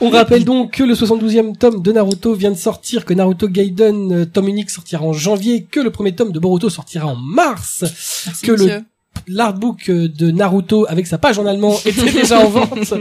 [0.00, 4.12] On rappelle donc que le 72e tome de Naruto vient de sortir, que Naruto Gaiden
[4.12, 7.84] euh, tome unique sortira en janvier, que le premier tome de Boruto sortira en mars,
[8.26, 8.84] Merci, que le
[9.26, 12.94] l'artbook euh, de Naruto avec sa page en allemand était déjà en vente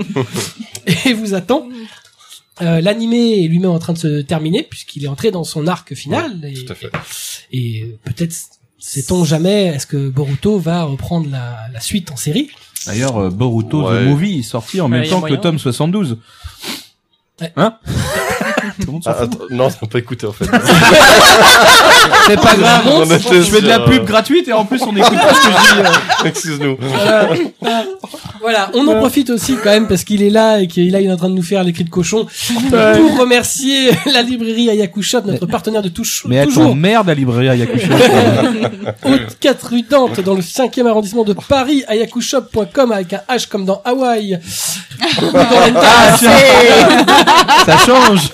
[1.05, 1.67] et vous attend.
[2.61, 5.95] Euh, L'animé est lui-même en train de se terminer puisqu'il est entré dans son arc
[5.95, 6.91] final et, Tout à fait.
[7.51, 8.35] et euh, peut-être
[8.77, 12.49] sait-on jamais est-ce que Boruto va reprendre la, la suite en série?
[12.85, 14.03] D'ailleurs, euh, Boruto Ouais.
[14.05, 15.35] The Movie est sorti en Ouais, même temps que moyen.
[15.35, 16.17] le tome 72.
[17.41, 17.53] Ouais.
[17.55, 17.77] Hein?
[18.79, 19.29] Tout le monde s'en Ah, fout.
[19.33, 20.45] attends, non, on pas écouté en fait.
[22.27, 22.81] C'est pas grave.
[22.87, 25.13] On était Je fais de la sur, pub euh, gratuite et en plus on écoute
[25.17, 25.79] pas ce que je dis.
[25.79, 26.27] euh.
[26.29, 26.77] Excuse-nous.
[28.41, 31.15] Voilà, on en profite aussi quand même parce qu'il est là et qu'il est en
[31.17, 32.25] train de nous faire les cris de cochon
[32.69, 37.13] pour remercier la librairie Ayaku Shop, notre partenaire de touche, Mais attends, toujours merde à
[37.13, 37.87] librairie à Yakusho.
[39.05, 43.65] au 4 rue Dante dans le 5e arrondissement de Paris, ayakushop.com avec un H comme
[43.65, 44.39] dans Hawaï
[45.21, 45.31] dans
[45.75, 46.17] ah.
[47.65, 48.29] Ça change.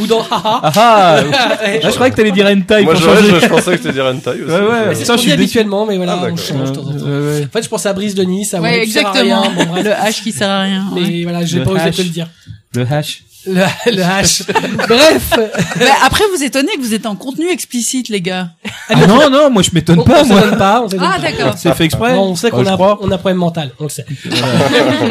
[0.00, 0.60] Ou dans Haha.
[0.62, 1.20] Ah ah.
[1.62, 3.30] Ouais, Ah, je croyais que t'allais dire hentai Moi, pour je, changer.
[3.34, 4.40] je, je pensais que tu dire hentai aussi.
[4.42, 4.94] Ouais, ouais.
[4.94, 6.82] c'est Ça, ce qu'on je dit suis habituellement, mais voilà, Ah, on change de temps
[6.82, 7.04] en temps.
[7.04, 7.44] Ouais.
[7.46, 9.42] En fait, je pensais à Brise de Nice, à Ouais, qui sert à rien.
[9.42, 9.64] exactement.
[9.64, 9.84] Bon, bref.
[9.84, 10.84] Le H qui sert à rien.
[10.94, 12.28] Mais voilà, j'ai pas osé te le dire.
[12.74, 13.22] Le hash.
[13.46, 13.54] Le,
[13.86, 14.42] le H.
[14.88, 15.30] Bref.
[15.78, 18.50] Bah, après, vous étonnez que vous êtes en contenu explicite, les gars.
[18.88, 21.54] Ah non, non, moi je m'étonne On, pas, on s'étonne pas, on Ah, d'accord.
[21.56, 22.14] C'est fait exprès.
[22.14, 22.98] Non, on sait qu'on a, crois.
[23.00, 24.04] on a un problème mental, on le sait.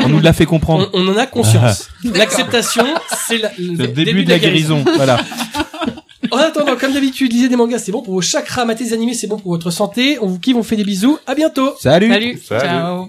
[0.04, 0.90] On nous l'a fait comprendre.
[0.94, 1.90] On, on en a conscience.
[2.04, 2.86] L'acceptation,
[3.28, 4.84] c'est la- Le début de la guérison.
[4.96, 5.20] Voilà.
[6.32, 9.16] En attendant, comme d'habitude, lisez des mangas, c'est bon pour vos chakras, matez des animés,
[9.16, 10.20] c'est bon pour votre santé.
[10.22, 11.18] On vous kiffe, on vous fait des bisous.
[11.26, 11.74] À bientôt.
[11.82, 12.12] Salut.
[12.12, 12.40] Salut.
[12.48, 12.62] Salut.
[12.62, 13.08] Ciao.